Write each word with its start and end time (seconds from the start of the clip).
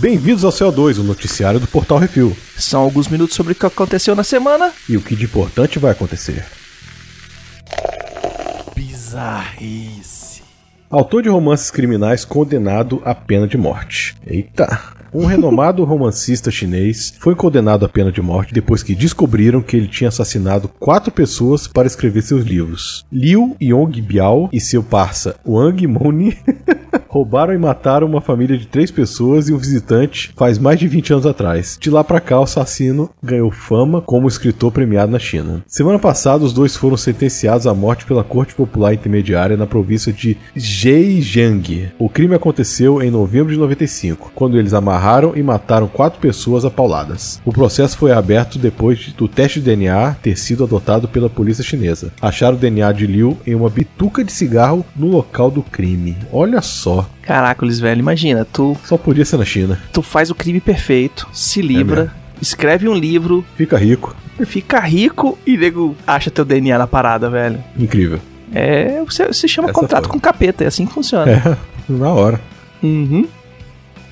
Bem-vindos 0.00 0.46
ao 0.46 0.50
CO2, 0.50 0.98
o 0.98 1.02
noticiário 1.02 1.60
do 1.60 1.66
Portal 1.66 1.98
Refil. 1.98 2.34
São 2.56 2.80
alguns 2.80 3.06
minutos 3.06 3.36
sobre 3.36 3.52
o 3.52 3.54
que 3.54 3.66
aconteceu 3.66 4.16
na 4.16 4.24
semana. 4.24 4.72
E 4.88 4.96
o 4.96 5.02
que 5.02 5.14
de 5.14 5.26
importante 5.26 5.78
vai 5.78 5.92
acontecer. 5.92 6.42
Bizarrice. 8.74 10.40
Autor 10.88 11.22
de 11.22 11.28
romances 11.28 11.70
criminais 11.70 12.24
condenado 12.24 13.02
à 13.04 13.14
pena 13.14 13.46
de 13.46 13.58
morte. 13.58 14.16
Eita. 14.26 14.99
Um 15.12 15.26
renomado 15.26 15.82
romancista 15.82 16.52
chinês 16.52 17.14
foi 17.18 17.34
condenado 17.34 17.84
à 17.84 17.88
pena 17.88 18.12
de 18.12 18.22
morte 18.22 18.54
depois 18.54 18.80
que 18.80 18.94
descobriram 18.94 19.60
que 19.60 19.76
ele 19.76 19.88
tinha 19.88 20.06
assassinado 20.06 20.68
quatro 20.78 21.10
pessoas 21.10 21.66
para 21.66 21.88
escrever 21.88 22.22
seus 22.22 22.44
livros. 22.44 23.04
Liu 23.10 23.56
Yong 23.60 24.00
Biao 24.00 24.48
e 24.52 24.60
seu 24.60 24.84
parça 24.84 25.34
Wang 25.44 25.84
Moni 25.88 26.38
roubaram 27.08 27.52
e 27.52 27.58
mataram 27.58 28.06
uma 28.06 28.20
família 28.20 28.56
de 28.56 28.68
três 28.68 28.92
pessoas 28.92 29.48
e 29.48 29.52
um 29.52 29.58
visitante 29.58 30.32
faz 30.36 30.60
mais 30.60 30.78
de 30.78 30.86
20 30.86 31.14
anos 31.14 31.26
atrás. 31.26 31.76
De 31.80 31.90
lá 31.90 32.04
para 32.04 32.20
cá, 32.20 32.38
o 32.38 32.44
assassino 32.44 33.10
ganhou 33.20 33.50
fama 33.50 34.00
como 34.00 34.28
escritor 34.28 34.70
premiado 34.70 35.10
na 35.10 35.18
China. 35.18 35.64
Semana 35.66 35.98
passada, 35.98 36.44
os 36.44 36.52
dois 36.52 36.76
foram 36.76 36.96
sentenciados 36.96 37.66
à 37.66 37.74
morte 37.74 38.04
pela 38.04 38.22
Corte 38.22 38.54
Popular 38.54 38.94
Intermediária 38.94 39.56
na 39.56 39.66
província 39.66 40.12
de 40.12 40.36
Zhejiang. 40.56 41.90
O 41.98 42.08
crime 42.08 42.36
aconteceu 42.36 43.02
em 43.02 43.10
novembro 43.10 43.52
de 43.52 43.58
95, 43.58 44.30
quando 44.32 44.56
eles 44.56 44.72
amarraram 44.72 44.99
e 45.36 45.42
mataram 45.42 45.86
quatro 45.88 46.20
pessoas 46.20 46.64
a 46.64 46.70
pauladas. 46.70 47.40
O 47.44 47.52
processo 47.52 47.96
foi 47.96 48.12
aberto 48.12 48.58
depois 48.58 49.12
do 49.16 49.26
teste 49.26 49.58
de 49.60 49.66
DNA 49.66 50.16
ter 50.22 50.36
sido 50.36 50.64
adotado 50.64 51.08
pela 51.08 51.28
polícia 51.30 51.64
chinesa. 51.64 52.12
Acharam 52.20 52.56
o 52.56 52.58
DNA 52.60 52.92
de 52.92 53.06
Liu 53.06 53.38
em 53.46 53.54
uma 53.54 53.70
bituca 53.70 54.22
de 54.22 54.32
cigarro 54.32 54.84
no 54.94 55.06
local 55.08 55.50
do 55.50 55.62
crime. 55.62 56.16
Olha 56.32 56.60
só. 56.62 57.08
Caracoles, 57.22 57.80
velho, 57.80 58.00
imagina, 58.00 58.44
tu, 58.44 58.76
Só 58.84 58.96
podia 58.96 59.24
ser 59.24 59.36
na 59.38 59.44
China. 59.44 59.78
tu 59.92 60.02
faz 60.02 60.30
o 60.30 60.34
crime 60.34 60.60
perfeito, 60.60 61.28
se 61.32 61.62
livra, 61.62 62.02
mesmo. 62.02 62.14
escreve 62.42 62.88
um 62.88 62.94
livro, 62.94 63.44
Fica 63.56 63.76
rico. 63.78 64.14
fica 64.46 64.80
rico 64.80 65.38
e 65.46 65.56
nego 65.56 65.96
acha 66.06 66.30
teu 66.30 66.44
DNA 66.44 66.76
na 66.78 66.86
parada, 66.86 67.30
velho. 67.30 67.62
Incrível. 67.78 68.18
É, 68.52 69.00
você, 69.04 69.26
você 69.28 69.46
chama 69.46 69.68
Essa 69.70 69.78
contrato 69.80 70.04
foi. 70.04 70.12
com 70.12 70.18
capeta, 70.20 70.64
é 70.64 70.66
assim 70.66 70.84
que 70.86 70.92
funciona. 70.92 71.30
É, 71.30 71.56
na 71.88 72.08
hora. 72.12 72.40
Uhum. 72.82 73.26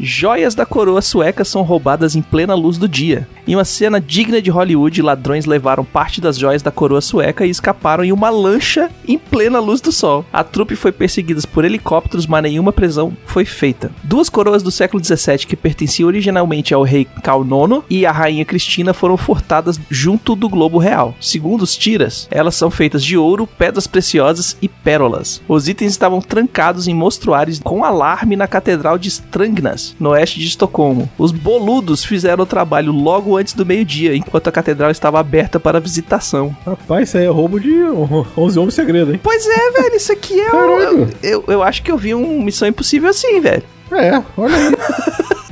Joias 0.00 0.54
da 0.54 0.64
coroa 0.64 1.02
sueca 1.02 1.44
são 1.44 1.62
roubadas 1.62 2.14
em 2.14 2.22
plena 2.22 2.54
luz 2.54 2.78
do 2.78 2.88
dia. 2.88 3.26
Em 3.48 3.56
uma 3.56 3.64
cena 3.64 4.00
digna 4.00 4.40
de 4.40 4.50
Hollywood, 4.50 5.02
ladrões 5.02 5.44
levaram 5.44 5.84
parte 5.84 6.20
das 6.20 6.38
joias 6.38 6.62
da 6.62 6.70
coroa 6.70 7.00
sueca 7.00 7.44
e 7.44 7.50
escaparam 7.50 8.04
em 8.04 8.12
uma 8.12 8.30
lancha 8.30 8.90
em 9.06 9.18
plena 9.18 9.58
luz 9.58 9.80
do 9.80 9.90
sol. 9.90 10.24
A 10.32 10.44
trupe 10.44 10.76
foi 10.76 10.92
perseguida 10.92 11.40
por 11.52 11.64
helicópteros, 11.64 12.26
mas 12.26 12.42
nenhuma 12.42 12.72
prisão 12.72 13.16
foi 13.26 13.44
feita. 13.44 13.90
Duas 14.04 14.28
coroas 14.28 14.62
do 14.62 14.70
século 14.70 15.02
XVII 15.02 15.38
que 15.38 15.56
pertenciam 15.56 16.06
originalmente 16.06 16.74
ao 16.74 16.82
rei 16.82 17.06
Carl 17.22 17.42
IX 17.42 17.82
e 17.90 18.06
à 18.06 18.12
rainha 18.12 18.44
Cristina 18.44 18.92
foram 18.92 19.16
furtadas 19.16 19.80
junto 19.90 20.36
do 20.36 20.48
globo 20.48 20.78
real. 20.78 21.14
Segundo 21.20 21.62
os 21.62 21.76
tiras, 21.76 22.28
elas 22.30 22.54
são 22.54 22.70
feitas 22.70 23.02
de 23.02 23.16
ouro, 23.16 23.46
pedras 23.46 23.86
preciosas 23.86 24.56
e 24.62 24.68
pérolas. 24.68 25.42
Os 25.48 25.68
itens 25.68 25.92
estavam 25.92 26.20
trancados 26.20 26.86
em 26.86 26.94
mostruários 26.94 27.58
com 27.58 27.84
alarme 27.84 28.36
na 28.36 28.46
Catedral 28.46 28.98
de 28.98 29.08
Strangnas, 29.08 29.87
no 29.98 30.10
oeste 30.10 30.38
de 30.38 30.46
Estocolmo. 30.46 31.08
Os 31.18 31.32
boludos 31.32 32.04
fizeram 32.04 32.44
o 32.44 32.46
trabalho 32.46 32.92
logo 32.92 33.36
antes 33.36 33.54
do 33.54 33.66
meio-dia, 33.66 34.14
enquanto 34.16 34.48
a 34.48 34.52
catedral 34.52 34.90
estava 34.90 35.18
aberta 35.20 35.58
para 35.60 35.80
visitação. 35.80 36.56
Rapaz, 36.64 37.08
isso 37.08 37.18
aí 37.18 37.24
é 37.24 37.28
roubo 37.28 37.60
de 37.60 37.72
11 38.36 38.58
homens 38.58 38.74
segredo, 38.74 39.12
hein? 39.12 39.20
Pois 39.22 39.46
é, 39.46 39.70
velho, 39.82 39.96
isso 39.96 40.12
aqui 40.12 40.40
é. 40.40 40.50
Caralho. 40.50 41.08
Eu, 41.22 41.30
eu, 41.30 41.44
eu 41.48 41.62
acho 41.62 41.82
que 41.82 41.90
eu 41.90 41.96
vi 41.98 42.14
um 42.14 42.42
Missão 42.42 42.68
Impossível 42.68 43.10
assim, 43.10 43.40
velho. 43.40 43.62
É, 43.92 44.22
olha 44.36 44.54
aí. 44.54 44.76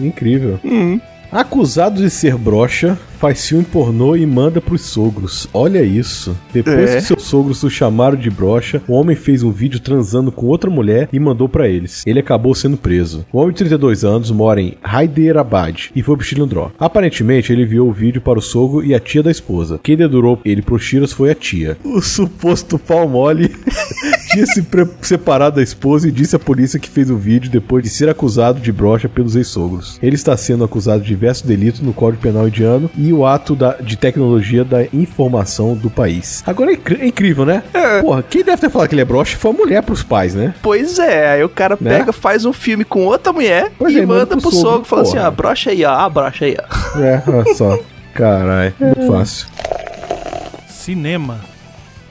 Incrível. 0.07 0.61
Acusado 1.37 2.01
de 2.01 2.09
ser 2.09 2.35
broxa, 2.35 2.99
faz 3.19 3.47
filme 3.47 3.63
pornô 3.63 4.17
e 4.17 4.25
manda 4.25 4.59
pros 4.59 4.81
sogros. 4.81 5.47
Olha 5.53 5.83
isso. 5.83 6.35
Depois 6.51 6.91
É. 6.91 6.97
que 6.97 7.03
seus 7.03 7.25
sogros 7.25 7.63
o 7.63 7.69
chamaram 7.69 8.17
de 8.17 8.31
broxa, 8.31 8.81
o 8.89 8.95
homem 8.95 9.15
fez 9.15 9.43
um 9.43 9.51
vídeo 9.51 9.79
transando 9.79 10.33
com 10.33 10.47
outra 10.47 10.71
mulher 10.71 11.11
e 11.13 11.21
mandou 11.21 11.47
pra 11.47 11.69
eles. 11.69 12.03
Ele 12.07 12.21
acabou 12.21 12.55
sendo 12.55 12.79
preso. 12.79 13.27
O 13.31 13.37
homem 13.37 13.51
de 13.53 13.59
32 13.59 14.03
anos 14.03 14.31
mora 14.31 14.63
em 14.63 14.79
Hyderabad 14.83 15.91
e 15.95 16.03
foi 16.03 16.17
pro 16.17 16.25
Chilindró. 16.25 16.71
Aparentemente, 16.81 17.53
ele 17.53 17.65
enviou 17.65 17.87
o 17.91 17.93
vídeo 17.93 18.23
para 18.23 18.39
o 18.39 18.43
sogro 18.43 18.83
e 18.83 18.95
a 18.95 18.99
tia 18.99 19.23
da 19.23 19.31
esposa. 19.31 19.79
Quem 19.83 19.95
dedurou 19.95 20.41
ele 20.43 20.63
pros 20.63 20.87
tiros 20.89 21.13
foi 21.13 21.31
a 21.31 21.35
tia. 21.35 21.77
O 21.85 22.01
suposto 22.01 22.79
pau 22.79 23.07
mole 23.07 23.55
tinha 24.37 24.47
se 24.47 24.65
separado 25.03 25.57
da 25.57 25.63
esposa 25.63 26.09
e 26.09 26.11
disse 26.13 26.37
à 26.37 26.39
polícia 26.39 26.79
que 26.79 26.89
fez 26.91 27.11
o 27.11 27.17
vídeo 27.17 27.51
depois 27.51 27.83
de 27.83 27.89
ser 27.91 28.09
acusado 28.09 28.61
de 28.61 28.71
brocha 28.73 29.09
pelos 29.09 29.35
ex-sogros. 29.37 29.99
Ele 30.03 30.15
está 30.15 30.37
sendo 30.37 30.65
acusado 30.65 31.03
de 31.03 31.09
diversos 31.09 31.45
delitos 31.47 31.81
no 31.81 31.93
Código 31.93 32.23
Penal 32.23 32.49
indiano 32.49 32.91
e 32.97 33.13
o 33.13 33.25
ato 33.27 33.55
da- 33.55 33.77
de 33.77 33.97
tecnologia 33.97 34.65
da 34.65 34.85
informação 34.93 35.75
do 35.75 35.89
país. 35.89 36.43
Agora 36.47 36.73
é, 36.73 36.79
é 37.01 37.07
incrível, 37.07 37.45
né? 37.47 37.63
Porra, 38.03 38.23
quem 38.23 38.43
deve 38.45 38.61
ter 38.61 38.71
falado 38.71 38.89
que 38.89 38.95
ele 38.95 39.03
é 39.03 39.05
brocha 39.05 39.37
foi 39.37 39.51
a 39.51 39.55
mulher 39.55 39.83
pros 39.83 40.03
pais, 40.03 40.35
né? 40.35 40.55
Pois 40.63 40.99
é, 40.99 41.31
aí 41.33 41.45
o 41.45 41.49
cara 41.49 41.77
Né? 41.81 41.99
pega, 41.99 42.13
faz 42.13 42.45
um 42.45 42.53
filme 42.53 42.85
com 42.85 43.05
outra 43.07 43.33
mulher 43.33 43.71
Pois 43.79 43.95
e 43.95 43.99
é, 43.99 44.07
manda 44.07 44.21
manda 44.21 44.27
pro 44.37 44.43
pro 44.43 44.51
sogro, 44.51 44.69
sogro, 44.71 44.85
fala 44.85 45.03
assim: 45.03 45.19
ah, 45.19 45.31
brocha 45.31 45.71
aí, 45.71 45.85
ó, 45.85 45.91
ah, 45.93 46.09
brocha 46.09 46.45
aí, 46.45 46.57
ó. 46.59 46.99
É, 47.01 47.23
olha 47.27 47.55
só. 47.55 47.79
Caralho, 48.15 48.73
muito 48.81 49.07
fácil. 49.07 49.47
Cinema. 50.69 51.41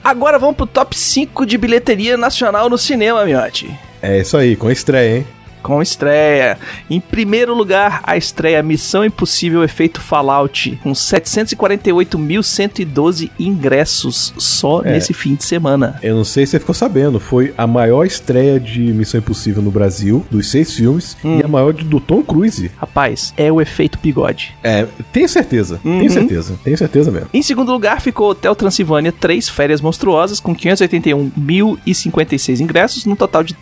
Agora 0.05 0.38
vamos 0.38 0.55
pro 0.55 0.67
top 0.67 0.95
5 0.95 1.47
de 1.47 1.57
bilheteria 1.57 2.16
nacional 2.16 2.69
no 2.69 2.77
cinema, 2.77 3.25
miote. 3.25 3.75
É 4.03 4.19
isso 4.19 4.38
aí, 4.38 4.55
com 4.55 4.69
estreia, 4.69 5.17
hein? 5.17 5.27
Com 5.65 5.81
estreia. 5.81 6.59
Em 6.87 6.99
primeiro 6.99 7.55
lugar, 7.55 8.01
a 8.03 8.15
estreia 8.15 8.61
Missão 8.61 9.03
Impossível 9.03 9.63
Efeito 9.63 9.99
Fallout, 9.99 10.79
com 10.83 10.91
748.112 10.93 13.31
ingressos 13.39 14.31
só 14.37 14.83
É. 14.83 14.91
nesse 14.91 15.11
fim 15.11 15.33
de 15.33 15.43
semana. 15.43 15.99
Eu 16.03 16.13
não 16.15 16.23
sei 16.23 16.45
se 16.45 16.51
você 16.51 16.59
ficou 16.59 16.75
sabendo, 16.75 17.19
foi 17.19 17.51
a 17.57 17.65
maior 17.65 18.05
estreia 18.05 18.59
de 18.59 18.79
Missão 18.79 19.17
Impossível 19.19 19.63
no 19.63 19.71
Brasil, 19.71 20.23
dos 20.29 20.51
seis 20.51 20.71
filmes, 20.75 21.17
e 21.23 21.41
a 21.43 21.47
maior 21.47 21.73
de- 21.73 21.83
do 21.83 21.99
Tom 21.99 22.21
Cruise. 22.21 22.69
Rapaz, 22.77 23.33
é 23.35 23.51
o 23.51 23.59
efeito 23.59 23.97
bigode. 23.97 24.53
É, 24.63 24.85
tenho 25.11 25.27
certeza, 25.27 25.79
Uhum. 25.83 25.97
tenho 25.97 26.11
certeza, 26.11 26.59
tenho 26.63 26.77
certeza 26.77 27.09
mesmo. 27.09 27.29
Em 27.33 27.41
segundo 27.41 27.71
lugar 27.71 27.99
ficou 28.01 28.29
Hotel 28.29 28.55
Transilvânia 28.55 29.11
3 29.11 29.49
Férias 29.49 29.81
Monstruosas, 29.81 30.39
com 30.39 30.53
581.056 30.55 32.61
ingressos, 32.61 33.03
num 33.05 33.15
total 33.15 33.43
de 33.43 33.55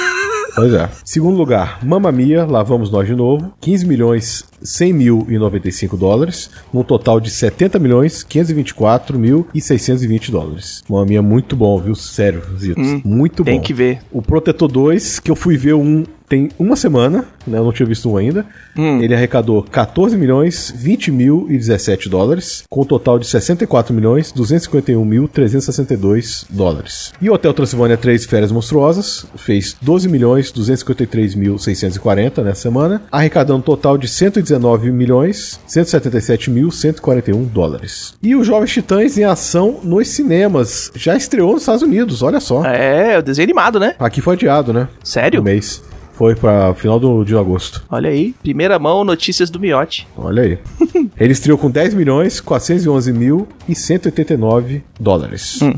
Pois 0.59 0.75
é. 0.75 0.91
Segundo 1.05 1.39
lugar, 1.39 1.79
Mamma 1.85 2.11
Mia, 2.11 2.45
Lá 2.45 2.65
Vamos 2.65 2.91
Nós 2.91 3.07
de 3.07 3.15
Novo, 3.15 3.55
15 3.61 3.87
milhões 3.87 4.45
100 4.63 4.93
mil 4.93 5.27
e 5.29 5.39
95 5.39 5.97
dólares, 5.97 6.51
num 6.73 6.83
total 6.83 7.21
de 7.21 7.31
70 7.31 7.79
milhões 7.79 8.23
524 8.23 9.19
mil 9.19 9.47
e 9.55 9.61
620 9.61 10.31
dólares. 10.31 10.83
Mamma 10.89 11.07
Mia 11.07 11.23
muito 11.23 11.57
bom, 11.57 11.79
viu? 11.81 11.95
Sério, 11.95 12.43
Zitos. 12.59 13.03
muito 13.05 13.45
bom. 13.45 13.51
Tem 13.51 13.61
que 13.61 13.73
ver. 13.73 14.01
O 14.13 14.23
Protetor 14.23 14.69
2, 14.69 15.21
que 15.21 15.31
eu 15.31 15.37
fui 15.37 15.57
ver 15.57 15.75
um 15.75 16.05
tem 16.29 16.51
uma 16.59 16.77
semana, 16.77 17.25
né? 17.47 17.59
Eu 17.59 17.65
não 17.65 17.73
tinha 17.73 17.87
visto 17.87 18.11
um 18.11 18.17
ainda. 18.17 18.45
Hum. 18.77 19.01
Ele 19.01 19.15
arrecadou 19.15 19.63
14 19.63 20.17
milhões 20.17 20.73
20 20.77 21.11
mil 21.11 21.47
e 21.49 21.57
17 21.57 22.09
dólares, 22.09 22.65
com 22.69 22.83
um 22.83 22.85
total 22.85 23.19
de 23.19 23.27
64 23.27 23.95
milhões 23.95 24.31
251 24.31 25.03
mil 25.05 25.27
362 25.27 26.45
dólares. 26.51 27.13
E 27.21 27.31
o 27.31 27.33
Hotel 27.33 27.55
Transilvânia 27.55 27.97
3 27.97 28.27
Férias 28.27 28.53
Monstruosas 28.53 29.27
fez 29.37 29.75
12 29.81 30.09
milhões 30.09 30.53
253 30.53 31.35
mil 31.35 31.59
640 31.59 32.43
nessa 32.43 32.63
semana, 32.63 33.03
arrecadando 33.11 33.61
um 33.61 33.63
total 33.63 33.97
de 33.97 34.07
116 34.07 34.48
119 34.49 34.91
milhões 34.91 35.61
177 35.67 36.51
mil 36.51 36.71
141 36.71 37.45
dólares. 37.45 38.15
E 38.23 38.35
o 38.35 38.43
Jovens 38.43 38.73
Titãs 38.73 39.19
em 39.19 39.25
ação 39.25 39.81
nos 39.83 40.09
cinemas. 40.09 40.91
Já 40.95 41.15
estreou 41.15 41.53
nos 41.53 41.63
Estados 41.63 41.83
Unidos, 41.83 42.23
olha 42.23 42.41
só. 42.41 42.65
É, 42.65 43.19
o 43.19 43.23
desenho 43.23 43.47
animado, 43.47 43.79
né? 43.79 43.95
Aqui 43.99 44.21
foi 44.21 44.35
adiado, 44.35 44.73
né? 44.73 44.89
Sério? 45.05 45.41
Um 45.41 45.45
mês. 45.45 45.83
Foi 46.13 46.35
para 46.35 46.75
final 46.75 46.99
do, 46.99 47.23
de 47.23 47.37
agosto. 47.37 47.85
Olha 47.89 48.11
aí, 48.11 48.35
primeira 48.43 48.77
mão, 48.79 49.05
notícias 49.05 49.51
do 49.51 49.61
Miote. 49.61 50.09
Olha 50.17 50.43
aí. 50.43 50.59
Ele 51.17 51.33
estreou 51.33 51.57
com 51.57 51.71
10 51.71 51.95
milhões 51.95 52.41
411 52.41 53.13
mil 53.13 53.47
e 53.69 53.75
189 53.75 54.83
dólares. 54.99 55.61
Hum. 55.63 55.75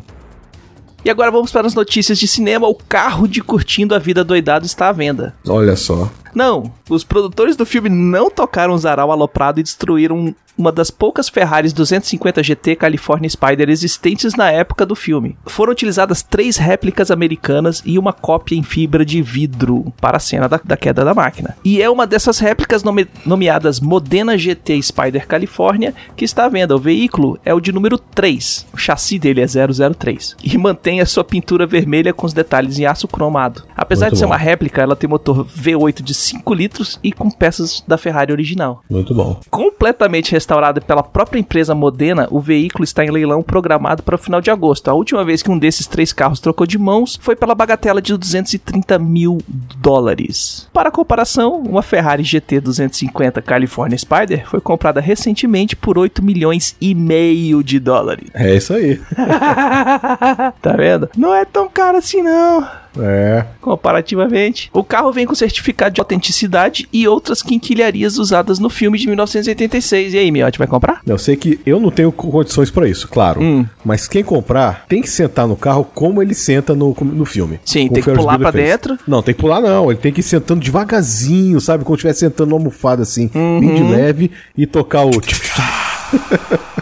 E 1.04 1.10
agora 1.10 1.30
vamos 1.30 1.50
para 1.50 1.66
as 1.66 1.74
notícias 1.74 2.18
de 2.18 2.28
cinema. 2.28 2.68
O 2.68 2.74
carro 2.74 3.26
de 3.26 3.42
Curtindo 3.42 3.94
a 3.94 3.98
Vida 3.98 4.22
Doidado 4.22 4.66
está 4.66 4.88
à 4.88 4.92
venda. 4.92 5.34
Olha 5.46 5.74
só. 5.76 6.10
Não, 6.34 6.72
os 6.88 7.04
produtores 7.04 7.56
do 7.56 7.66
filme 7.66 7.88
não 7.88 8.30
tocaram 8.30 8.74
o 8.74 8.78
Zaral 8.78 9.10
aloprado 9.10 9.60
e 9.60 9.62
destruíram 9.62 10.34
uma 10.60 10.70
das 10.70 10.90
poucas 10.90 11.28
Ferraris 11.28 11.72
250 11.72 12.42
GT 12.42 12.76
California 12.76 13.28
Spider 13.28 13.70
existentes 13.70 14.34
na 14.34 14.50
época 14.50 14.84
do 14.84 14.94
filme. 14.94 15.36
Foram 15.46 15.72
utilizadas 15.72 16.22
três 16.22 16.58
réplicas 16.58 17.10
americanas 17.10 17.82
e 17.84 17.98
uma 17.98 18.12
cópia 18.12 18.54
em 18.54 18.62
fibra 18.62 19.04
de 19.04 19.22
vidro 19.22 19.92
para 20.00 20.18
a 20.18 20.20
cena 20.20 20.48
da, 20.48 20.60
da 20.62 20.76
queda 20.76 21.04
da 21.04 21.14
máquina. 21.14 21.56
E 21.64 21.80
é 21.80 21.88
uma 21.88 22.06
dessas 22.06 22.38
réplicas 22.38 22.84
nome, 22.84 23.08
nomeadas 23.24 23.80
Modena 23.80 24.36
GT 24.36 24.82
Spider 24.82 25.26
California 25.26 25.94
que 26.14 26.24
está 26.24 26.44
à 26.44 26.48
venda. 26.48 26.76
O 26.76 26.78
veículo 26.78 27.38
é 27.44 27.54
o 27.54 27.60
de 27.60 27.72
número 27.72 27.98
3, 27.98 28.66
o 28.72 28.76
chassi 28.76 29.18
dele 29.18 29.40
é 29.40 29.46
003 29.46 30.36
e 30.44 30.58
mantém 30.58 31.00
a 31.00 31.06
sua 31.06 31.24
pintura 31.24 31.66
vermelha 31.66 32.12
com 32.12 32.26
os 32.26 32.34
detalhes 32.34 32.78
em 32.78 32.84
aço 32.84 33.08
cromado. 33.08 33.62
Apesar 33.74 34.06
Muito 34.06 34.14
de 34.14 34.18
ser 34.18 34.26
bom. 34.26 34.32
uma 34.32 34.36
réplica, 34.36 34.82
ela 34.82 34.94
tem 34.94 35.08
motor 35.08 35.46
V8 35.46 36.02
de 36.02 36.12
5 36.12 36.52
litros 36.52 37.00
e 37.02 37.12
com 37.12 37.30
peças 37.30 37.82
da 37.88 37.96
Ferrari 37.96 38.30
original. 38.30 38.82
Muito 38.90 39.14
bom. 39.14 39.40
Completamente 39.50 40.32
restaurado 40.32 40.49
pela 40.86 41.02
própria 41.02 41.38
empresa 41.38 41.74
Modena, 41.74 42.26
o 42.30 42.40
veículo 42.40 42.84
está 42.84 43.04
em 43.04 43.10
leilão 43.10 43.42
programado 43.42 44.02
para 44.02 44.14
o 44.14 44.18
final 44.18 44.40
de 44.40 44.50
agosto. 44.50 44.88
A 44.88 44.94
última 44.94 45.24
vez 45.24 45.42
que 45.42 45.50
um 45.50 45.58
desses 45.58 45.86
três 45.86 46.12
carros 46.12 46.40
trocou 46.40 46.66
de 46.66 46.78
mãos 46.78 47.18
foi 47.20 47.36
pela 47.36 47.54
bagatela 47.54 48.02
de 48.02 48.16
230 48.16 48.98
mil 48.98 49.38
dólares. 49.78 50.68
Para 50.72 50.90
comparação, 50.90 51.60
uma 51.60 51.82
Ferrari 51.82 52.24
GT 52.24 52.60
250 52.60 53.40
California 53.42 53.96
Spider 53.96 54.48
foi 54.48 54.60
comprada 54.60 55.00
recentemente 55.00 55.76
por 55.76 55.96
8 55.96 56.22
milhões 56.22 56.76
e 56.80 56.94
meio 56.94 57.62
de 57.62 57.78
dólares. 57.78 58.28
É 58.34 58.56
isso 58.56 58.74
aí. 58.74 59.00
tá 60.60 60.72
vendo? 60.76 61.08
Não 61.16 61.34
é 61.34 61.44
tão 61.44 61.68
caro 61.68 61.98
assim 61.98 62.22
não. 62.22 62.66
É. 62.98 63.44
Comparativamente, 63.60 64.70
o 64.72 64.82
carro 64.82 65.12
vem 65.12 65.26
com 65.26 65.34
certificado 65.34 65.94
de 65.94 66.00
autenticidade 66.00 66.88
e 66.92 67.06
outras 67.06 67.42
quinquilharias 67.42 68.18
usadas 68.18 68.58
no 68.58 68.68
filme 68.70 68.98
de 68.98 69.06
1986. 69.06 70.14
E 70.14 70.18
aí, 70.18 70.30
Miotti, 70.30 70.58
vai 70.58 70.66
comprar? 70.66 71.00
Eu 71.06 71.18
sei 71.18 71.36
que 71.36 71.60
eu 71.64 71.78
não 71.80 71.90
tenho 71.90 72.10
condições 72.12 72.70
pra 72.70 72.88
isso, 72.88 73.08
claro. 73.08 73.40
Hum. 73.42 73.64
Mas 73.84 74.08
quem 74.08 74.22
comprar 74.24 74.84
tem 74.88 75.02
que 75.02 75.10
sentar 75.10 75.46
no 75.46 75.56
carro 75.56 75.84
como 75.94 76.20
ele 76.22 76.34
senta 76.34 76.74
no, 76.74 76.96
no 77.00 77.24
filme. 77.24 77.60
Sim, 77.64 77.88
tem 77.88 78.02
que 78.02 78.10
pular 78.12 78.38
pra 78.38 78.52
fez. 78.52 78.64
dentro. 78.70 78.98
Não, 79.06 79.22
tem 79.22 79.34
que 79.34 79.40
pular 79.40 79.60
não. 79.60 79.90
Ele 79.90 80.00
tem 80.00 80.12
que 80.12 80.20
ir 80.20 80.24
sentando 80.24 80.60
devagarzinho, 80.60 81.60
sabe? 81.60 81.84
Como 81.84 81.96
se 81.96 82.00
estivesse 82.00 82.20
sentando 82.20 82.50
numa 82.50 82.60
almofada 82.60 83.02
assim, 83.02 83.28
bem 83.28 83.70
Uhum. 83.70 83.74
de 83.74 83.82
leve 83.82 84.30
e 84.56 84.66
tocar 84.66 85.04
o. 85.04 85.10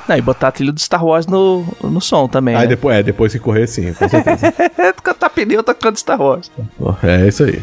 Não, 0.09 0.17
e 0.17 0.23
botar 0.23 0.49
a 0.49 0.53
trilha 0.53 0.73
do 0.73 0.81
Star 0.81 1.05
Wars 1.05 1.27
no, 1.27 1.67
no 1.83 2.01
som 2.01 2.27
também. 2.29 2.55
Aí 2.55 2.63
né? 2.63 2.69
depois, 2.69 2.97
é, 2.97 3.03
depois 3.03 3.33
que 3.33 3.39
correr 3.39 3.67
sim, 3.67 3.93
com 3.93 4.09
certeza. 4.09 4.53
Cantar 5.03 5.31
pneu 5.31 5.63
tocando 5.63 5.97
Star 5.97 6.21
Wars. 6.21 6.51
é 7.03 7.29
isso 7.29 7.45
aí. 7.45 7.63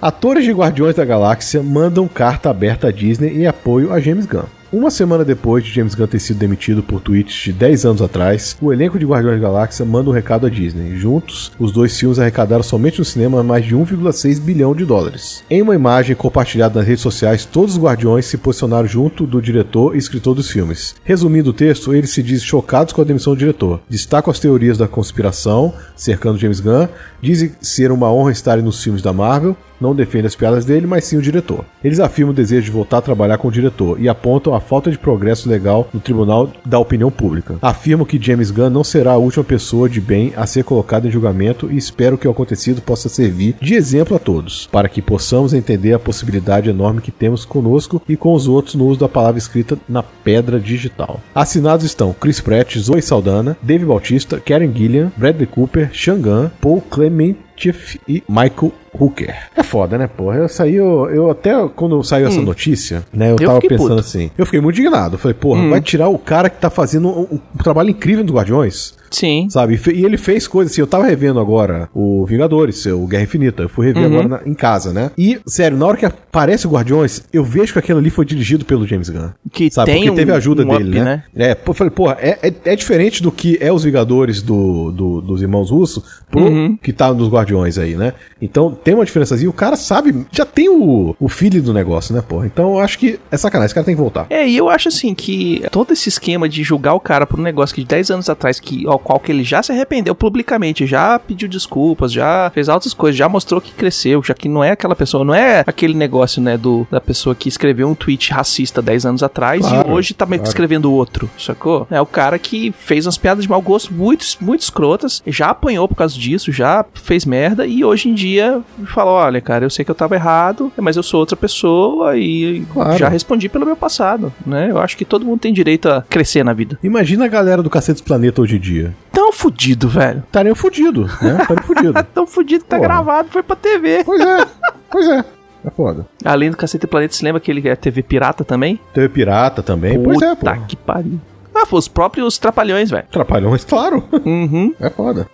Atores 0.00 0.44
de 0.44 0.52
Guardiões 0.52 0.96
da 0.96 1.04
Galáxia 1.04 1.62
mandam 1.62 2.08
carta 2.08 2.50
aberta 2.50 2.88
à 2.88 2.90
Disney 2.90 3.38
em 3.38 3.46
apoio 3.46 3.92
a 3.92 4.00
James 4.00 4.26
Gunn. 4.26 4.46
Uma 4.72 4.90
semana 4.90 5.22
depois 5.22 5.62
de 5.62 5.70
James 5.70 5.94
Gunn 5.94 6.06
ter 6.06 6.18
sido 6.18 6.38
demitido 6.38 6.82
por 6.82 6.98
tweets 6.98 7.42
de 7.44 7.52
10 7.52 7.84
anos 7.84 8.00
atrás, 8.00 8.56
o 8.58 8.72
elenco 8.72 8.98
de 8.98 9.04
Guardiões 9.04 9.38
da 9.38 9.46
Galáxia 9.46 9.84
manda 9.84 10.08
um 10.08 10.14
recado 10.14 10.46
à 10.46 10.48
Disney. 10.48 10.96
Juntos, 10.96 11.52
os 11.58 11.72
dois 11.72 12.00
filmes 12.00 12.18
arrecadaram 12.18 12.62
somente 12.62 12.98
no 12.98 13.04
cinema 13.04 13.42
mais 13.42 13.66
de 13.66 13.76
1,6 13.76 14.40
bilhão 14.40 14.74
de 14.74 14.86
dólares. 14.86 15.44
Em 15.50 15.60
uma 15.60 15.74
imagem 15.74 16.16
compartilhada 16.16 16.78
nas 16.78 16.88
redes 16.88 17.02
sociais, 17.02 17.44
todos 17.44 17.76
os 17.76 17.82
Guardiões 17.82 18.24
se 18.24 18.38
posicionaram 18.38 18.88
junto 18.88 19.26
do 19.26 19.42
diretor 19.42 19.94
e 19.94 19.98
escritor 19.98 20.34
dos 20.34 20.50
filmes. 20.50 20.94
Resumindo 21.04 21.50
o 21.50 21.52
texto, 21.52 21.92
eles 21.92 22.08
se 22.08 22.22
dizem 22.22 22.46
chocados 22.46 22.94
com 22.94 23.02
a 23.02 23.04
demissão 23.04 23.34
do 23.34 23.38
diretor. 23.38 23.78
Destacam 23.90 24.30
as 24.30 24.40
teorias 24.40 24.78
da 24.78 24.88
conspiração 24.88 25.74
cercando 25.94 26.38
James 26.38 26.60
Gunn, 26.60 26.88
dizem 27.20 27.52
ser 27.60 27.92
uma 27.92 28.10
honra 28.10 28.32
estarem 28.32 28.64
nos 28.64 28.82
filmes 28.82 29.02
da 29.02 29.12
Marvel, 29.12 29.54
não 29.82 29.94
defendem 29.94 30.26
as 30.26 30.36
piadas 30.36 30.64
dele, 30.64 30.86
mas 30.86 31.04
sim 31.04 31.16
o 31.16 31.22
diretor. 31.22 31.64
Eles 31.82 32.00
afirmam 32.00 32.32
o 32.32 32.36
desejo 32.36 32.66
de 32.66 32.70
voltar 32.70 32.98
a 32.98 33.02
trabalhar 33.02 33.38
com 33.38 33.48
o 33.48 33.52
diretor 33.52 34.00
e 34.00 34.08
apontam 34.08 34.54
a 34.54 34.60
falta 34.60 34.90
de 34.90 34.98
progresso 34.98 35.48
legal 35.48 35.88
no 35.92 36.00
Tribunal 36.00 36.50
da 36.64 36.78
Opinião 36.78 37.10
Pública. 37.10 37.56
Afirmam 37.60 38.06
que 38.06 38.22
James 38.22 38.50
Gunn 38.50 38.70
não 38.70 38.84
será 38.84 39.12
a 39.12 39.18
última 39.18 39.44
pessoa 39.44 39.88
de 39.88 40.00
bem 40.00 40.32
a 40.36 40.46
ser 40.46 40.64
colocada 40.64 41.06
em 41.06 41.10
julgamento 41.10 41.70
e 41.70 41.76
espero 41.76 42.16
que 42.16 42.28
o 42.28 42.30
acontecido 42.30 42.80
possa 42.80 43.08
servir 43.08 43.56
de 43.60 43.74
exemplo 43.74 44.16
a 44.16 44.18
todos, 44.18 44.68
para 44.70 44.88
que 44.88 45.02
possamos 45.02 45.52
entender 45.52 45.92
a 45.92 45.98
possibilidade 45.98 46.70
enorme 46.70 47.00
que 47.00 47.10
temos 47.10 47.44
conosco 47.44 48.00
e 48.08 48.16
com 48.16 48.32
os 48.32 48.46
outros 48.46 48.74
no 48.74 48.86
uso 48.86 49.00
da 49.00 49.08
palavra 49.08 49.38
escrita 49.38 49.76
na 49.88 50.02
pedra 50.02 50.60
digital. 50.60 51.20
Assinados 51.34 51.84
estão 51.84 52.12
Chris 52.12 52.40
Pratt, 52.40 52.76
Zoe 52.78 53.02
Saldana, 53.02 53.56
Dave 53.62 53.84
Bautista, 53.84 54.40
Karen 54.40 54.72
Gillian, 54.72 55.12
Bradley 55.16 55.46
Cooper, 55.46 55.90
Shangan, 55.92 56.50
Paul 56.60 56.80
Clementieff 56.82 58.00
e 58.08 58.22
Michael 58.28 58.72
Hooker. 58.98 59.34
É 59.56 59.62
foda, 59.62 59.96
né, 59.96 60.06
porra? 60.06 60.36
Eu 60.38 60.48
saí, 60.48 60.74
eu, 60.76 61.08
eu 61.10 61.30
até 61.30 61.52
quando 61.74 62.02
saiu 62.02 62.26
essa 62.28 62.40
notícia, 62.40 63.04
né, 63.12 63.30
eu, 63.32 63.36
Eu 63.40 63.46
tava 63.48 63.60
pensando 63.60 63.88
puto. 63.88 64.00
assim. 64.00 64.30
Eu 64.36 64.44
fiquei 64.44 64.60
muito 64.60 64.78
indignado. 64.78 65.16
Falei, 65.18 65.34
porra, 65.34 65.68
vai 65.68 65.80
tirar 65.80 66.08
o 66.08 66.18
cara 66.18 66.50
que 66.50 66.58
tá 66.60 66.68
fazendo 66.70 67.08
um, 67.08 67.38
um 67.54 67.58
trabalho 67.62 67.90
incrível 67.90 68.24
do 68.24 68.32
Guardiões? 68.34 68.94
Sim. 69.10 69.46
Sabe? 69.50 69.78
E 69.94 70.04
ele 70.06 70.16
fez 70.16 70.48
coisas 70.48 70.72
assim. 70.72 70.80
Eu 70.80 70.86
tava 70.86 71.04
revendo 71.04 71.38
agora 71.38 71.86
o 71.94 72.24
Vingadores, 72.24 72.86
o 72.86 73.06
Guerra 73.06 73.24
Infinita. 73.24 73.62
Eu 73.62 73.68
fui 73.68 73.86
rever 73.86 74.04
agora 74.06 74.26
na- 74.26 74.40
em 74.46 74.54
casa, 74.54 74.90
né? 74.90 75.10
E, 75.18 75.38
sério, 75.46 75.76
na 75.76 75.84
hora 75.86 75.98
que 75.98 76.06
aparece 76.06 76.66
o 76.66 76.70
Guardiões, 76.70 77.22
eu 77.30 77.44
vejo 77.44 77.74
que 77.74 77.78
aquilo 77.78 77.98
ali 77.98 78.08
foi 78.08 78.24
dirigido 78.24 78.64
pelo 78.64 78.86
James 78.86 79.10
Gunn. 79.10 79.28
Que 79.52 79.70
Sabe? 79.70 79.92
tem 79.92 80.04
Porque 80.04 80.16
teve 80.16 80.30
um- 80.30 80.34
a 80.34 80.38
ajuda 80.38 80.62
um 80.64 80.68
dele, 80.78 80.90
up, 80.98 81.00
né? 81.04 81.24
É, 81.36 81.54
eu 81.66 81.74
falei, 81.74 81.90
porra, 81.90 82.16
é, 82.20 82.38
é, 82.42 82.54
é 82.72 82.74
diferente 82.76 83.22
do 83.22 83.30
que 83.30 83.58
é 83.60 83.70
os 83.70 83.84
Vingadores 83.84 84.40
do, 84.40 84.90
do- 84.90 85.20
dos 85.20 85.42
irmãos 85.42 85.70
russos 85.70 86.22
pro 86.30 86.44
Uhum. 86.44 86.78
que 86.82 86.90
tá 86.90 87.12
nos 87.12 87.28
Guardiões 87.28 87.76
aí, 87.76 87.94
né? 87.94 88.14
Então 88.40 88.70
tem 88.82 88.94
uma 88.94 89.04
diferençazinha. 89.04 89.48
O 89.48 89.52
cara 89.52 89.76
sabe, 89.76 90.26
já 90.30 90.44
tem 90.44 90.68
o, 90.68 91.14
o 91.18 91.28
filho 91.28 91.62
do 91.62 91.72
negócio, 91.72 92.14
né, 92.14 92.22
porra? 92.22 92.46
Então 92.46 92.74
eu 92.74 92.80
acho 92.80 92.98
que 92.98 93.18
é 93.30 93.36
sacanagem. 93.36 93.66
Esse 93.66 93.74
cara 93.74 93.84
tem 93.84 93.94
que 93.94 94.00
voltar. 94.00 94.26
É, 94.30 94.46
e 94.46 94.56
eu 94.56 94.68
acho 94.68 94.88
assim 94.88 95.14
que 95.14 95.62
todo 95.70 95.92
esse 95.92 96.08
esquema 96.08 96.48
de 96.48 96.62
julgar 96.62 96.94
o 96.94 97.00
cara 97.00 97.26
por 97.26 97.38
um 97.38 97.42
negócio 97.42 97.74
que 97.74 97.82
de 97.82 97.86
10 97.86 98.10
anos 98.10 98.30
atrás, 98.30 98.58
que, 98.58 98.86
ao 98.86 98.98
qual 98.98 99.18
que 99.20 99.30
ele 99.32 99.44
já 99.44 99.62
se 99.62 99.72
arrependeu 99.72 100.14
publicamente, 100.14 100.86
já 100.86 101.18
pediu 101.18 101.48
desculpas, 101.48 102.12
já 102.12 102.50
fez 102.54 102.68
altas 102.68 102.94
coisas, 102.94 103.16
já 103.16 103.28
mostrou 103.28 103.60
que 103.60 103.72
cresceu, 103.72 104.22
já 104.22 104.34
que 104.34 104.48
não 104.48 104.62
é 104.62 104.72
aquela 104.72 104.96
pessoa, 104.96 105.24
não 105.24 105.34
é 105.34 105.64
aquele 105.66 105.94
negócio, 105.94 106.40
né, 106.40 106.56
do, 106.56 106.86
da 106.90 107.00
pessoa 107.00 107.34
que 107.34 107.48
escreveu 107.48 107.88
um 107.88 107.94
tweet 107.94 108.32
racista 108.32 108.80
10 108.82 109.06
anos 109.06 109.22
atrás 109.22 109.60
Claro, 109.60 109.90
e 109.90 109.92
hoje 109.92 110.14
tá 110.14 110.26
meio 110.26 110.40
que 110.40 110.44
claro. 110.44 110.50
escrevendo 110.50 110.92
outro, 110.92 111.30
sacou? 111.38 111.86
É 111.90 112.00
o 112.00 112.06
cara 112.06 112.38
que 112.38 112.72
fez 112.78 113.06
umas 113.06 113.18
piadas 113.18 113.44
de 113.44 113.50
mau 113.50 113.60
gosto 113.60 113.92
muito, 113.92 114.24
muito 114.40 114.60
escrotas, 114.60 115.22
já 115.26 115.50
apanhou 115.50 115.88
por 115.88 115.96
causa 115.96 116.18
disso, 116.18 116.52
já 116.52 116.84
fez 116.94 117.24
merda 117.24 117.66
e 117.66 117.84
hoje 117.84 118.08
em 118.08 118.14
dia 118.14 118.60
fala, 118.86 119.10
olha, 119.10 119.40
cara, 119.40 119.64
eu 119.64 119.70
sei 119.70 119.84
que 119.84 119.90
eu 119.90 119.94
tava 119.94 120.14
errado, 120.14 120.72
mas 120.76 120.96
eu 120.96 121.02
sou 121.02 121.20
outra 121.20 121.36
pessoa 121.36 122.16
e 122.16 122.64
Claro. 122.72 122.96
já 122.98 123.08
respondi 123.08 123.48
pelo 123.48 123.66
meu 123.66 123.76
passado, 123.76 124.32
né? 124.46 124.68
Eu 124.70 124.78
acho 124.78 124.96
que 124.96 125.04
todo 125.04 125.24
mundo 125.24 125.40
tem 125.40 125.52
direito 125.52 125.88
a 125.88 126.02
crescer 126.02 126.44
na 126.44 126.52
vida. 126.52 126.78
Imagina 126.82 127.24
a 127.24 127.28
galera 127.28 127.62
do 127.62 127.70
Cacete 127.70 128.02
Planeta 128.02 128.40
hoje 128.42 128.56
em 128.56 128.60
dia. 128.60 128.94
Tão 129.12 129.32
fudido, 129.32 129.88
velho. 129.88 130.20
Estariam 130.26 130.54
fudido, 130.54 131.02
né? 131.20 131.38
Estariam 131.40 131.62
fudido. 131.64 131.94
Tão 132.14 132.26
fudido 132.26 132.64
que 132.64 132.70
tá 132.70 132.76
Porra. 132.76 132.88
gravado, 132.88 133.28
foi 133.30 133.42
pra 133.42 133.56
TV. 133.56 134.02
Pois 134.04 134.20
é, 134.20 134.46
pois 134.90 135.08
é. 135.08 135.24
É 135.64 135.70
foda. 135.70 136.06
Além 136.24 136.50
do 136.50 136.56
Cacete 136.56 136.84
e 136.86 136.88
Planeta, 136.88 137.14
se 137.14 137.24
lembra 137.24 137.40
que 137.40 137.48
ele 137.50 137.68
é 137.68 137.76
TV 137.76 138.02
pirata 138.02 138.42
também? 138.44 138.80
TV 138.92 139.08
Pirata 139.08 139.62
também. 139.62 140.02
pois 140.02 140.20
é, 140.20 140.30
pô. 140.34 140.36
Puta 140.46 140.56
que 140.66 140.74
pariu. 140.76 141.20
Ah, 141.54 141.66
foi 141.66 141.78
os 141.78 141.86
próprios 141.86 142.36
Trapalhões, 142.38 142.90
velho. 142.90 143.04
Trapalhões, 143.12 143.64
claro. 143.64 144.02
Uhum. 144.24 144.74
É 144.80 144.90
foda. 144.90 145.28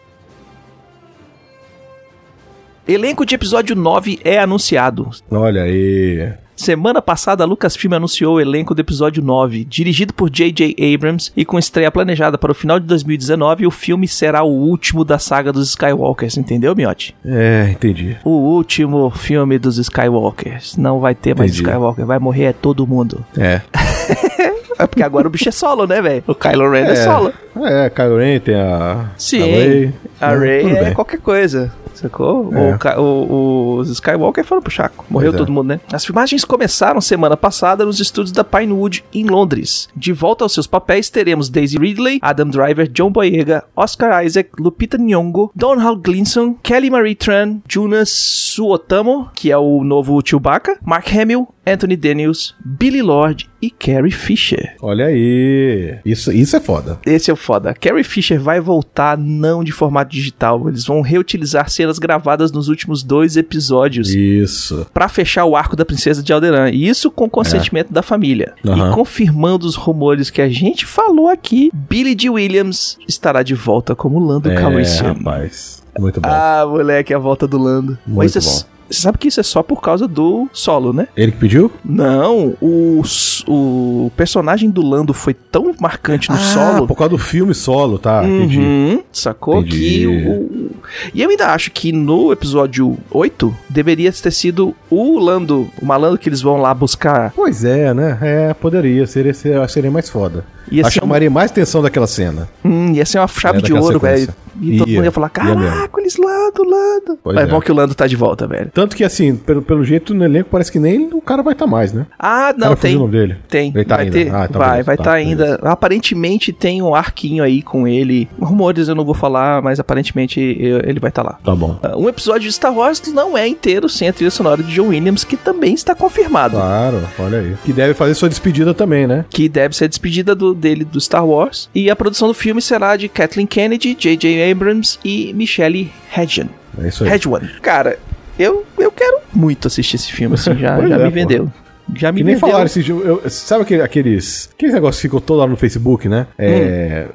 Elenco 2.88 3.26
de 3.26 3.35
episódio 3.35 3.76
9 3.76 4.18
é 4.25 4.38
anunciado. 4.38 5.11
Olha 5.30 5.64
aí. 5.64 6.33
Semana 6.57 7.02
passada, 7.02 7.45
a 7.45 7.47
Lucasfilm 7.47 7.92
anunciou 7.92 8.37
o 8.37 8.40
elenco 8.40 8.75
do 8.75 8.80
episódio 8.80 9.23
9, 9.23 9.62
dirigido 9.66 10.14
por 10.14 10.30
J.J. 10.30 10.75
Abrams 10.95 11.30
e 11.37 11.45
com 11.45 11.59
estreia 11.59 11.90
planejada 11.90 12.38
para 12.38 12.50
o 12.50 12.54
final 12.54 12.80
de 12.80 12.87
2019, 12.87 13.66
o 13.66 13.71
filme 13.71 14.09
será 14.09 14.42
o 14.42 14.50
último 14.50 15.04
da 15.04 15.18
saga 15.18 15.52
dos 15.52 15.68
Skywalkers, 15.68 16.38
entendeu, 16.38 16.75
Miotti? 16.75 17.14
É, 17.23 17.68
entendi. 17.71 18.16
O 18.25 18.30
último 18.30 19.11
filme 19.11 19.59
dos 19.59 19.76
Skywalkers. 19.76 20.78
Não 20.78 20.99
vai 20.99 21.14
ter 21.14 21.37
mais 21.37 21.50
Entendi. 21.50 21.68
Skywalker, 21.68 22.07
vai 22.07 22.18
morrer 22.18 22.45
é 22.45 22.52
todo 22.54 22.87
mundo. 22.87 23.23
É. 23.37 23.61
É 24.78 24.87
porque 24.87 25.02
agora 25.02 25.26
o 25.26 25.30
bicho 25.30 25.49
é 25.49 25.52
solo, 25.52 25.88
né, 25.88 26.00
velho? 26.00 26.23
O 26.26 26.35
Kylo 26.37 26.71
Ren 26.71 26.85
é, 26.85 26.95
solo. 26.95 27.33
É, 27.66 27.90
Kylo 27.90 28.18
Ren 28.18 28.40
tem 28.40 28.54
a. 28.54 29.10
Sim, 29.16 29.42
a 29.42 29.46
Rey. 29.46 29.92
A 30.20 30.34
Né? 30.34 30.38
Ray 30.46 30.62
Tudo 30.62 30.76
é 30.76 30.90
qualquer 30.92 31.20
coisa. 31.20 31.72
Sacou? 31.94 32.52
É. 32.54 32.96
O 33.00 33.02
o- 33.02 33.74
os 33.78 33.90
Skywalker 33.90 34.44
foram 34.44 34.62
pro 34.62 34.70
Chaco. 34.70 35.04
Morreu 35.10 35.32
Pois 35.32 35.34
é. 35.34 35.44
todo 35.44 35.52
mundo, 35.52 35.66
né? 35.66 35.80
As 35.92 36.04
filmagens 36.04 36.44
começaram 36.44 37.00
semana 37.00 37.36
passada 37.36 37.84
nos 37.84 37.98
estúdios 37.98 38.30
da 38.30 38.44
Pinewood, 38.44 39.04
em 39.12 39.24
Londres. 39.24 39.88
De 39.96 40.12
volta 40.12 40.44
aos 40.44 40.52
seus 40.54 40.68
papéis, 40.68 41.10
teremos 41.10 41.48
Daisy 41.48 41.76
Ridley, 41.76 42.20
Adam 42.22 42.48
Driver, 42.50 42.86
John 42.88 43.10
Boyega, 43.10 43.64
Oscar 43.74 44.24
Isaac, 44.24 44.50
Lupita 44.60 44.96
Nyong'o, 44.96 45.50
Donald 45.56 46.00
Gleason, 46.00 46.54
Kelly 46.62 46.88
Marie 46.88 47.16
Tran, 47.16 47.58
Jonas 47.68 48.10
Suotamo, 48.10 49.28
que 49.34 49.50
é 49.50 49.58
o 49.58 49.82
novo 49.82 50.20
Chewbacca, 50.24 50.78
Mark 50.84 51.08
Hamill, 51.12 51.48
Anthony 51.66 51.96
Daniels, 51.96 52.54
Billy 52.64 53.02
Lord 53.02 53.50
e 53.60 53.70
Carrie 53.70 54.10
Fisher. 54.12 54.74
Olha 54.80 55.06
aí. 55.06 55.98
Isso, 56.04 56.32
isso 56.32 56.56
é 56.56 56.60
foda. 56.60 56.98
Esse 57.04 57.30
é 57.30 57.34
o 57.34 57.36
foda. 57.48 57.72
Carrie 57.72 58.04
Fisher 58.04 58.38
vai 58.38 58.60
voltar 58.60 59.16
não 59.16 59.64
de 59.64 59.72
formato 59.72 60.10
digital. 60.12 60.68
Eles 60.68 60.84
vão 60.84 61.00
reutilizar 61.00 61.70
cenas 61.70 61.98
gravadas 61.98 62.52
nos 62.52 62.68
últimos 62.68 63.02
dois 63.02 63.38
episódios 63.38 64.10
Isso. 64.10 64.86
pra 64.92 65.08
fechar 65.08 65.46
o 65.46 65.56
arco 65.56 65.74
da 65.74 65.82
princesa 65.82 66.22
de 66.22 66.30
Alderaan. 66.30 66.68
E 66.70 66.86
isso 66.86 67.10
com 67.10 67.26
consentimento 67.28 67.90
da 67.90 68.02
família. 68.02 68.52
Aham. 68.66 68.90
E 68.90 68.94
confirmando 68.94 69.66
os 69.66 69.76
rumores 69.76 70.28
que 70.28 70.42
a 70.42 70.48
gente 70.50 70.84
falou 70.84 71.28
aqui, 71.28 71.70
Billy 71.72 72.14
D. 72.14 72.28
Williams 72.28 72.98
estará 73.08 73.42
de 73.42 73.54
volta 73.54 73.94
como 73.94 74.18
Lando 74.18 74.50
É, 74.50 74.54
Calrissian. 74.54 75.14
rapaz. 75.14 75.82
Muito 75.98 76.20
bom. 76.20 76.28
Ah, 76.30 76.66
moleque, 76.68 77.14
a 77.14 77.18
volta 77.18 77.46
do 77.48 77.56
Lando. 77.56 77.96
Muito 78.06 78.18
Mas 78.18 78.32
você 78.34 78.66
você 78.90 79.02
sabe 79.02 79.18
que 79.18 79.28
isso 79.28 79.38
é 79.38 79.42
só 79.42 79.62
por 79.62 79.82
causa 79.82 80.08
do 80.08 80.48
solo, 80.52 80.92
né? 80.94 81.08
Ele 81.14 81.32
que 81.32 81.38
pediu? 81.38 81.70
Não, 81.84 82.54
o, 82.60 83.02
o 83.50 84.10
personagem 84.16 84.68
do 84.70 84.82
Lando 84.82 85.14
foi 85.14 85.32
tão 85.34 85.74
marcante 85.80 86.28
no 86.28 86.36
ah, 86.36 86.38
solo 86.38 86.86
por 86.86 86.94
causa 86.96 87.10
do 87.10 87.18
filme 87.18 87.54
solo, 87.54 87.98
tá? 87.98 88.22
Entendi. 88.24 88.58
Uhum, 88.58 89.02
sacou? 89.10 89.60
Entendi. 89.60 89.78
Que 90.00 90.06
o... 90.06 90.70
E 91.14 91.22
eu 91.22 91.30
ainda 91.30 91.46
acho 91.48 91.70
que 91.70 91.90
no 91.92 92.30
episódio 92.32 92.96
8 93.10 93.54
deveria 93.68 94.12
ter 94.12 94.30
sido 94.30 94.74
o 94.90 95.18
Lando, 95.18 95.68
o 95.80 95.86
malandro 95.86 96.18
que 96.18 96.28
eles 96.28 96.42
vão 96.42 96.58
lá 96.58 96.72
buscar. 96.74 97.32
Pois 97.34 97.64
é, 97.64 97.92
né? 97.94 98.18
É, 98.20 98.54
poderia. 98.54 99.06
Seria, 99.06 99.32
seria, 99.34 99.66
seria 99.68 99.90
mais 99.90 100.08
foda. 100.10 100.44
Ia 100.70 100.84
ser, 100.84 100.90
que 100.92 100.98
um- 100.98 101.02
chamaria 101.02 101.30
mais 101.30 101.50
atenção 101.50 101.80
daquela 101.80 102.06
cena. 102.06 102.48
hum, 102.64 102.92
ia 102.92 103.06
ser 103.06 103.18
uma 103.18 103.28
chave 103.28 103.58
É, 103.58 103.62
de 103.62 103.72
ouro, 103.72 103.98
velho. 103.98 104.28
E 104.60 104.76
todo 104.76 104.88
Ia, 104.88 104.96
mundo 104.96 105.04
ia 105.04 105.12
falar: 105.12 105.30
caraca, 105.30 106.00
eles 106.00 106.16
Lando, 106.16 106.64
Lando. 106.64 107.18
Pois 107.22 107.34
Mas 107.36 107.44
é 107.44 107.48
é. 107.48 107.50
bom 107.50 107.60
que 107.60 107.70
o 107.70 107.74
Lando 107.74 107.94
tá 107.94 108.06
de 108.06 108.16
volta, 108.16 108.46
velho. 108.46 108.70
Tanto 108.74 108.94
que, 108.96 109.04
assim, 109.04 109.34
pelo, 109.36 109.62
pelo 109.62 109.84
jeito 109.84 110.12
no 110.12 110.24
elenco, 110.24 110.48
parece 110.50 110.70
que 110.72 110.78
nem 110.80 111.08
o 111.14 111.20
cara 111.20 111.42
vai 111.42 111.52
estar 111.54 111.66
mais, 111.66 111.92
né? 111.92 112.06
Ah, 112.18 112.52
O 112.54 112.58
não, 112.58 112.66
cara 112.68 112.76
tem. 112.76 112.90
fugiu 112.92 112.98
o 112.98 113.06
nome 113.06 113.12
dele. 113.12 113.36
Tem, 113.49 113.73
Ele 113.75 113.85
tá 113.85 113.97
vai 113.97 114.04
ainda. 114.07 114.16
ter, 114.18 114.35
Ah, 114.35 114.47
então 114.49 114.59
vai, 114.61 114.68
beleza, 114.71 114.85
vai 114.85 114.97
tá, 114.97 115.02
tá 115.04 115.12
beleza. 115.14 115.45
ainda. 115.45 115.54
Aparentemente 115.71 116.52
tem 116.52 116.83
um 116.83 116.95
arquinho 116.95 117.42
aí 117.45 117.62
com 117.62 117.87
ele. 117.87 118.28
Rumores 118.40 118.88
eu 118.88 118.95
não 118.95 119.04
vou 119.04 119.14
falar, 119.14 119.62
mas 119.62 119.78
aparentemente 119.80 120.40
ele 120.40 121.00
vai 121.00 121.09
estar 121.11 121.23
lá. 121.23 121.38
Tá 121.45 121.54
bom. 121.54 121.78
Uh, 121.83 121.99
Um 122.04 122.09
episódio 122.09 122.42
de 122.49 122.52
Star 122.52 122.75
Wars 122.75 123.02
não 123.12 123.37
é 123.37 123.47
inteiro 123.47 123.88
sem 123.88 124.09
a 124.09 124.12
trilha 124.12 124.30
sonora 124.30 124.62
de 124.62 124.73
John 124.75 124.88
Williams, 124.88 125.25
que 125.25 125.37
também 125.37 125.75
está 125.75 125.95
confirmado. 125.95 126.57
Claro, 126.57 127.02
olha 127.18 127.38
aí. 127.40 127.54
Que 127.64 127.73
deve 127.73 127.95
fazer 127.95 128.14
sua 128.14 128.28
despedida 128.28 128.75
também, 128.75 129.07
né? 129.07 129.25
Que 129.30 129.49
deve 129.49 129.75
ser 129.76 129.85
a 129.85 129.88
despedida 129.88 130.35
do- 130.35 130.54
dele 130.54 130.85
do 130.85 131.00
Star 131.00 131.26
Wars. 131.26 131.68
E 131.75 131.90
a 131.90 131.97
produção 131.97 132.28
do 132.28 132.35
filme 132.35 132.61
será 132.62 132.97
de 132.97 133.09
Kathleen 133.09 133.47
Kennedy, 133.47 133.95
J.J. 133.95 134.50
Abrams 134.50 134.99
e 135.04 135.33
Michelle 135.35 135.90
Hedgen. 136.16 136.50
É 136.83 136.88
isso 136.88 137.04
aí. 137.04 137.11
Hedgewan. 137.11 137.40
Cara, 137.62 137.99
eu, 138.38 138.64
eu 138.78 138.90
quero 138.92 139.18
muito 139.33 139.66
assistir 139.68 139.97
esse 139.97 140.12
filme, 140.12 140.35
assim, 140.35 140.54
já, 140.59 140.78
já 140.87 140.97
é, 140.97 141.11
me 141.11 141.26
pô. 141.26 141.49
Já 141.95 142.12
me 142.12 142.18
Que 142.18 142.25
nem 142.25 142.35
vendeu. 142.35 142.49
falaram 142.49 142.66
esse 142.66 142.83
jogo. 142.83 143.02
eu- 143.02 143.30
Sabe 143.30 143.62
aquele- 143.62 143.83
aqueles. 143.83 144.50
Aqueles 144.54 144.75
negócios 144.75 145.00
que 145.00 145.09
ficam 145.09 145.21
todos 145.21 145.40
lá 145.42 145.47
no 145.49 145.57
Facebook, 145.57 146.09
né? 146.09 146.26
É, 146.38 147.07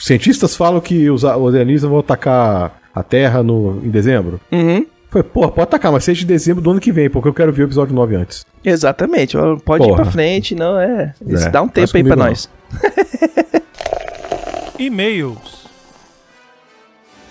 Cientistas 0.00 0.56
falam 0.56 0.80
que 0.80 1.10
os, 1.10 1.24
alienígenas 1.24 1.82
vão 1.90 1.98
atacar 1.98 2.80
a 2.94 3.02
Terra 3.02 3.42
no, 3.42 3.80
em 3.84 3.90
dezembro. 3.90 4.40
Uhum. 4.50 4.86
Foi, 5.10 5.22
porra, 5.22 5.48
pode 5.48 5.62
atacar, 5.62 5.92
mas 5.92 6.02
seja 6.04 6.20
de 6.20 6.26
dezembro 6.26 6.60
do 6.62 6.70
ano 6.70 6.80
que 6.80 6.90
vem, 6.90 7.08
porque 7.08 7.28
eu 7.28 7.34
quero 7.34 7.52
ver 7.52 7.62
o 7.62 7.66
episódio 7.66 7.94
9 7.94 8.16
antes. 8.16 8.44
Exatamente. 8.64 9.36
Pode 9.64 9.84
ir 9.84 9.88
Porra. 9.88 10.02
pra 10.02 10.10
frente, 10.10 10.54
não 10.56 10.80
é. 10.80 11.14
É, 11.28 11.48
Dá 11.50 11.62
um 11.62 11.68
tempo 11.68 11.96
aí 11.96 12.02
pra 12.02 12.16
não. 12.16 12.26
nós. 12.26 12.48
E-mails. 14.78 15.64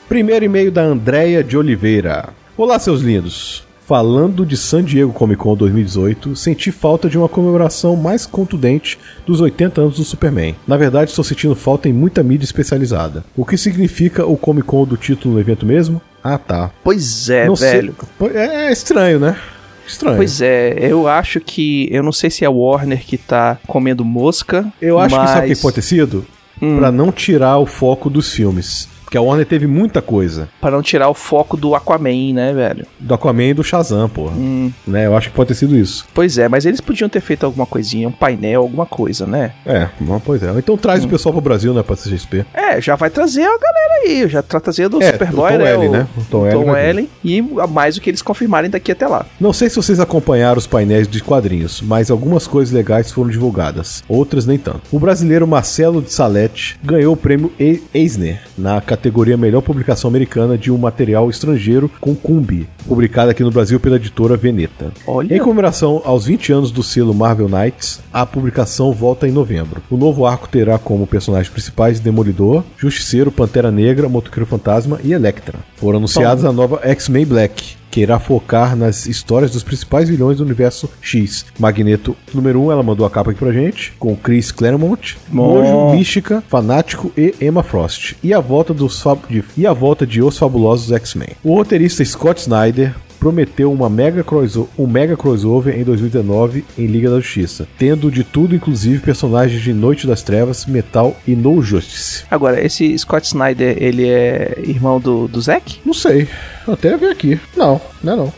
Primeiro 0.07 0.45
e-mail 0.45 0.71
da 0.71 0.81
Andréia 0.83 1.43
de 1.43 1.57
Oliveira. 1.57 2.29
Olá, 2.55 2.77
seus 2.79 3.01
lindos. 3.01 3.62
Falando 3.85 4.45
de 4.45 4.55
San 4.55 4.81
Diego 4.81 5.11
Comic 5.11 5.41
Con 5.41 5.55
2018, 5.57 6.37
senti 6.37 6.71
falta 6.71 7.09
de 7.09 7.17
uma 7.17 7.27
comemoração 7.27 7.97
mais 7.97 8.25
contundente 8.25 8.97
dos 9.25 9.41
80 9.41 9.81
anos 9.81 9.95
do 9.97 10.05
Superman. 10.05 10.55
Na 10.65 10.77
verdade, 10.77 11.09
estou 11.09 11.23
sentindo 11.23 11.53
falta 11.53 11.89
em 11.89 11.93
muita 11.93 12.23
mídia 12.23 12.45
especializada. 12.45 13.25
O 13.35 13.43
que 13.45 13.57
significa 13.57 14.25
o 14.25 14.37
Comic 14.37 14.65
Con 14.67 14.85
do 14.85 14.95
título 14.95 15.33
no 15.33 15.39
evento 15.39 15.65
mesmo? 15.65 16.01
Ah, 16.23 16.37
tá. 16.37 16.71
Pois 16.81 17.29
é, 17.29 17.45
Não 17.45 17.57
sei- 17.57 17.71
velho. 17.71 17.95
Pô, 18.17 18.27
É, 18.27 18.67
é 18.67 18.71
estranho, 18.71 19.19
né? 19.19 19.37
Estranho. 19.85 20.15
Pois 20.15 20.39
é, 20.39 20.77
eu 20.79 21.05
acho 21.09 21.41
que. 21.41 21.89
Eu 21.91 22.01
não 22.01 22.13
sei 22.13 22.29
se 22.29 22.45
é 22.45 22.49
Warner 22.49 23.03
que 23.05 23.17
tá 23.17 23.57
comendo 23.67 24.05
mosca. 24.05 24.65
Eu 24.81 24.97
acho 24.97 25.13
que 25.19 25.27
sabe 25.27 25.39
o 25.39 25.43
que 25.43 25.49
mas- 25.49 25.61
pode 25.61 25.75
ter 25.75 25.81
sido? 25.81 26.25
Hum. 26.61 26.77
Pra 26.77 26.89
não 26.89 27.11
tirar 27.11 27.57
o 27.57 27.65
foco 27.65 28.09
dos 28.09 28.31
filmes. 28.31 28.87
Porque 29.13 29.17
a 29.19 29.21
Warner 29.21 29.45
teve 29.45 29.67
muita 29.67 30.01
coisa. 30.01 30.49
Pra 30.59 30.71
não 30.71 30.81
tirar 30.81 31.07
o 31.07 31.13
foco 31.13 31.55
do 31.55 31.75
Aquaman, 31.75 32.33
né, 32.33 32.51
velho? 32.51 32.83
Do 32.99 33.13
Aquaman 33.13 33.43
e 33.43 33.53
do 33.53 33.63
Shazam, 33.63 34.09
porra. 34.09 34.35
Hum. 34.35 34.71
Né? 34.87 35.05
Eu 35.05 35.15
acho 35.15 35.29
que 35.29 35.35
pode 35.35 35.49
ter 35.49 35.53
sido 35.53 35.77
isso. 35.77 36.07
Pois 36.15 36.39
é, 36.39 36.49
mas 36.49 36.65
eles 36.65 36.81
podiam 36.81 37.07
ter 37.07 37.21
feito 37.21 37.45
alguma 37.45 37.67
coisinha, 37.67 38.07
um 38.07 38.11
painel, 38.11 38.61
alguma 38.61 38.87
coisa, 38.87 39.27
né? 39.27 39.51
É, 39.67 39.87
pois 40.25 40.41
é. 40.41 40.51
Então 40.57 40.75
traz 40.75 41.05
o 41.05 41.07
pessoal 41.07 41.31
pro 41.31 41.41
Brasil, 41.43 41.75
né, 41.75 41.83
pra 41.83 41.95
CXP. 41.95 42.43
É, 42.55 42.81
já 42.81 42.95
vai 42.95 43.11
trazer 43.11 43.43
a 43.43 43.55
galera 43.55 44.01
aí. 44.03 44.27
Já 44.27 44.41
tá 44.41 44.59
trazendo 44.59 44.97
o 44.97 45.03
É, 45.03 45.11
Superboy, 45.11 45.51
Tom 45.51 45.57
né? 45.59 45.63
Welling, 45.63 45.87
o, 45.87 45.91
né? 45.91 46.07
O 46.17 46.23
Tom 46.23 46.47
o 46.47 46.51
Tom. 46.51 46.71
Welling. 46.71 47.09
E 47.23 47.39
mais 47.69 47.95
o 47.95 48.01
que 48.01 48.09
eles 48.09 48.23
confirmarem 48.23 48.71
daqui 48.71 48.91
até 48.91 49.07
lá. 49.07 49.27
Não 49.39 49.53
sei 49.53 49.69
se 49.69 49.75
vocês 49.75 49.99
acompanharam 49.99 50.57
os 50.57 50.65
painéis 50.65 51.07
de 51.07 51.21
quadrinhos, 51.21 51.81
mas 51.83 52.09
algumas 52.09 52.47
coisas 52.47 52.73
legais 52.73 53.11
foram 53.11 53.29
divulgadas, 53.29 54.03
outras 54.09 54.47
nem 54.47 54.57
tanto. 54.57 54.81
O 54.91 54.97
brasileiro 54.97 55.45
Marcelo 55.47 56.01
de 56.01 56.11
Salete 56.11 56.79
ganhou 56.83 57.13
o 57.13 57.17
prêmio 57.17 57.53
Eisner 57.93 58.41
na 58.57 58.81
categoria 58.81 59.02
Melhor 59.37 59.61
Publicação 59.61 60.09
Americana 60.09 60.57
de 60.57 60.71
um 60.71 60.77
material 60.77 61.29
estrangeiro 61.29 61.89
com 61.99 62.15
Cumbi, 62.15 62.67
publicada 62.87 63.31
aqui 63.31 63.43
no 63.43 63.51
Brasil 63.51 63.79
pela 63.79 63.95
editora 63.95 64.37
Veneta. 64.37 64.91
Olha. 65.07 65.35
Em 65.35 65.39
comemoração 65.39 66.01
aos 66.05 66.25
20 66.25 66.51
anos 66.53 66.71
do 66.71 66.83
selo 66.83 67.13
Marvel 67.13 67.49
Knights, 67.49 68.01
a 68.11 68.25
publicação 68.25 68.91
volta 68.91 69.27
em 69.27 69.31
novembro. 69.31 69.81
O 69.89 69.97
novo 69.97 70.25
arco 70.25 70.47
terá 70.47 70.77
como 70.77 71.07
personagens 71.07 71.49
principais 71.49 71.99
Demolidor, 71.99 72.63
Justiceiro, 72.77 73.31
Pantera 73.31 73.71
Negra, 73.71 74.09
Motoqueiro 74.09 74.45
Fantasma 74.45 74.99
e 75.03 75.13
Electra. 75.13 75.59
Foram 75.75 75.97
anunciadas 75.97 76.45
a 76.45 76.51
nova 76.51 76.79
X-Men 76.83 77.25
Black, 77.25 77.75
que 77.93 78.01
irá 78.01 78.17
focar 78.17 78.75
nas 78.75 79.05
histórias 79.05 79.51
dos 79.51 79.61
principais 79.61 80.09
vilões 80.09 80.37
do 80.39 80.43
universo 80.43 80.89
X. 80.99 81.45
Magneto, 81.59 82.17
número 82.33 82.59
1, 82.59 82.65
um, 82.65 82.71
ela 82.71 82.81
mandou 82.81 83.05
a 83.05 83.09
capa 83.09 83.29
aqui 83.29 83.39
pra 83.39 83.51
gente, 83.51 83.93
com 83.99 84.15
Chris 84.15 84.51
Claremont. 84.51 85.15
Mojo, 85.29 85.91
Mística, 85.91 86.43
Fanático 86.47 87.11
e 87.15 87.35
Emma 87.39 87.61
Frost. 87.61 88.15
E 88.23 88.33
a 88.33 88.39
volta 88.39 88.73
dos 88.87 89.01
de, 89.01 89.45
e 89.57 89.65
a 89.67 89.73
volta 89.73 90.05
de 90.05 90.21
Os 90.21 90.37
Fabulosos 90.37 90.91
X-Men. 90.91 91.29
O 91.43 91.55
roteirista 91.55 92.03
Scott 92.03 92.41
Snyder 92.41 92.93
prometeu 93.19 93.71
uma 93.71 93.89
mega 93.89 94.21
crossover, 94.21 94.69
um 94.77 94.85
mega 94.85 95.15
crossover 95.15 95.79
em 95.79 95.83
2019 95.85 96.65
em 96.77 96.85
Liga 96.87 97.09
da 97.09 97.21
Justiça, 97.21 97.65
tendo 97.77 98.11
de 98.11 98.21
tudo 98.21 98.53
inclusive 98.53 98.99
personagens 98.99 99.61
de 99.61 99.71
Noite 99.73 100.05
das 100.05 100.21
Trevas, 100.21 100.65
Metal 100.65 101.15
e 101.25 101.33
No 101.33 101.61
Justice. 101.61 102.25
Agora, 102.29 102.61
esse 102.61 102.97
Scott 102.97 103.25
Snyder, 103.25 103.77
ele 103.81 104.09
é 104.09 104.59
irmão 104.65 104.99
do, 104.99 105.29
do 105.29 105.39
Zack? 105.41 105.79
Não 105.85 105.93
sei, 105.93 106.27
até 106.67 106.97
ver 106.97 107.11
aqui. 107.11 107.39
Não, 107.55 107.79
não 108.03 108.13
é 108.13 108.15
não. 108.17 108.33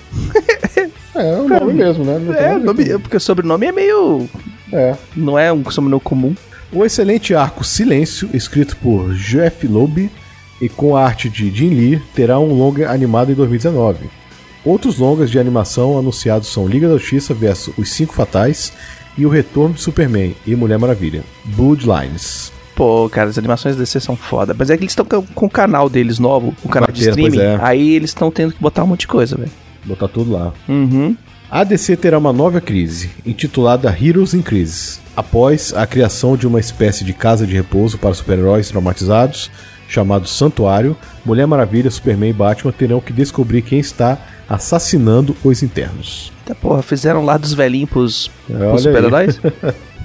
é 1.16 1.36
o 1.40 1.48
nome 1.50 1.74
mesmo, 1.74 2.06
né? 2.06 2.20
Não 2.20 2.34
É, 2.34 2.60
nome- 2.60 2.84
ver 2.84 3.00
porque 3.00 3.18
o 3.18 3.20
sobrenome 3.20 3.66
é 3.66 3.72
meio. 3.72 4.30
é. 4.72 4.96
Não 5.16 5.40
é 5.40 5.52
um 5.52 5.68
sobrenome 5.72 6.02
comum. 6.04 6.36
O 6.72 6.86
excelente 6.86 7.34
arco 7.34 7.64
Silêncio, 7.64 8.30
escrito 8.34 8.76
por 8.78 9.14
Jeff 9.16 9.66
Loeb 9.68 10.12
e 10.62 10.70
com 10.70 10.96
a 10.96 11.04
arte 11.04 11.30
de 11.30 11.50
Jim 11.52 11.70
Lee, 11.70 12.02
terá 12.14 12.40
um 12.40 12.54
longa 12.54 12.90
animado 12.90 13.32
em 13.32 13.36
2019. 13.36 14.10
Outros 14.64 14.98
longas 14.98 15.30
de 15.30 15.38
animação 15.38 15.98
anunciados 15.98 16.48
são 16.48 16.68
Liga 16.68 16.88
da 16.88 16.98
Justiça 16.98 17.34
vs 17.34 17.70
Os 17.78 17.92
Cinco 17.92 18.14
Fatais 18.14 18.74
e 19.18 19.26
O 19.26 19.30
Retorno 19.30 19.76
de 19.76 19.82
Superman 19.82 20.36
e 20.46 20.56
Mulher 20.56 20.80
Maravilha, 20.80 21.24
Bloodlines. 21.46 22.52
Pô, 22.76 23.08
cara, 23.10 23.30
as 23.30 23.38
animações 23.38 23.76
DC 23.76 24.00
são 24.02 24.16
foda. 24.16 24.54
Mas 24.58 24.70
é 24.70 24.76
que 24.76 24.84
eles 24.84 24.92
estão 24.92 25.06
com, 25.06 25.46
o 25.46 25.50
canal 25.50 25.90
deles 25.90 26.20
novo, 26.20 26.54
o 26.64 26.68
canal 26.68 26.92
de 26.92 27.06
ter, 27.06 27.14
pois 27.14 27.26
streaming. 27.28 27.40
é. 27.40 27.60
Aí 27.62 27.96
eles 27.96 28.10
estão 28.10 28.30
tendo 28.30 28.54
que 28.54 28.62
botar 28.62 28.84
um 28.84 28.88
monte 28.88 29.02
de 29.02 29.08
coisa, 29.08 29.38
velho. 29.38 29.52
Botar 29.86 30.08
tudo 30.10 30.34
lá. 30.34 30.52
Uhum. 30.68 31.16
A 31.50 31.64
DC 31.64 31.96
terá 31.96 32.18
uma 32.18 32.34
nova 32.34 32.60
crise, 32.60 33.12
intitulada 33.26 33.96
Heroes 33.98 34.34
in 34.34 34.42
Crisis. 34.42 35.00
Após 35.16 35.74
a 35.74 35.88
criação 35.88 36.36
de 36.36 36.46
uma 36.46 36.60
espécie 36.60 37.06
de 37.06 37.14
casa 37.14 37.48
de 37.48 37.54
repouso 37.54 37.98
para 37.98 38.14
super-heróis 38.14 38.68
traumatizados, 38.68 39.50
chamado 39.88 40.28
Santuário, 40.28 40.96
Mulher 41.26 41.46
Maravilha, 41.46 41.90
Superman 41.90 42.30
e 42.30 42.34
Batman 42.34 42.72
terão 42.72 43.00
que 43.00 43.14
descobrir 43.14 43.62
quem 43.62 43.80
está 43.80 44.18
assassinando 44.48 45.36
os 45.44 45.64
internos. 45.64 46.32
Tá, 46.46 46.54
porra, 46.54 46.82
fizeram 46.82 47.24
lá 47.26 47.38
dos 47.38 47.54
velhinhos 47.54 47.90
pros, 47.90 48.32
Olha 48.50 48.70
pros 48.70 48.84
super-heróis? 48.84 49.40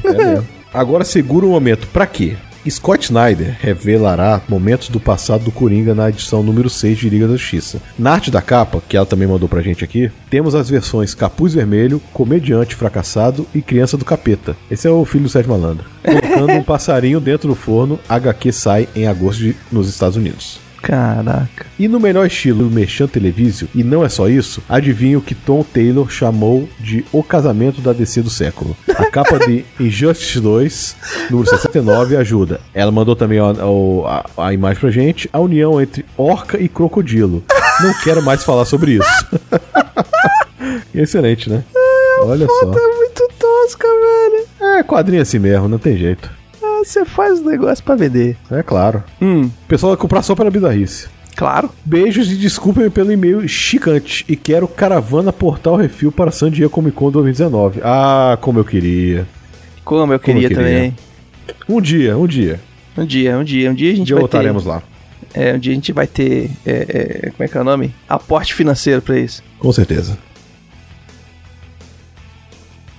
É 0.03 0.13
mesmo. 0.15 0.49
Agora 0.73 1.05
segura 1.05 1.45
um 1.45 1.51
momento, 1.51 1.87
pra 1.89 2.07
quê? 2.07 2.35
Scott 2.69 3.05
Snyder 3.07 3.57
revelará 3.61 4.41
momentos 4.49 4.89
do 4.89 5.01
passado 5.01 5.45
do 5.45 5.51
Coringa 5.53 5.95
na 5.95 6.09
edição 6.11 6.43
número 6.43 6.69
6 6.69 6.99
de 6.99 7.09
Liga 7.09 7.27
da 7.27 7.37
Justiça. 7.37 7.81
Na 7.99 8.13
arte 8.13 8.31
da 8.31 8.43
capa, 8.43 8.83
que 8.87 8.97
ela 8.97 9.07
também 9.07 9.27
mandou 9.27 9.49
pra 9.49 9.63
gente 9.63 9.83
aqui, 9.83 10.11
temos 10.29 10.55
as 10.55 10.69
versões 10.69 11.15
Capuz 11.15 11.55
Vermelho, 11.55 12.01
Comediante 12.13 12.75
Fracassado 12.75 13.47
e 13.55 13.63
Criança 13.63 13.97
do 13.97 14.05
Capeta. 14.05 14.57
Esse 14.71 14.87
é 14.87 14.91
o 14.91 15.05
filho 15.05 15.25
do 15.25 15.31
Sérgio 15.31 15.51
Malandro. 15.53 15.87
Colocando 16.05 16.53
um 16.53 16.63
passarinho 16.63 17.21
dentro 17.21 17.49
do 17.49 17.55
forno, 17.55 17.99
HQ 18.09 18.53
sai 18.53 18.89
em 18.95 19.07
agosto 19.07 19.39
de- 19.41 19.57
nos 19.73 19.89
Estados 19.89 20.17
Unidos. 20.17 20.61
Caraca. 20.83 21.67
E 21.79 21.87
no 21.89 22.01
melhor 22.01 22.27
estilo 22.27 22.65
do 22.65 22.75
Merchan 22.75 23.07
Televisio, 23.07 23.69
e 23.75 23.85
não 23.85 24.05
é 24.05 24.09
só 24.09 24.29
isso, 24.29 24.63
adivinha 24.69 25.19
o 25.19 25.23
que 25.23 25.35
Tom 25.35 25.63
Taylor 25.63 26.11
chamou 26.11 26.69
de 26.79 27.05
O 27.13 27.23
Casamento 27.23 27.81
da 27.81 27.93
DC 27.93 28.23
do 28.23 28.31
Século. 28.31 28.77
A 28.89 29.07
capa 29.07 29.39
de 29.39 29.65
Injustice 29.79 30.41
2, 30.41 30.97
número 31.31 31.49
69, 31.49 32.17
ajuda. 32.17 32.61
Ela 32.75 32.91
mandou 32.91 33.15
também 33.15 33.39
a, 33.39 33.51
a, 34.37 34.47
a 34.47 34.53
imagem 34.55 34.81
pra 34.81 34.91
gente, 34.91 35.29
a 35.33 35.39
união 35.39 35.81
entre 35.81 36.05
orca 36.17 36.59
e 36.59 36.69
crocodilo. 36.69 37.45
Não 37.83 37.95
quero 38.03 38.23
mais 38.23 38.43
falar 38.43 38.65
sobre 38.65 38.93
isso. 38.93 39.27
Excelente, 40.95 41.49
né? 41.49 41.63
Olha 42.23 42.47
só. 42.47 42.73
É 42.73 42.97
muito 42.97 43.29
tosca, 43.39 43.89
velho. 43.89 44.77
É 44.79 44.83
quadrinho 44.83 45.23
assim 45.23 45.39
mesmo, 45.39 45.69
não 45.69 45.79
tem 45.79 45.97
jeito. 45.97 46.40
Você 46.85 47.05
faz 47.05 47.41
o 47.41 47.45
negócio 47.45 47.85
pra 47.85 47.95
vender. 47.95 48.37
É 48.51 48.63
claro. 48.63 49.03
Hum, 49.21 49.45
O 49.45 49.67
pessoal 49.69 49.93
vai 49.93 50.01
comprar 50.01 50.23
só 50.23 50.35
pela 50.35 50.51
bizarrice. 50.51 51.09
claro. 51.37 51.71
Beijos 51.85 52.31
e 52.31 52.37
desculpem 52.37 52.91
pelo 52.91 53.13
e-mail 53.13 53.47
chicante. 53.49 54.25
E 54.29 54.37
quero 54.37 54.67
caravana 54.69 55.33
Portal 55.33 55.77
Refil 55.77 56.11
para 56.13 56.31
San 56.31 56.51
Diego 56.51 56.71
Comic 56.71 56.97
Con 56.97 57.11
2019. 57.11 57.81
Ah, 57.85 58.37
como 58.41 58.59
eu 58.59 58.65
queria. 58.65 59.27
Como 59.85 60.13
eu 60.13 60.19
queria, 60.21 60.45
eu 60.45 60.49
queria. 60.49 60.57
também. 60.65 60.97
Um 61.69 61.81
dia, 61.81 62.17
um 62.17 62.27
dia. 62.27 62.61
Um 62.97 63.05
dia, 63.05 63.39
um 63.39 63.45
dia, 63.45 63.71
um 63.71 63.75
dia 63.75 63.91
a 63.91 63.93
Um 63.93 63.97
gente 63.97 64.07
dia 64.07 64.17
vai 64.17 64.21
voltaremos 64.23 64.63
ter. 64.65 64.69
lá. 64.69 64.83
É, 65.33 65.55
um 65.55 65.59
dia 65.59 65.73
a 65.73 65.75
gente 65.75 65.93
vai 65.93 66.07
ter. 66.07 66.51
é, 66.67 66.71
é, 67.27 67.31
como 67.31 67.45
é 67.45 67.49
que 67.49 67.57
é 67.57 67.61
o 67.61 67.65
nome? 67.65 67.95
Aporte 68.09 68.53
financeiro 68.55 69.01
pra 69.03 69.19
isso. 69.19 69.43
Com 69.59 69.73
certeza. 69.73 70.19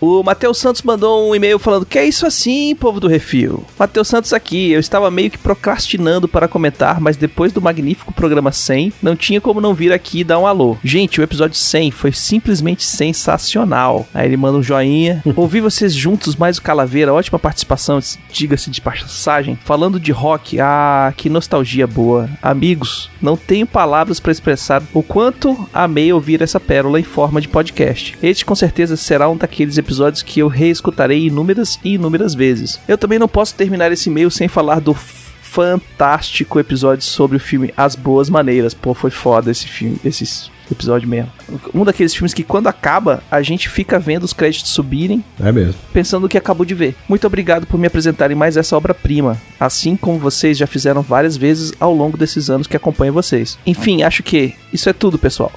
O 0.01 0.23
Matheus 0.23 0.57
Santos 0.57 0.81
mandou 0.81 1.29
um 1.29 1.35
e-mail 1.35 1.59
falando: 1.59 1.85
Que 1.85 1.99
é 1.99 2.07
isso 2.07 2.25
assim, 2.25 2.73
povo 2.73 2.99
do 2.99 3.07
Refil? 3.07 3.63
Matheus 3.77 4.07
Santos 4.07 4.33
aqui, 4.33 4.71
eu 4.71 4.79
estava 4.79 5.11
meio 5.11 5.29
que 5.29 5.37
procrastinando 5.37 6.27
para 6.27 6.47
comentar, 6.47 6.99
mas 6.99 7.15
depois 7.15 7.53
do 7.53 7.61
magnífico 7.61 8.11
programa 8.11 8.51
100, 8.51 8.93
não 8.99 9.15
tinha 9.15 9.39
como 9.39 9.61
não 9.61 9.75
vir 9.75 9.93
aqui 9.93 10.21
e 10.21 10.23
dar 10.23 10.39
um 10.39 10.47
alô. 10.47 10.75
Gente, 10.83 11.21
o 11.21 11.23
episódio 11.23 11.55
100 11.55 11.91
foi 11.91 12.11
simplesmente 12.11 12.83
sensacional. 12.83 14.07
Aí 14.11 14.25
ele 14.25 14.37
manda 14.37 14.57
um 14.57 14.63
joinha. 14.63 15.21
Ouvi 15.37 15.61
vocês 15.61 15.93
juntos, 15.93 16.35
mais 16.35 16.57
o 16.57 16.63
Calaveira, 16.63 17.13
ótima 17.13 17.37
participação, 17.37 17.99
diga-se 18.31 18.71
de 18.71 18.81
passagem. 18.81 19.55
Falando 19.63 19.99
de 19.99 20.11
rock, 20.11 20.59
ah, 20.59 21.13
que 21.15 21.29
nostalgia 21.29 21.85
boa. 21.85 22.27
Amigos, 22.41 23.07
não 23.21 23.37
tenho 23.37 23.67
palavras 23.67 24.19
para 24.19 24.31
expressar 24.31 24.81
o 24.95 25.03
quanto 25.03 25.69
amei 25.71 26.11
ouvir 26.11 26.41
essa 26.41 26.59
pérola 26.59 26.99
em 26.99 27.03
forma 27.03 27.39
de 27.39 27.47
podcast. 27.47 28.17
Este 28.23 28.43
com 28.43 28.55
certeza 28.55 28.97
será 28.97 29.29
um 29.29 29.37
daqueles 29.37 29.77
episódios 29.77 29.90
que 30.23 30.39
eu 30.39 30.47
reescutarei 30.47 31.27
inúmeras 31.27 31.79
e 31.83 31.95
inúmeras 31.95 32.33
vezes. 32.33 32.79
Eu 32.87 32.97
também 32.97 33.19
não 33.19 33.27
posso 33.27 33.55
terminar 33.55 33.91
esse 33.91 34.09
e-mail 34.09 34.31
sem 34.31 34.47
falar 34.47 34.79
do 34.79 34.93
fantástico 34.93 36.59
episódio 36.59 37.03
sobre 37.03 37.35
o 37.35 37.39
filme 37.39 37.73
As 37.75 37.95
Boas 37.95 38.29
Maneiras. 38.29 38.73
Pô, 38.73 38.93
foi 38.93 39.11
foda 39.11 39.51
esse 39.51 39.67
filme, 39.67 39.99
esse 40.05 40.49
episódio 40.73 41.07
mesmo. 41.07 41.31
Um 41.73 41.83
daqueles 41.83 42.13
filmes 42.13 42.33
que 42.33 42.43
quando 42.43 42.67
acaba, 42.67 43.21
a 43.29 43.41
gente 43.41 43.69
fica 43.69 43.99
vendo 43.99 44.23
os 44.23 44.33
créditos 44.33 44.71
subirem 44.71 45.23
É 45.43 45.51
mesmo. 45.51 45.75
pensando 45.93 46.23
no 46.23 46.29
que 46.29 46.37
acabou 46.37 46.65
de 46.65 46.73
ver. 46.73 46.95
Muito 47.07 47.25
obrigado 47.27 47.65
por 47.67 47.79
me 47.79 47.87
apresentarem 47.87 48.35
mais 48.35 48.57
essa 48.57 48.75
obra-prima, 48.77 49.37
assim 49.59 49.95
como 49.95 50.17
vocês 50.19 50.57
já 50.57 50.67
fizeram 50.67 51.01
várias 51.01 51.35
vezes 51.37 51.73
ao 51.79 51.93
longo 51.93 52.17
desses 52.17 52.49
anos 52.49 52.67
que 52.67 52.77
acompanho 52.77 53.13
vocês. 53.13 53.57
Enfim, 53.65 54.03
acho 54.03 54.23
que 54.23 54.55
isso 54.71 54.89
é 54.89 54.93
tudo, 54.93 55.17
pessoal. 55.19 55.51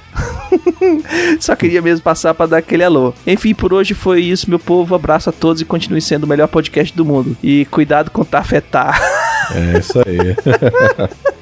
Só 1.39 1.55
queria 1.55 1.81
mesmo 1.81 2.03
passar 2.03 2.33
para 2.33 2.45
dar 2.47 2.57
aquele 2.57 2.83
alô. 2.83 3.13
Enfim, 3.25 3.53
por 3.53 3.73
hoje 3.73 3.93
foi 3.93 4.21
isso, 4.21 4.49
meu 4.49 4.59
povo. 4.59 4.95
Abraço 4.95 5.29
a 5.29 5.33
todos 5.33 5.61
e 5.61 5.65
continue 5.65 6.01
sendo 6.01 6.23
o 6.23 6.27
melhor 6.27 6.47
podcast 6.47 6.95
do 6.95 7.05
mundo. 7.05 7.35
E 7.43 7.65
cuidado 7.65 8.11
com 8.11 8.23
tafetar. 8.23 8.99
É 9.53 9.79
isso 9.79 9.99
aí. 9.99 10.35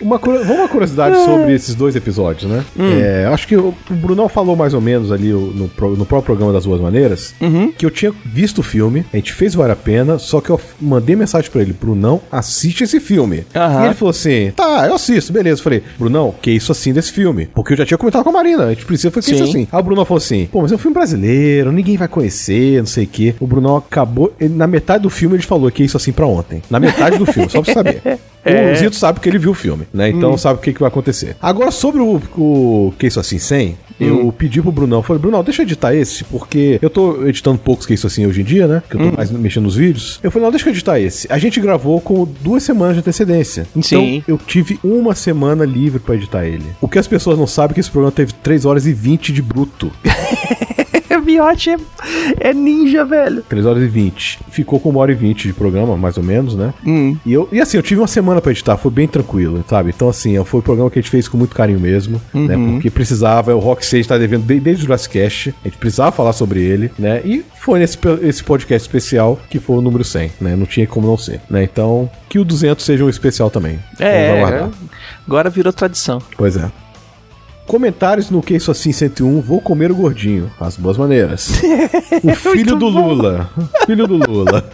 Uma, 0.00 0.16
uma 0.18 0.68
curiosidade 0.68 1.16
sobre 1.24 1.54
esses 1.54 1.74
dois 1.74 1.96
episódios, 1.96 2.50
né? 2.50 2.64
É, 2.78 3.26
acho 3.32 3.46
que 3.46 3.56
o 3.56 3.74
o 3.90 3.94
Brunão 3.94 4.28
falou 4.28 4.54
mais 4.56 4.74
ou 4.74 4.80
menos 4.80 5.10
ali 5.12 5.28
no, 5.30 5.68
pro- 5.68 5.96
no 5.96 6.04
próprio 6.06 6.26
programa 6.26 6.52
das 6.52 6.64
Duas 6.64 6.80
Maneiras 6.80 7.34
Uhum. 7.40 7.72
que 7.72 7.84
eu 7.86 7.90
tinha 7.90 8.12
visto 8.24 8.58
o 8.58 8.62
filme, 8.62 9.04
a 9.12 9.16
gente 9.16 9.32
fez 9.32 9.54
Vale 9.54 9.72
a 9.72 9.76
Pena, 9.76 10.18
só 10.18 10.40
que 10.40 10.50
eu 10.50 10.60
mandei 10.80 11.16
mensagem 11.16 11.50
pra 11.50 11.60
ele, 11.62 11.72
Brunão, 11.72 12.20
assiste 12.30 12.84
esse 12.84 13.00
filme. 13.00 13.44
Aham. 13.54 13.82
E 13.82 13.86
ele 13.86 13.94
falou 13.94 14.10
assim, 14.10 14.52
tá, 14.54 14.86
eu 14.86 14.94
assisto, 14.94 15.32
beleza. 15.32 15.60
Eu 15.60 15.64
falei, 15.64 15.82
Brunão, 15.98 16.34
que 16.40 16.50
isso 16.50 16.70
assim 16.72 16.92
desse 16.92 17.12
filme? 17.12 17.48
Porque 17.54 17.72
eu 17.72 17.76
já 17.78 17.86
tinha 17.86 17.98
comentado 17.98 18.22
com 18.24 18.30
a 18.30 18.32
Marina, 18.32 18.64
a 18.66 18.68
gente 18.70 18.84
precisa 18.84 19.10
que 19.10 19.18
isso 19.20 19.36
Sim. 19.36 19.42
assim. 19.42 19.68
Aí 19.72 19.80
o 19.80 19.82
Brunão 19.82 20.04
falou 20.04 20.18
assim, 20.18 20.46
pô, 20.52 20.62
mas 20.62 20.72
é 20.72 20.74
um 20.74 20.78
filme 20.78 20.94
brasileiro, 20.94 21.72
ninguém 21.72 21.96
vai 21.96 22.08
conhecer, 22.08 22.78
não 22.78 22.86
sei 22.86 23.04
o 23.04 23.08
quê. 23.08 23.34
O 23.40 23.46
Brunão 23.46 23.76
acabou, 23.76 24.32
ele- 24.40 24.54
na 24.54 24.66
metade 24.66 25.02
do 25.02 25.10
filme 25.10 25.36
ele 25.36 25.42
falou 25.42 25.70
que 25.70 25.82
é 25.82 25.86
isso 25.86 25.96
assim 25.96 26.12
pra 26.12 26.26
ontem. 26.26 26.62
Na 26.70 26.78
metade 26.80 27.18
do 27.18 27.26
filme, 27.26 27.48
só 27.50 27.60
pra 27.62 27.72
você 27.72 27.74
saber. 27.74 28.02
É. 28.48 28.72
O 28.72 28.76
Zito 28.76 28.96
sabe 28.96 29.20
que 29.20 29.28
ele 29.28 29.38
viu 29.38 29.50
o 29.50 29.54
filme, 29.54 29.86
né? 29.92 30.08
Então 30.08 30.36
sabe 30.36 30.58
o 30.58 30.62
que, 30.62 30.72
que 30.72 30.80
vai 30.80 30.88
acontecer. 30.88 31.36
Agora, 31.40 31.70
sobre 31.70 32.00
o, 32.00 32.20
o 32.36 32.92
Que 32.98 33.06
Isso 33.06 33.20
Assim 33.20 33.38
100, 33.38 33.76
eu 34.00 34.32
pedi 34.36 34.62
pro 34.62 34.70
Brunão, 34.70 35.02
falei, 35.02 35.20
Brunão, 35.20 35.42
deixa 35.42 35.62
eu 35.62 35.66
editar 35.66 35.94
esse, 35.94 36.24
porque 36.24 36.78
eu 36.80 36.88
tô 36.88 37.26
editando 37.26 37.58
poucos 37.58 37.86
Que 37.86 37.94
Isso 37.94 38.06
Assim 38.06 38.26
hoje 38.26 38.40
em 38.40 38.44
dia, 38.44 38.66
né? 38.66 38.82
Que 38.88 38.96
eu 38.96 39.10
tô 39.10 39.16
mais 39.16 39.30
mexendo 39.30 39.64
nos 39.64 39.76
vídeos. 39.76 40.20
Eu 40.22 40.30
falei, 40.30 40.44
não, 40.44 40.50
deixa 40.52 40.68
eu 40.68 40.72
editar 40.72 40.98
esse. 41.00 41.30
A 41.30 41.38
gente 41.38 41.60
gravou 41.60 42.00
com 42.00 42.26
duas 42.42 42.62
semanas 42.62 42.94
de 42.94 43.00
antecedência. 43.00 43.66
Então, 43.74 44.00
Sim. 44.00 44.22
eu 44.26 44.38
tive 44.38 44.78
uma 44.82 45.14
semana 45.14 45.64
livre 45.64 45.98
pra 45.98 46.14
editar 46.14 46.44
ele. 46.44 46.64
O 46.80 46.88
que 46.88 46.98
as 46.98 47.06
pessoas 47.06 47.38
não 47.38 47.46
sabem 47.46 47.72
é 47.72 47.74
que 47.74 47.80
esse 47.80 47.90
programa 47.90 48.12
teve 48.12 48.32
3 48.32 48.64
horas 48.64 48.86
e 48.86 48.92
20 48.92 49.32
de 49.32 49.42
bruto. 49.42 49.90
Miote 51.28 51.70
é, 51.70 51.76
é 52.50 52.54
ninja, 52.54 53.04
velho. 53.04 53.42
3 53.48 53.66
horas 53.66 53.82
e 53.82 53.86
20. 53.86 54.38
Ficou 54.50 54.80
com 54.80 54.90
1 54.90 54.96
hora 54.96 55.12
e 55.12 55.14
20 55.14 55.46
de 55.48 55.52
programa, 55.52 55.96
mais 55.96 56.16
ou 56.16 56.22
menos, 56.22 56.54
né? 56.54 56.72
Hum. 56.86 57.16
E, 57.26 57.32
eu, 57.32 57.48
e 57.52 57.60
assim, 57.60 57.76
eu 57.76 57.82
tive 57.82 58.00
uma 58.00 58.06
semana 58.06 58.40
pra 58.40 58.50
editar, 58.50 58.76
foi 58.76 58.90
bem 58.90 59.06
tranquilo, 59.06 59.62
sabe? 59.68 59.92
Então, 59.94 60.08
assim, 60.08 60.42
foi 60.44 60.60
um 60.60 60.62
programa 60.62 60.90
que 60.90 60.98
a 60.98 61.02
gente 61.02 61.10
fez 61.10 61.28
com 61.28 61.36
muito 61.36 61.54
carinho 61.54 61.78
mesmo, 61.80 62.20
né? 62.32 62.56
Porque 62.56 62.90
precisava, 62.90 63.54
o 63.54 63.58
Rock 63.58 63.84
6 63.84 64.06
tá 64.06 64.16
devendo 64.16 64.44
de- 64.46 64.60
desde 64.60 64.82
o 64.82 64.86
Jurassic 64.86 65.12
Cast, 65.18 65.54
a 65.64 65.68
gente 65.68 65.78
precisava 65.78 66.10
falar 66.12 66.32
sobre 66.32 66.60
ele, 66.62 66.90
né? 66.98 67.20
E 67.24 67.44
foi 67.60 67.78
nesse 67.78 67.98
esse 68.22 68.42
podcast 68.42 68.86
especial 68.88 69.38
que 69.50 69.58
foi 69.58 69.76
o 69.76 69.80
número 69.82 70.04
100, 70.04 70.30
né? 70.40 70.56
Não 70.56 70.64
tinha 70.66 70.86
como 70.86 71.06
não 71.06 71.18
ser, 71.18 71.40
né? 71.50 71.62
Então, 71.62 72.10
que 72.28 72.38
o 72.38 72.44
200 72.44 72.84
seja 72.84 73.04
um 73.04 73.08
especial 73.08 73.50
também. 73.50 73.78
É, 74.00 74.42
agora 75.26 75.50
virou 75.50 75.72
tradição. 75.72 76.20
Pois 76.36 76.56
é. 76.56 76.70
Comentários 77.68 78.30
no 78.30 78.42
Que 78.42 78.56
Isso 78.56 78.70
Assim 78.70 78.92
101, 78.92 79.42
vou 79.42 79.60
comer 79.60 79.92
o 79.92 79.94
gordinho. 79.94 80.50
As 80.58 80.76
boas 80.76 80.96
maneiras. 80.96 81.52
O 82.24 82.34
filho 82.34 82.74
do 82.74 82.88
Lula. 82.88 83.50
Filho 83.86 84.06
do 84.06 84.16
Lula. 84.16 84.68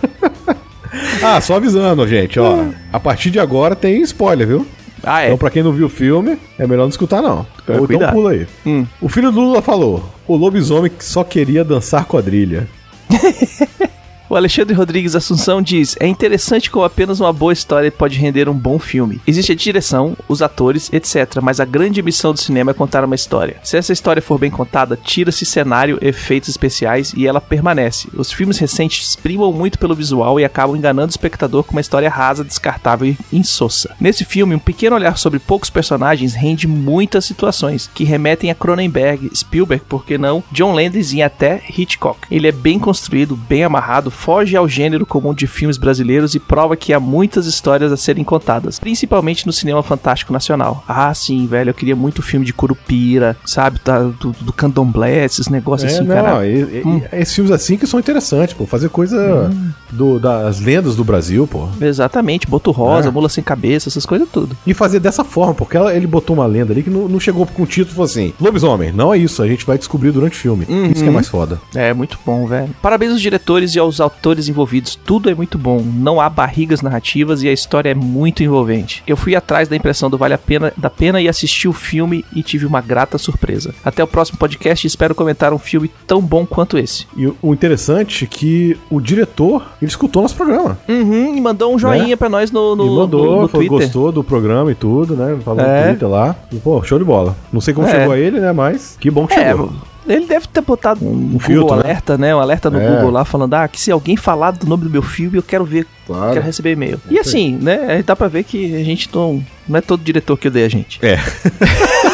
ah, 1.23 1.41
só 1.41 1.57
avisando, 1.57 2.07
gente, 2.09 2.39
ó. 2.39 2.65
A 2.93 2.99
partir 2.99 3.31
de 3.31 3.39
agora 3.39 3.75
tem 3.77 4.01
spoiler, 4.03 4.47
viu? 4.47 4.67
Ah, 5.03 5.23
é. 5.23 5.27
Então, 5.27 5.39
pra 5.39 5.51
quem 5.51 5.63
não 5.63 5.73
viu 5.73 5.87
o 5.87 5.91
filme, 5.91 6.39
é 6.59 6.67
melhor 6.67 6.85
não 6.85 6.89
escutar, 6.89 7.21
não. 7.21 7.45
É, 7.69 7.77
Ou 7.77 7.85
então 7.85 8.11
pula 8.13 8.31
aí. 8.31 8.47
Hum. 8.65 8.87
O 9.01 9.09
filho 9.09 9.31
do 9.31 9.41
Lula 9.41 9.61
falou: 9.61 10.09
o 10.27 10.37
lobisomem 10.37 10.91
só 11.01 11.23
queria 11.23 11.65
dançar 11.65 12.07
quadrilha. 12.07 12.67
O 14.27 14.37
Alexandre 14.37 14.75
Rodrigues 14.75 15.15
Assunção 15.15 15.61
diz: 15.61 15.97
É 16.01 16.07
interessante 16.07 16.71
como 16.71 16.85
apenas 16.85 17.21
uma 17.21 17.33
boa 17.33 17.53
história 17.53 17.93
pode 17.93 18.19
render 18.19 18.49
um 18.49 18.55
bom 18.55 18.79
filme. 18.79 19.21
Existe 19.27 19.53
a 19.53 19.55
direção, 19.55 20.17
os 20.27 20.41
atores, 20.41 20.91
etc. 20.93 21.41
Mas 21.43 21.61
a 21.61 21.65
grande 21.67 22.03
missão 22.03 22.33
do 22.33 22.41
cinema 22.41 22.71
é 22.71 22.75
contar 22.75 23.05
uma 23.05 23.15
história. 23.15 23.59
Se 23.63 23.77
essa 23.77 23.93
história 23.93 24.23
for 24.23 24.39
bem 24.39 24.51
contada, 24.51 24.97
tira-se 24.97 25.45
cenário, 25.45 25.99
efeitos 26.01 26.49
especiais 26.49 27.13
e 27.15 27.27
ela 27.27 27.41
permanece. 27.41 28.09
Os 28.15 28.33
filmes 28.33 28.59
recentes 28.59 29.15
primam 29.15 29.53
muito 29.53 29.79
pelo 29.79 29.95
visual 29.95 30.41
e 30.41 30.45
acabam 30.45 30.75
enganando 30.75 31.09
o 31.09 31.11
espectador 31.11 31.63
com 31.63 31.73
uma 31.73 31.81
história 31.81 32.09
rasa, 32.09 32.43
descartável 32.43 33.07
e 33.09 33.19
insossa. 33.31 33.95
Nesse 34.01 34.25
filme, 34.25 34.55
um 34.55 34.59
pequeno 34.59 34.97
olhar 34.97 35.19
sobre 35.19 35.39
poucos 35.39 35.69
personagens 35.69 36.33
rende 36.33 36.67
muitas 36.67 37.27
situações 37.27 37.91
que 37.95 38.05
remetem 38.05 38.51
a 38.51 38.55
Cronenberg, 38.55 39.31
Spielberg, 39.37 39.85
por 39.87 40.07
que 40.07 40.17
não, 40.17 40.43
John 40.51 40.73
Landis 40.73 41.13
e 41.13 41.23
até 41.23 41.63
Hitchcock. 41.77 42.21
Ele 42.31 42.49
é 42.49 42.53
bem 42.53 42.79
construído, 42.79 43.37
bem 43.37 43.65
amarrado, 43.65 44.15
foge 44.25 44.57
ao 44.57 44.67
gênero 44.67 45.05
comum 45.05 45.35
de 45.35 45.47
filmes 45.47 45.77
brasileiros 45.77 46.35
e 46.35 46.39
prova 46.41 46.75
que 46.77 46.95
há 46.95 46.99
muitas 46.99 47.45
histórias 47.45 47.93
a 47.93 47.97
serem 47.97 48.25
contadas, 48.25 48.79
principalmente 48.79 49.47
no 49.47 49.53
cinema 49.53 49.83
fantástico 49.83 50.33
nacional. 50.33 50.83
Ah, 50.89 51.13
sim, 51.13 51.47
velho, 51.47 51.69
eu 51.69 51.75
queria 51.75 51.95
muito 51.95 52.23
filme 52.23 52.47
de 52.47 52.53
Curupira, 52.55 53.37
sabe, 53.45 53.79
da- 53.85 54.05
do, 54.05 54.35
do 54.41 54.51
Candomblé, 54.51 55.27
esses 55.27 55.49
negócios 55.49 55.93
É, 55.93 55.95
assim, 55.97 56.07
não, 56.07 56.15
cara. 56.15 56.47
e- 56.47 56.59
e- 56.59 56.83
Hum. 56.87 57.03
esses 57.13 57.35
filmes 57.35 57.53
assim 57.53 57.77
que 57.77 57.87
são 57.87 58.01
interessantes, 58.01 58.55
pô. 58.55 58.65
Fazer 58.65 58.89
coisa 58.89 59.51
do- 59.93 60.19
das 60.19 60.59
lendas 60.59 60.97
do 60.97 61.05
Brasil, 61.05 61.47
pô. 61.47 61.69
Exatamente, 61.79 62.47
Boto 62.49 62.71
Rosa, 62.71 63.09
É. 63.09 63.11
Mula 63.11 63.29
Sem 63.29 63.45
Cabeça, 63.45 63.91
essas 63.91 64.07
coisas 64.07 64.27
tudo. 64.33 64.57
E 64.67 64.73
fazer 64.73 65.01
dessa 65.01 65.23
forma, 65.23 65.53
porque 65.55 65.77
ela- 65.77 65.95
ele 65.95 66.07
botou 66.07 66.35
uma 66.35 66.47
lenda 66.47 66.73
ali 66.73 66.83
que 66.83 66.89
não, 66.91 67.07
não 67.09 67.21
chegou 67.21 67.45
com 67.47 67.63
o 67.63 67.67
título 67.67 67.91
e 67.91 67.95
falou 67.95 68.07
assim: 68.07 68.33
Lobisomem. 68.41 68.91
Não 68.91 69.13
é 69.13 69.19
isso, 69.19 69.43
a 69.43 69.47
gente 69.47 69.67
vai 69.67 69.77
descobrir 69.77 70.11
durante 70.13 70.33
o 70.33 70.41
filme. 70.41 70.65
Isso 70.91 71.03
que 71.03 71.09
é 71.11 71.13
mais 71.13 71.29
foda. 71.29 71.61
É, 71.75 71.93
muito 71.93 72.19
bom, 72.25 72.47
velho. 72.47 72.71
Parabéns 72.81 73.13
aos 73.13 73.21
diretores 73.21 73.75
e 73.75 73.79
aos 73.79 74.01
autores 74.05 74.49
envolvidos, 74.49 74.95
tudo 74.95 75.29
é 75.31 75.35
muito 75.35 75.59
bom. 75.59 75.81
Não 75.85 76.21
há 76.21 76.29
barrigas 76.29 76.81
narrativas 76.83 77.43
e 77.43 77.49
a 77.49 77.53
história 77.53 77.91
é 77.91 77.95
muito 77.95 78.43
envolvente. 78.43 79.03
Eu 79.07 79.17
fui 79.17 79.35
atrás 79.35 79.69
da 79.69 79.75
impressão 79.77 80.09
do 80.09 80.17
Vale 80.19 80.35
a 80.35 80.39
Pena, 80.39 80.73
da 80.77 80.89
Pena 80.91 81.21
e 81.21 81.29
assisti 81.29 81.67
o 81.67 81.73
filme 81.73 82.25
e 82.35 82.43
tive 82.43 82.67
uma 82.67 82.81
grata 82.81 83.19
surpresa. 83.19 83.75
Até 83.85 84.03
o 84.03 84.07
próximo 84.07 84.39
podcast 84.39 84.87
e 84.87 84.89
espero 84.89 85.15
comentar 85.15 85.53
um 85.53 85.59
filme 85.59 85.91
tão 86.07 86.21
bom 86.21 86.47
quanto 86.47 86.79
esse. 86.79 87.07
E 87.17 87.27
o- 87.27 87.37
interessante 87.53 88.25
é 88.25 88.27
que 88.27 88.77
o 88.91 89.01
diretor, 89.01 89.67
ele 89.81 89.91
escutou 89.91 90.23
nosso 90.23 90.37
programa. 90.37 90.79
Uhum, 90.89 91.37
e 91.37 91.41
mandou 91.41 91.75
um 91.75 91.79
joinha 91.79 92.09
Né? 92.09 92.17
pra 92.17 92.29
nós 92.29 92.51
no, 92.51 92.77
no, 92.77 92.87
e 92.87 92.91
mandou, 92.91 93.37
no, 93.37 93.43
no 93.43 93.49
Twitter. 93.49 93.79
gostou 93.79 94.13
do 94.13 94.23
programa 94.23 94.71
e 94.71 94.75
tudo, 94.75 95.15
né? 95.17 95.37
Falou 95.45 95.61
É. 95.65 95.81
no 95.83 95.89
Twitter 95.91 96.09
lá. 96.09 96.37
E, 96.53 96.57
pô, 96.57 96.83
show 96.83 96.99
de 96.99 97.05
bola. 97.05 97.35
Não 97.53 97.61
sei 97.61 97.73
como 97.73 97.87
É. 97.87 97.91
chegou 97.91 98.13
a 98.13 98.19
ele, 98.19 98.41
né? 98.41 98.53
Mas 98.53 98.97
que 99.01 99.11
bom 99.11 99.27
que 99.27 99.35
É, 99.35 99.49
chegou. 99.51 99.73
Ele 100.07 100.27
deve 100.27 100.47
ter 100.49 100.61
botado 100.61 101.05
um, 101.05 101.15
Google 101.33 101.41
filtro, 101.41 101.77
né? 101.77 101.83
alerta, 101.83 102.19
né? 102.19 102.35
Um 102.35 102.41
alerta 102.41 102.71
no 102.71 102.81
É. 102.81 102.89
Google 102.89 103.11
lá 103.11 103.25
falando: 103.25 103.55
ah, 103.55 103.67
que 103.69 103.81
se 103.81 103.91
alguém 103.91 104.17
falar 104.17 104.51
do 104.53 104.67
nome 104.67 104.85
do 104.85 104.91
meu 104.91 105.03
filme, 105.03 105.37
eu 105.39 105.43
quero 105.43 105.65
ver, 105.65 105.87
Claro. 106.07 106.33
quero 106.35 106.45
receber 106.45 106.73
e-mail. 106.73 107.01
E 107.11 107.19
assim, 107.19 107.59
né? 107.61 108.03
Dá 108.05 108.15
pra 108.15 108.29
ver 108.29 108.45
que 108.45 108.75
a 108.77 108.85
gente 108.85 109.09
não, 109.15 109.45
não 109.69 109.79
é 109.79 109.81
todo 109.81 110.03
diretor 110.03 110.37
que 110.37 110.49
odeia 110.49 110.67
a 110.67 110.69
gente. 110.69 110.99
É. 111.05 111.19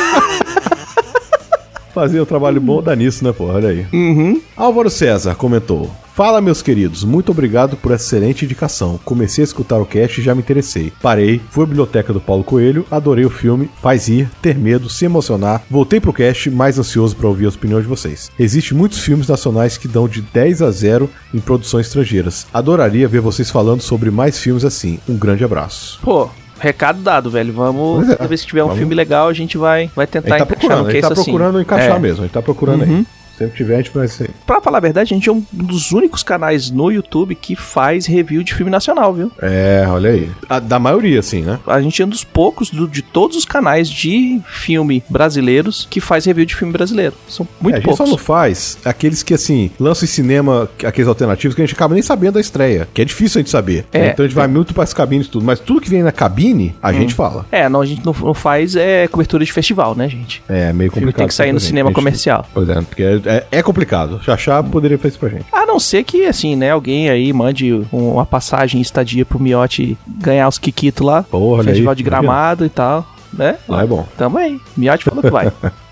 Fazer 2.01 2.19
um 2.19 2.25
trabalho 2.25 2.63
bom 2.63 2.83
dá 2.83 2.97
nisso, 2.97 3.23
né, 3.23 3.31
pô? 3.31 3.45
Olha 3.45 3.69
aí. 3.69 3.87
Uhum. 3.93 4.41
Álvaro 4.57 4.89
César 4.89 5.35
comentou: 5.35 5.91
Fala, 6.15 6.41
meus 6.41 6.63
queridos, 6.63 7.05
muito 7.05 7.31
obrigado 7.31 7.77
por 7.77 7.93
essa 7.93 8.17
excelente 8.17 8.47
indicação. 8.47 8.99
Comecei 9.05 9.43
a 9.43 9.45
escutar 9.45 9.79
o 9.79 9.85
cast 9.85 10.19
e 10.19 10.25
já 10.25 10.35
me 10.35 10.41
interessei. 10.41 10.91
Parei, 11.03 11.43
fui 11.51 11.65
à 11.65 11.67
biblioteca 11.67 12.11
do 12.11 12.19
Paulo 12.19 12.43
Coelho, 12.43 12.87
adorei 12.91 13.27
o 13.27 13.31
filme, 13.31 13.69
faz 13.83 14.09
rir, 14.09 14.31
ter 14.41 14.57
medo, 14.57 14.89
se 14.89 15.05
emocionar. 15.05 15.63
Voltei 15.71 16.01
pro 16.01 16.11
cast 16.11 16.49
mais 16.49 16.79
ansioso 16.79 17.15
para 17.15 17.29
ouvir 17.29 17.47
as 17.47 17.55
opiniões 17.55 17.83
de 17.83 17.89
vocês. 17.91 18.31
Existem 18.39 18.79
muitos 18.79 19.01
filmes 19.01 19.29
nacionais 19.29 19.77
que 19.77 19.87
dão 19.87 20.09
de 20.09 20.23
10 20.23 20.63
a 20.63 20.71
0 20.71 21.11
em 21.35 21.39
produções 21.39 21.85
estrangeiras. 21.89 22.47
Adoraria 22.51 23.09
ver 23.09 23.21
vocês 23.21 23.51
falando 23.51 23.83
sobre 23.83 24.11
mais 24.11 24.39
filmes 24.39 24.65
assim. 24.65 24.99
Um 25.07 25.19
grande 25.19 25.45
abraço. 25.45 26.01
Pô, 26.03 26.31
recado 26.61 27.01
dado, 27.01 27.31
velho. 27.31 27.53
Vamos, 27.53 28.09
é. 28.09 28.15
toda 28.15 28.29
vez 28.29 28.43
que 28.43 28.47
tiver 28.49 28.63
um 28.63 28.67
Vamos. 28.67 28.79
filme 28.79 28.95
legal, 28.95 29.29
a 29.29 29.33
gente 29.33 29.57
vai, 29.59 29.91
vai 29.97 30.07
tentar 30.07 30.29
tá 30.29 30.37
encaixar 30.37 30.47
procurando, 30.59 30.87
a 30.89 30.93
gente 30.93 31.01
tá 31.03 31.09
assim. 31.13 31.25
procurando 31.25 31.61
encaixar 31.61 31.97
É. 31.97 31.99
mesmo, 31.99 32.21
a 32.21 32.27
gente 32.27 32.33
tá 32.35 32.43
procurando 32.43 32.85
Uhum. 32.85 32.99
aí. 32.99 33.07
Sempre 33.41 33.57
tiver, 33.57 33.75
a 33.75 33.77
gente 33.79 33.91
vai 33.91 34.07
ser. 34.07 34.29
Pra 34.47 34.61
falar 34.61 34.77
a 34.77 34.81
verdade, 34.83 35.15
a 35.15 35.17
gente 35.17 35.27
é 35.29 35.33
um 35.33 35.43
dos 35.51 35.93
únicos 35.93 36.23
canais 36.23 36.71
no 36.71 36.91
YouTube 36.93 37.35
que 37.35 37.57
faz 37.57 38.05
review 38.05 38.43
de 38.43 38.53
filme 38.53 38.71
nacional, 38.71 39.15
viu? 39.15 39.33
É, 39.41 39.83
olha 39.89 40.11
aí. 40.11 40.31
A- 40.47 40.61
da 40.61 40.79
maioria, 40.79 41.21
assim, 41.21 41.41
né? 41.41 41.59
A 41.67 41.81
gente 41.81 42.03
é 42.03 42.05
um 42.05 42.09
dos 42.09 42.23
poucos 42.23 42.69
do- 42.69 42.87
de 42.87 43.01
todos 43.01 43.39
os 43.39 43.47
canais 43.47 43.89
de 43.89 44.43
filme 44.47 45.03
brasileiros 45.09 45.87
que 45.89 46.01
faz 46.03 46.27
review 46.27 46.45
de 46.45 46.55
filme 46.55 46.71
brasileiro. 46.71 47.15
São 47.29 47.49
muito 47.61 47.75
É, 47.75 47.79
a 47.79 47.81
gente 47.81 47.87
poucos. 47.87 48.07
só 48.07 48.11
não 48.11 48.19
faz 48.19 48.77
aqueles 48.85 49.23
que, 49.23 49.33
assim, 49.33 49.71
lançam 49.81 50.05
em 50.05 50.09
cinema 50.09 50.69
aqueles 50.85 51.09
alternativos 51.09 51.55
que 51.55 51.63
a 51.63 51.65
gente 51.65 51.75
acaba 51.75 51.95
nem 51.95 52.03
sabendo 52.03 52.35
da 52.35 52.41
estreia. 52.43 52.87
Que 52.93 53.01
é 53.01 53.05
difícil 53.07 53.39
a 53.39 53.43
gente 53.43 53.51
saber. 53.51 53.87
É. 53.91 53.99
né? 54.01 54.11
Então 54.11 54.25
a 54.25 54.29
gente 54.29 54.37
vai 54.37 54.49
muito 54.49 54.75
pras 54.75 54.93
cabines 54.93 55.27
e 55.27 55.31
tudo. 55.31 55.47
Mas 55.47 55.59
tudo 55.61 55.81
que 55.81 55.89
vem 55.89 56.03
na 56.03 56.13
cabine, 56.13 56.75
a 56.83 56.93
gente 56.93 57.15
fala. 57.15 57.47
É, 57.51 57.69
não, 57.71 57.81
a 57.81 57.87
gente 57.87 58.05
não, 58.05 58.15
não 58.21 58.35
faz 58.35 58.77
é, 58.77 59.09
cobertura 59.09 59.43
de 59.47 59.51
festival, 59.53 59.95
né, 59.95 60.09
gente? 60.11 60.43
É 60.47 60.73
meio 60.75 60.91
O 60.91 60.93
filme 60.93 61.07
complicado. 61.07 61.17
tem 61.17 61.27
que 61.29 61.35
sair 61.35 61.47
pra 61.49 61.55
no 61.55 61.61
cinema 61.61 61.89
gente- 61.89 61.95
comercial. 61.95 62.47
Pois 62.53 62.69
é, 62.69 62.75
porque 62.83 63.03
é, 63.03 63.21
é- 63.31 63.47
é 63.59 63.63
complicado. 63.63 64.21
Chachá 64.23 64.63
poderia 64.63 64.97
fazer 64.99 65.09
isso 65.09 65.19
pra 65.19 65.29
gente. 65.29 65.47
A 65.53 65.65
não 65.67 65.79
ser 65.79 66.05
que, 66.05 66.27
assim, 66.27 66.57
né, 66.57 66.71
alguém 66.71 67.09
aí 67.09 67.33
mande 67.33 67.73
um- 67.93 68.13
uma 68.15 68.27
passagem 68.27 68.81
estadia 68.81 69.25
pro 69.25 69.39
Miote 69.41 69.97
ganhar 70.07 70.49
os 70.49 70.59
Kikito 70.59 71.05
lá. 71.05 71.23
Porra, 71.23 71.65
festival 71.65 71.93
aí, 71.93 71.97
de 71.97 72.05
tá 72.05 72.11
gramado 72.11 72.65
e 72.65 72.69
tal, 72.69 73.07
né? 73.33 73.57
Lá 73.69 73.83
é 73.83 73.87
bom. 73.87 74.07
Tamo 74.17 74.39
aí. 74.39 74.59
Miote 74.77 75.05
falou 75.05 75.23
que 75.23 75.31
vai. 75.31 75.51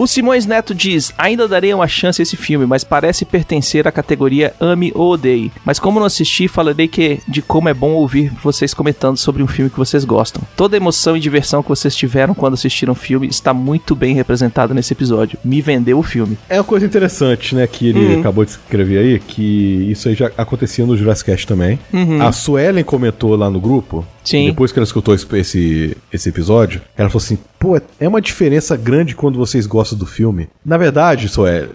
O 0.00 0.06
Simões 0.06 0.46
Neto 0.46 0.74
diz: 0.74 1.12
Ainda 1.18 1.46
darei 1.46 1.74
uma 1.74 1.86
chance 1.86 2.22
a 2.22 2.24
esse 2.24 2.34
filme, 2.34 2.64
mas 2.64 2.82
parece 2.82 3.26
pertencer 3.26 3.86
à 3.86 3.92
categoria 3.92 4.54
Ame 4.58 4.90
ou 4.94 5.12
Odeie. 5.12 5.52
Mas 5.62 5.78
como 5.78 6.00
não 6.00 6.06
assisti, 6.06 6.48
falarei 6.48 6.88
que 6.88 7.20
de 7.28 7.42
como 7.42 7.68
é 7.68 7.74
bom 7.74 7.90
ouvir 7.90 8.32
vocês 8.42 8.72
comentando 8.72 9.18
sobre 9.18 9.42
um 9.42 9.46
filme 9.46 9.70
que 9.70 9.76
vocês 9.76 10.02
gostam. 10.06 10.42
Toda 10.56 10.74
a 10.74 10.78
emoção 10.78 11.18
e 11.18 11.20
diversão 11.20 11.62
que 11.62 11.68
vocês 11.68 11.94
tiveram 11.94 12.32
quando 12.32 12.54
assistiram 12.54 12.94
o 12.94 12.96
filme 12.96 13.26
está 13.26 13.52
muito 13.52 13.94
bem 13.94 14.14
representada 14.14 14.72
nesse 14.72 14.94
episódio. 14.94 15.38
Me 15.44 15.60
vendeu 15.60 15.98
o 15.98 16.02
filme. 16.02 16.38
É 16.48 16.56
uma 16.56 16.64
coisa 16.64 16.86
interessante, 16.86 17.54
né, 17.54 17.66
que 17.66 17.88
ele 17.90 18.00
Uhum. 18.14 18.20
acabou 18.20 18.42
de 18.46 18.52
escrever 18.52 18.98
aí, 19.00 19.18
que 19.18 19.90
isso 19.90 20.08
aí 20.08 20.14
já 20.14 20.30
acontecia 20.38 20.86
no 20.86 20.96
Jurassic 20.96 21.30
Cast 21.30 21.46
também. 21.46 21.78
A 22.26 22.32
Suelen 22.32 22.82
comentou 22.84 23.36
lá 23.36 23.50
no 23.50 23.60
grupo, 23.60 23.98
Uhum. 23.98 24.04
Sim. 24.24 24.46
depois 24.46 24.72
que 24.72 24.78
ela 24.78 24.84
escutou 24.84 25.14
esse, 25.14 25.26
esse, 25.36 25.96
esse 26.10 26.28
episódio, 26.30 26.80
ela 26.96 27.10
falou 27.10 27.22
assim, 27.22 27.38
pô, 27.60 27.78
é 28.00 28.08
uma 28.08 28.22
diferença 28.22 28.74
grande 28.74 29.14
quando 29.14 29.38
vocês 29.38 29.66
gostam 29.66 29.98
do 29.98 30.06
filme. 30.06 30.48
Na 30.64 30.78
verdade, 30.78 31.30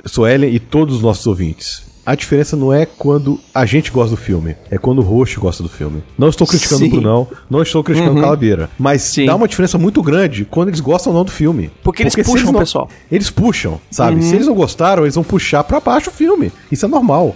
Suelen 0.06 0.54
e 0.54 0.60
todos 0.60 0.96
os 0.96 1.02
nossos 1.02 1.26
ouvintes, 1.28 1.85
a 2.06 2.16
diferença 2.16 2.56
não 2.56 2.72
é 2.74 2.86
quando 2.86 3.40
a 3.54 3.66
gente 3.66 3.90
gosta 3.92 4.12
do 4.12 4.18
filme, 4.22 4.56
é 4.70 4.78
quando 4.78 5.00
o 5.00 5.02
host 5.02 5.40
gosta 5.40 5.64
do 5.64 5.70
filme. 5.70 6.04
Não 6.18 6.30
estou 6.30 6.46
criticando 6.46 6.80
Sim. 6.82 6.88
o 6.88 6.92
Brunão, 6.92 7.28
não 7.50 7.62
estou 7.62 7.84
criticando 7.84 8.18
o 8.18 8.22
Calaveira, 8.22 8.70
mas 8.78 9.02
Sim. 9.02 9.26
dá 9.26 9.36
uma 9.36 9.48
diferença 9.48 9.78
muito 9.78 10.02
grande 10.04 10.46
quando 10.46 10.70
eles 10.70 10.80
gostam 10.80 11.12
ou 11.12 11.18
não 11.20 11.26
do 11.26 11.32
filme. 11.32 11.72
Porque 11.84 12.04
eles 12.04 12.14
se 12.14 12.24
puxam 12.24 12.50
o 12.50 12.52
não- 12.52 12.60
pessoal. 12.60 12.90
Eles 13.12 13.30
puxam, 13.30 13.80
sabe? 13.90 14.18
Uhum. 14.18 14.22
Se 14.22 14.36
eles 14.36 14.48
não 14.48 14.54
gostaram, 14.56 15.04
eles 15.04 15.16
vão 15.16 15.24
puxar 15.24 15.64
pra 15.64 15.80
baixo 15.80 16.10
o 16.10 16.14
filme. 16.14 16.52
Isso 16.72 16.86
é 16.86 16.90
normal. 16.90 17.36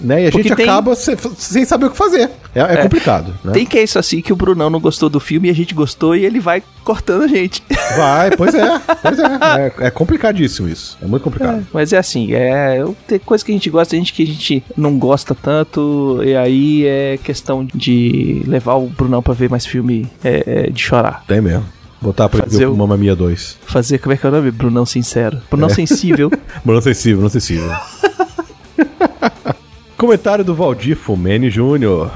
Né? 0.00 0.24
E 0.24 0.26
a 0.28 0.30
Porque 0.30 0.48
gente 0.48 0.56
tem- 0.56 0.64
acaba 0.68 0.94
se- 0.94 1.16
sem 1.36 1.64
saber 1.64 1.86
o 1.86 1.90
que 1.90 1.96
fazer. 1.96 2.30
É, 2.54 2.60
é 2.60 2.76
complicado. 2.78 3.34
Né? 3.44 3.52
Tem 3.52 3.66
que 3.66 3.78
é 3.78 3.82
isso 3.82 3.98
assim 3.98 4.20
que 4.20 4.32
o 4.32 4.36
Brunão 4.36 4.70
não 4.70 4.80
gostou 4.80 5.08
do 5.08 5.20
filme 5.20 5.48
e 5.48 5.50
a 5.50 5.54
gente 5.54 5.74
gostou 5.74 6.16
e 6.16 6.24
ele 6.24 6.40
vai 6.40 6.62
cortando 6.82 7.22
a 7.24 7.28
gente. 7.28 7.62
Vai, 7.96 8.30
pois 8.36 8.54
é. 8.54 8.80
Pois 9.02 9.18
é. 9.18 9.24
É, 9.82 9.86
é 9.86 9.90
complicadíssimo 9.90 10.68
isso. 10.68 10.96
É 11.00 11.06
muito 11.06 11.22
complicado. 11.22 11.66
Mas 11.72 11.92
é 11.92 11.98
assim, 11.98 12.32
é. 12.34 12.82
Tem 13.06 13.18
coisa 13.18 13.44
que 13.44 13.52
a 13.52 13.54
gente 13.54 13.68
gosta, 13.70 13.94
gente 13.98 14.12
que 14.12 14.22
a 14.22 14.26
gente 14.26 14.62
não 14.76 14.98
gosta 14.98 15.34
tanto, 15.34 16.20
e 16.24 16.34
aí 16.34 16.86
é 16.86 17.18
questão 17.22 17.66
de 17.74 18.42
levar 18.46 18.74
o 18.74 18.88
Brunão 18.88 19.22
pra 19.22 19.34
ver 19.34 19.50
mais 19.50 19.66
filme 19.66 20.06
é, 20.22 20.66
é, 20.66 20.70
de 20.70 20.80
chorar. 20.80 21.24
Tem 21.26 21.40
mesmo. 21.40 21.64
Botar 22.00 22.28
pra 22.28 22.44
Fazer 22.44 22.58
ver 22.58 22.66
o 22.68 22.76
Mamma 22.76 22.96
Mia 22.96 23.16
2. 23.16 23.58
Fazer, 23.66 23.98
como 23.98 24.12
é 24.12 24.16
que 24.16 24.24
é 24.24 24.28
o 24.28 24.32
nome? 24.32 24.50
Brunão 24.50 24.86
sincero. 24.86 25.38
É. 25.38 25.40
Brunão 25.50 25.68
sensível. 25.68 26.30
Não 26.64 26.80
sensível, 26.80 27.22
não 27.22 27.28
sensível. 27.30 27.70
Comentário 29.96 30.44
do 30.44 30.54
Valdir 30.54 30.96
Fumene 30.96 31.50
Júnior. 31.50 32.12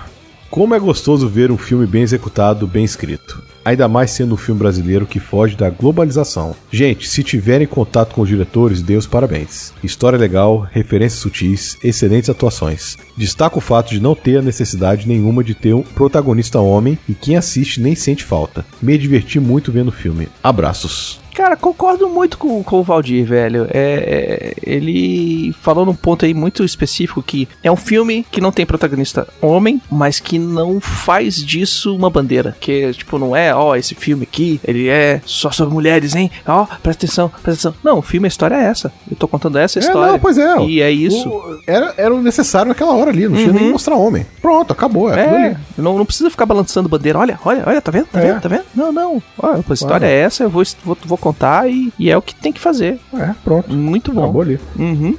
Como 0.48 0.74
é 0.74 0.78
gostoso 0.78 1.28
ver 1.28 1.50
um 1.50 1.58
filme 1.58 1.86
bem 1.86 2.02
executado, 2.02 2.66
bem 2.66 2.84
escrito. 2.84 3.42
Ainda 3.64 3.88
mais 3.88 4.10
sendo 4.10 4.34
um 4.34 4.36
filme 4.36 4.58
brasileiro 4.58 5.06
que 5.06 5.20
foge 5.20 5.56
da 5.56 5.70
globalização. 5.70 6.54
Gente, 6.70 7.08
se 7.08 7.22
tiverem 7.22 7.66
contato 7.66 8.14
com 8.14 8.22
os 8.22 8.28
diretores, 8.28 8.82
dê 8.82 8.96
os 8.96 9.06
parabéns. 9.06 9.72
História 9.82 10.18
legal, 10.18 10.66
referências 10.70 11.20
sutis, 11.20 11.78
excelentes 11.82 12.28
atuações. 12.28 12.96
Destaco 13.16 13.58
o 13.58 13.62
fato 13.62 13.90
de 13.90 14.00
não 14.00 14.14
ter 14.14 14.38
a 14.38 14.42
necessidade 14.42 15.06
nenhuma 15.06 15.44
de 15.44 15.54
ter 15.54 15.74
um 15.74 15.82
protagonista 15.82 16.58
homem 16.58 16.98
e 17.08 17.14
quem 17.14 17.36
assiste 17.36 17.80
nem 17.80 17.94
sente 17.94 18.24
falta. 18.24 18.64
Me 18.80 18.98
diverti 18.98 19.38
muito 19.38 19.70
vendo 19.70 19.88
o 19.88 19.92
filme. 19.92 20.28
Abraços. 20.42 21.21
Cara, 21.34 21.56
concordo 21.56 22.08
muito 22.08 22.36
com, 22.38 22.62
com 22.62 22.80
o 22.80 22.82
Valdir, 22.82 23.24
velho. 23.26 23.66
É, 23.70 23.72
é, 23.74 24.54
ele 24.62 25.52
falou 25.60 25.86
num 25.86 25.94
ponto 25.94 26.24
aí 26.24 26.34
muito 26.34 26.64
específico 26.64 27.22
que 27.22 27.48
é 27.62 27.70
um 27.70 27.76
filme 27.76 28.24
que 28.30 28.40
não 28.40 28.52
tem 28.52 28.66
protagonista 28.66 29.26
homem, 29.40 29.80
mas 29.90 30.20
que 30.20 30.38
não 30.38 30.80
faz 30.80 31.36
disso 31.36 31.94
uma 31.96 32.10
bandeira. 32.10 32.56
Que, 32.60 32.92
tipo, 32.92 33.18
não 33.18 33.34
é, 33.34 33.54
ó, 33.54 33.74
esse 33.76 33.94
filme 33.94 34.24
aqui, 34.24 34.60
ele 34.64 34.88
é 34.88 35.20
só 35.24 35.50
sobre 35.50 35.72
mulheres, 35.74 36.14
hein? 36.14 36.30
Ó, 36.46 36.66
presta 36.82 37.06
atenção, 37.06 37.28
presta 37.42 37.68
atenção. 37.68 37.74
Não, 37.82 37.98
o 37.98 38.02
filme, 38.02 38.26
a 38.26 38.28
história 38.28 38.54
é 38.54 38.64
essa. 38.64 38.92
Eu 39.10 39.16
tô 39.16 39.26
contando 39.26 39.56
essa 39.58 39.78
É, 39.78 39.80
história. 39.80 40.12
não, 40.12 40.18
pois 40.18 40.36
é. 40.38 40.58
E 40.64 40.80
é 40.82 40.90
isso. 40.90 41.28
O- 41.28 41.60
era, 41.66 41.94
era 41.96 42.14
o 42.14 42.20
necessário 42.22 42.68
naquela 42.68 42.94
hora 42.94 43.10
ali, 43.10 43.26
não 43.28 43.36
tinha 43.36 43.52
nem 43.52 43.70
mostrar 43.70 43.96
homem. 43.96 44.26
Pronto, 44.40 44.72
acabou. 44.72 45.12
É, 45.12 45.20
É, 45.20 45.46
ali. 45.46 45.56
não, 45.78 45.96
não 45.96 46.04
precisa 46.06 46.30
ficar 46.30 46.46
balançando 46.46 46.88
bandeira. 46.88 47.18
Olha, 47.18 47.38
olha, 47.44 47.62
olha, 47.66 47.80
tá 47.80 47.90
vendo? 47.90 48.06
Tá 48.06 48.20
É. 48.20 48.26
vendo? 48.32 48.40
Tá 48.42 48.48
vendo? 48.48 48.64
Não, 48.74 48.92
não. 48.92 49.22
Olha, 49.38 49.64
a 49.68 49.72
história 49.72 50.06
é 50.06 50.20
essa, 50.20 50.42
eu 50.42 50.50
vou, 50.50 50.62
vou, 50.84 50.96
vou 51.04 51.18
contar 51.22 51.70
e, 51.70 51.92
e 51.98 52.10
é 52.10 52.16
o 52.16 52.20
que 52.20 52.34
tem 52.34 52.52
que 52.52 52.60
fazer. 52.60 52.98
É, 53.14 53.34
pronto. 53.44 53.72
Muito 53.72 54.12
bom. 54.12 54.24
Acabou 54.24 54.42
ali. 54.42 54.58
Uhum. 54.78 55.16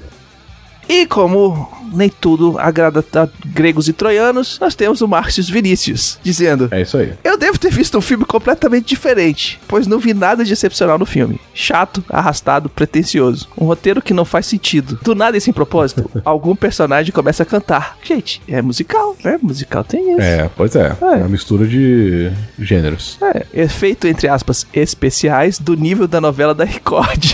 E 0.94 1.08
como 1.08 1.68
nem 1.92 2.08
tudo 2.08 2.60
agrada 2.60 3.04
a 3.16 3.28
gregos 3.48 3.88
e 3.88 3.94
troianos, 3.94 4.60
nós 4.62 4.76
temos 4.76 5.02
o 5.02 5.08
Márcio 5.08 5.44
Vinícius 5.46 6.20
dizendo: 6.22 6.68
É 6.70 6.84
isso 6.84 6.98
aí. 6.98 7.14
Eu 7.24 7.36
devo 7.36 7.58
ter 7.58 7.72
visto 7.72 7.98
um 7.98 8.02
filme 8.02 8.24
completamente 8.24 8.86
diferente, 8.86 9.60
pois 9.68 9.88
não 9.88 9.98
vi 9.98 10.14
nada 10.14 10.46
de 10.46 10.54
excepcional 10.54 11.00
no 11.00 11.06
filme. 11.08 11.42
Chato, 11.52 12.04
arrastado, 12.08 12.70
pretencioso. 12.70 13.50
Um 13.58 13.66
roteiro 13.66 14.04
que 14.04 14.14
não 14.14 14.24
faz 14.24 14.46
sentido. 14.46 15.00
Do 15.02 15.16
nada 15.16 15.36
e 15.36 15.42
sem 15.42 15.52
propósito, 15.52 16.08
algum 16.24 16.56
personagem 16.56 17.12
começa 17.12 17.42
a 17.42 17.46
cantar. 17.46 17.98
Gente, 18.04 18.40
é 18.48 18.62
musical, 18.62 19.18
né? 19.24 19.40
Musical 19.42 19.84
tem 19.84 20.12
isso. 20.12 20.22
É, 20.22 20.48
pois 20.56 20.76
é. 20.76 20.96
É 21.02 21.06
uma 21.06 21.28
mistura 21.28 21.66
de 21.66 22.32
gêneros. 22.60 23.18
É, 23.20 23.48
efeito, 23.64 24.08
entre 24.08 24.28
aspas, 24.28 24.68
especiais 24.72 25.58
do 25.58 25.74
nível 25.74 26.08
da 26.08 26.22
novela 26.22 26.54
da 26.54 26.64
Record. 26.64 27.34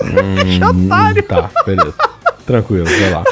que 0.00 0.64
otário! 0.64 1.22
Tá, 1.22 1.50
beleza. 1.64 1.94
Tranquilo, 2.50 2.84
vai 2.84 3.10
lá. 3.10 3.22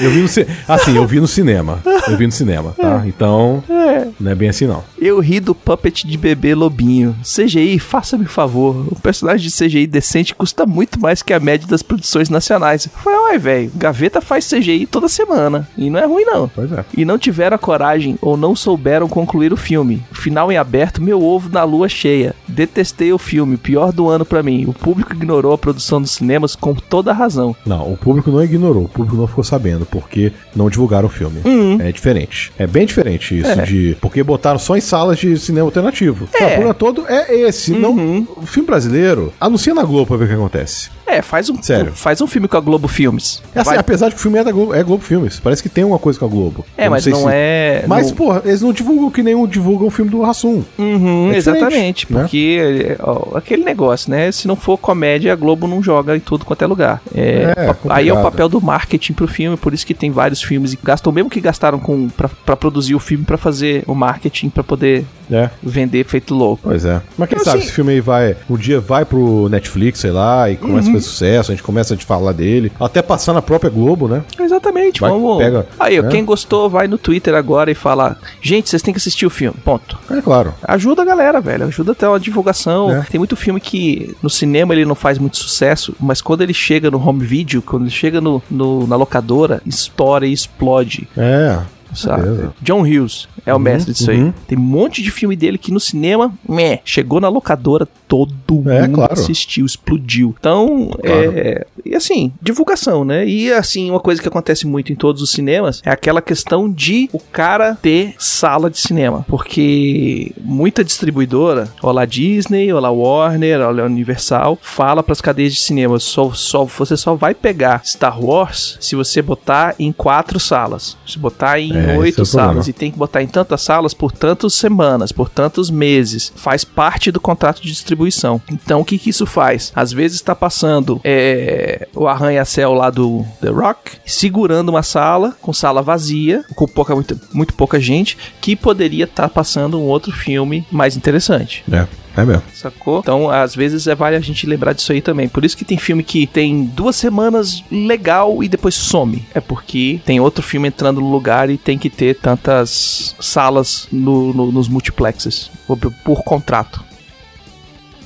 Eu 0.00 0.10
vi 0.10 0.20
no 0.22 0.28
ci... 0.28 0.46
Assim, 0.68 0.96
eu 0.96 1.06
vi 1.06 1.20
no 1.20 1.26
cinema. 1.28 1.80
Eu 2.08 2.16
vi 2.16 2.26
no 2.26 2.32
cinema, 2.32 2.74
tá? 2.76 3.02
Então, 3.06 3.62
É. 3.68 4.08
não 4.18 4.30
é 4.30 4.34
bem 4.34 4.48
assim 4.48 4.66
não. 4.66 4.82
Eu 4.98 5.20
ri 5.20 5.40
do 5.40 5.54
puppet 5.54 6.06
de 6.06 6.16
bebê 6.18 6.54
lobinho. 6.54 7.14
CGI, 7.22 7.78
faça-me 7.78 8.24
favor. 8.26 8.74
O 8.90 8.98
personagem 9.00 9.46
de 9.48 9.54
CGI 9.54 9.86
decente 9.86 10.34
custa 10.34 10.66
muito 10.66 11.00
mais 11.00 11.22
que 11.22 11.32
a 11.32 11.40
média 11.40 11.66
das 11.68 11.82
produções 11.82 12.28
nacionais. 12.28 12.88
Falei, 13.02 13.18
uai, 13.20 13.38
velho, 13.38 13.70
Gaveta 13.76 14.20
faz 14.20 14.48
CGI 14.48 14.86
toda 14.86 15.08
semana. 15.08 15.68
E 15.76 15.88
não 15.90 16.00
é 16.00 16.06
ruim, 16.06 16.24
não. 16.24 16.48
Pois 16.48 16.72
é. 16.72 16.84
E 16.96 17.04
não 17.04 17.18
tiveram 17.18 17.54
a 17.54 17.58
coragem 17.58 18.16
ou 18.20 18.36
não 18.36 18.56
souberam 18.56 19.08
concluir 19.08 19.52
o 19.52 19.56
filme. 19.56 20.02
Final 20.12 20.50
em 20.50 20.56
aberto, 20.56 21.02
meu 21.02 21.22
ovo 21.22 21.48
na 21.50 21.62
lua 21.64 21.88
cheia. 21.88 22.34
Detestei 22.48 23.12
o 23.12 23.18
filme, 23.18 23.56
pior 23.56 23.92
do 23.92 24.08
ano 24.08 24.24
pra 24.24 24.42
mim. 24.42 24.64
O 24.66 24.72
público 24.72 25.12
ignorou 25.12 25.52
a 25.52 25.58
produção 25.58 26.00
dos 26.00 26.10
cinemas 26.12 26.56
com 26.56 26.74
toda 26.74 27.10
a 27.10 27.14
razão. 27.14 27.54
Não, 27.66 27.92
o 27.92 27.96
público 27.96 28.30
não 28.30 28.42
ignorou, 28.42 28.84
o 28.84 28.88
público 28.88 29.16
não 29.16 29.26
ficou 29.26 29.44
sabendo, 29.44 29.83
porque 29.84 30.32
não 30.54 30.68
divulgaram 30.70 31.06
o 31.06 31.10
filme. 31.10 31.40
É 31.80 31.92
diferente. 31.92 32.52
É 32.58 32.66
bem 32.66 32.86
diferente 32.86 33.38
isso 33.38 33.48
Uhum. 33.54 33.60
É. 33.60 33.64
de. 33.64 33.96
Porque 34.00 34.22
botaram 34.22 34.58
só 34.58 34.76
em 34.76 34.80
salas 34.80 35.18
de 35.18 35.36
cinema 35.38 35.66
alternativo. 35.66 36.28
É. 36.34 36.40
Não, 36.40 36.46
o 36.46 36.50
problema 36.50 36.74
todo 36.74 37.04
é 37.08 37.34
esse. 37.34 37.72
Uhum. 37.72 37.78
Não, 37.80 38.28
o 38.42 38.46
filme 38.46 38.66
brasileiro, 38.66 39.32
anuncia 39.40 39.74
na 39.74 39.82
Globo 39.82 40.06
pra 40.06 40.16
ver 40.16 40.24
o 40.24 40.28
que 40.28 40.34
acontece. 40.34 40.90
É, 41.06 41.20
faz 41.22 41.48
um, 41.50 41.62
Sério. 41.62 41.92
faz 41.92 42.20
um 42.20 42.26
filme 42.26 42.48
com 42.48 42.56
a 42.56 42.60
Globo 42.60 42.88
Filmes. 42.88 43.42
É 43.54 43.60
assim, 43.60 43.76
apesar 43.76 44.08
de 44.08 44.14
que 44.14 44.20
o 44.20 44.22
filme 44.22 44.38
é 44.38 44.44
da 44.44 44.50
Globo, 44.50 44.74
é 44.74 44.82
Globo 44.82 45.04
Filmes. 45.04 45.38
Parece 45.38 45.62
que 45.62 45.68
tem 45.68 45.84
uma 45.84 45.98
coisa 45.98 46.18
com 46.18 46.24
a 46.24 46.28
Globo. 46.28 46.64
É, 46.76 46.86
Eu 46.86 46.90
mas 46.90 47.06
não 47.06 47.18
se- 47.24 47.26
é. 47.30 47.84
Mas, 47.86 48.08
não- 48.08 48.16
porra, 48.16 48.42
eles 48.44 48.62
não 48.62 48.72
divulgam 48.72 49.10
que 49.10 49.22
nem 49.22 49.46
divulgam 49.46 49.86
o 49.86 49.90
filme 49.90 50.10
do 50.10 50.22
Rassum. 50.22 50.62
Uhum, 50.78 51.30
É 51.32 51.36
exatamente, 51.36 52.10
né? 52.12 52.20
porque 52.22 52.96
ó, 53.00 53.36
aquele 53.36 53.64
negócio, 53.64 54.10
né? 54.10 54.32
Se 54.32 54.48
não 54.48 54.56
for 54.56 54.78
comédia, 54.78 55.32
a 55.32 55.36
Globo 55.36 55.66
não 55.66 55.82
joga 55.82 56.16
em 56.16 56.20
tudo 56.20 56.44
quanto 56.44 56.62
é 56.62 56.66
lugar. 56.66 57.00
É, 57.14 57.52
É, 57.56 57.74
aí 57.90 58.08
é 58.08 58.12
o 58.12 58.22
papel 58.22 58.48
do 58.48 58.60
marketing 58.60 59.12
pro 59.12 59.28
filme, 59.28 59.56
por 59.56 59.72
isso 59.74 59.86
que 59.86 59.94
tem 59.94 60.10
vários 60.10 60.42
filmes 60.42 60.72
e 60.72 60.78
gastam, 60.82 61.12
mesmo 61.12 61.30
que 61.30 61.40
gastaram 61.40 61.78
com 61.78 62.08
pra, 62.08 62.28
pra 62.44 62.56
produzir 62.56 62.94
o 62.94 62.98
filme 63.00 63.24
pra 63.24 63.36
fazer 63.36 63.84
o 63.86 63.94
marketing 63.94 64.48
pra 64.48 64.64
poder 64.64 65.04
É. 65.30 65.50
vender 65.62 66.04
feito 66.04 66.34
louco. 66.34 66.62
Pois 66.64 66.84
é. 66.84 67.00
Mas 67.16 67.28
quem 67.28 67.36
Então, 67.36 67.44
sabe 67.44 67.58
assim- 67.58 67.66
esse 67.66 67.74
filme 67.74 67.92
aí 67.92 68.00
vai. 68.00 68.36
Um 68.48 68.56
dia 68.56 68.80
vai 68.80 69.04
pro 69.04 69.48
Netflix, 69.48 70.00
sei 70.00 70.10
lá, 70.10 70.50
e 70.50 70.56
começa 70.56 70.88
Uhum. 70.88 70.93
A 70.96 71.00
fazer 71.00 71.10
sucesso, 71.10 71.52
a 71.52 71.54
gente 71.54 71.62
começa 71.64 71.94
a 71.94 71.96
te 71.96 72.04
falar 72.04 72.32
dele. 72.32 72.72
Até 72.80 73.02
passar 73.02 73.32
na 73.32 73.42
própria 73.42 73.70
Globo, 73.70 74.08
né? 74.08 74.22
Exatamente, 74.38 75.00
Vai, 75.00 75.10
vamos. 75.10 75.38
pega, 75.38 75.66
aí, 75.78 76.00
né? 76.00 76.08
quem 76.10 76.24
gostou, 76.24 76.68
vai 76.70 76.86
no 76.88 76.98
Twitter 76.98 77.34
agora 77.34 77.70
e 77.70 77.74
fala: 77.74 78.16
Gente, 78.40 78.68
vocês 78.70 78.82
têm 78.82 78.92
que 78.94 78.98
assistir 78.98 79.26
o 79.26 79.30
filme. 79.30 79.56
Ponto. 79.64 79.98
É 80.10 80.20
claro. 80.20 80.54
Ajuda 80.62 81.02
a 81.02 81.04
galera, 81.04 81.40
velho. 81.40 81.64
Ajuda 81.66 81.92
até 81.92 82.06
a 82.06 82.18
divulgação. 82.18 82.90
É. 82.90 83.02
Tem 83.10 83.18
muito 83.18 83.36
filme 83.36 83.60
que 83.60 84.14
no 84.22 84.30
cinema 84.30 84.72
ele 84.74 84.84
não 84.84 84.94
faz 84.94 85.18
muito 85.18 85.36
sucesso, 85.36 85.94
mas 86.00 86.20
quando 86.20 86.42
ele 86.42 86.54
chega 86.54 86.90
no 86.90 87.04
home 87.06 87.24
video, 87.24 87.62
quando 87.62 87.82
ele 87.82 87.90
chega 87.90 88.20
no, 88.20 88.42
no- 88.50 88.86
na 88.86 88.96
locadora, 88.96 89.60
estoura 89.66 90.26
e 90.26 90.32
explode. 90.32 91.08
É. 91.16 91.58
Sabe? 91.94 92.50
John 92.62 92.82
Hughes 92.82 93.28
é 93.46 93.54
o 93.54 93.58
mestre 93.58 93.92
disso 93.92 94.10
uhum. 94.10 94.26
aí. 94.28 94.32
Tem 94.48 94.58
um 94.58 94.60
monte 94.60 95.02
de 95.02 95.10
filme 95.10 95.36
dele 95.36 95.58
que 95.58 95.72
no 95.72 95.80
cinema, 95.80 96.32
meh, 96.48 96.80
chegou 96.84 97.20
na 97.20 97.28
locadora, 97.28 97.86
todo 98.08 98.34
É, 98.70 98.82
mundo 98.82 98.94
claro. 98.94 99.12
assistiu, 99.12 99.64
explodiu. 99.66 100.34
Então, 100.38 100.90
Claro. 101.02 101.32
é. 101.36 101.66
E 101.84 101.94
assim, 101.94 102.32
divulgação, 102.40 103.04
né? 103.04 103.26
E 103.26 103.52
assim, 103.52 103.90
uma 103.90 104.00
coisa 104.00 104.20
que 104.22 104.28
acontece 104.28 104.66
muito 104.66 104.92
em 104.92 104.96
todos 104.96 105.20
os 105.20 105.30
cinemas 105.30 105.82
é 105.84 105.90
aquela 105.90 106.22
questão 106.22 106.70
de 106.70 107.08
o 107.12 107.18
cara 107.20 107.76
ter 107.80 108.14
sala 108.18 108.70
de 108.70 108.78
cinema. 108.78 109.24
Porque 109.28 110.32
muita 110.40 110.82
distribuidora, 110.84 111.68
olá 111.82 112.04
Disney, 112.04 112.72
olá 112.72 112.90
Warner, 112.90 113.60
olá 113.60 113.84
Universal, 113.84 114.58
fala 114.62 115.02
pras 115.02 115.20
cadeias 115.20 115.52
de 115.54 115.60
cinema, 115.60 115.98
só, 115.98 116.32
só, 116.32 116.64
você 116.64 116.96
só 116.96 117.14
vai 117.14 117.34
pegar 117.34 117.82
Star 117.84 118.22
Wars 118.22 118.78
se 118.80 118.96
você 118.96 119.20
botar 119.20 119.74
em 119.78 119.92
quatro 119.92 120.40
salas. 120.40 120.96
Se 121.06 121.18
botar 121.18 121.60
em 121.60 121.72
É, 121.76 121.83
é 121.92 121.98
oito 121.98 122.16
problema. 122.16 122.48
salas. 122.48 122.68
E 122.68 122.72
tem 122.72 122.90
que 122.90 122.98
botar 122.98 123.22
em 123.22 123.26
tantas 123.26 123.62
salas 123.62 123.94
por 123.94 124.12
tantas 124.12 124.54
semanas, 124.54 125.12
por 125.12 125.28
tantos 125.28 125.70
meses. 125.70 126.32
Faz 126.36 126.64
parte 126.64 127.10
do 127.10 127.20
contrato 127.20 127.62
de 127.62 127.68
distribuição. 127.68 128.40
Então 128.50 128.80
o 128.80 128.84
que, 128.84 128.98
que 128.98 129.10
isso 129.10 129.26
faz? 129.26 129.72
Às 129.74 129.92
vezes 129.92 130.16
está 130.16 130.34
passando 130.34 131.00
é, 131.04 131.88
o 131.94 132.06
arranha-céu 132.06 132.72
lá 132.72 132.90
do 132.90 133.24
The 133.40 133.50
Rock, 133.50 133.92
segurando 134.04 134.68
uma 134.70 134.82
sala, 134.82 135.36
com 135.40 135.52
sala 135.52 135.82
vazia, 135.82 136.44
com 136.54 136.66
pouca, 136.66 136.94
muito, 136.94 137.20
muito 137.32 137.54
pouca 137.54 137.80
gente, 137.80 138.16
que 138.40 138.56
poderia 138.56 139.04
estar 139.04 139.28
passando 139.28 139.78
um 139.78 139.84
outro 139.84 140.12
filme 140.12 140.66
mais 140.70 140.96
interessante. 140.96 141.64
É. 141.70 141.86
É 142.16 142.24
mesmo. 142.24 142.42
Sacou? 142.54 143.00
Então, 143.00 143.28
às 143.30 143.54
vezes 143.54 143.86
é 143.86 143.94
vale 143.94 144.16
a 144.16 144.20
gente 144.20 144.46
lembrar 144.46 144.72
disso 144.72 144.92
aí 144.92 145.00
também. 145.02 145.28
Por 145.28 145.44
isso 145.44 145.56
que 145.56 145.64
tem 145.64 145.76
filme 145.78 146.02
que 146.02 146.26
tem 146.26 146.64
duas 146.64 146.96
semanas 146.96 147.62
legal 147.70 148.42
e 148.42 148.48
depois 148.48 148.74
some. 148.74 149.24
É 149.34 149.40
porque 149.40 150.00
tem 150.04 150.20
outro 150.20 150.42
filme 150.42 150.68
entrando 150.68 151.00
no 151.00 151.10
lugar 151.10 151.50
e 151.50 151.56
tem 151.58 151.76
que 151.78 151.90
ter 151.90 152.14
tantas 152.14 153.14
salas 153.20 153.88
no- 153.90 154.32
no- 154.32 154.52
nos 154.52 154.68
multiplexes 154.68 155.50
por, 155.66 155.76
por 156.04 156.22
contrato. 156.22 156.82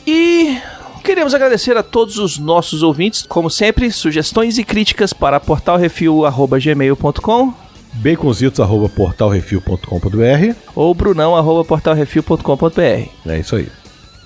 E 0.07 0.57
Queremos 1.05 1.33
agradecer 1.35 1.77
a 1.77 1.83
todos 1.83 2.19
os 2.19 2.39
nossos 2.39 2.83
ouvintes. 2.83 3.23
Como 3.27 3.49
sempre, 3.49 3.91
sugestões 3.91 4.59
e 4.59 4.65
críticas 4.65 5.13
para 5.15 5.41
portalrefil.gmail.com 5.41 7.55
baconzitos.portalrefil.com.br 7.95 10.55
ou 10.75 10.93
brunão.portalrefil.com.br. 10.95 12.81
É 13.27 13.39
isso 13.39 13.57
aí. 13.57 13.69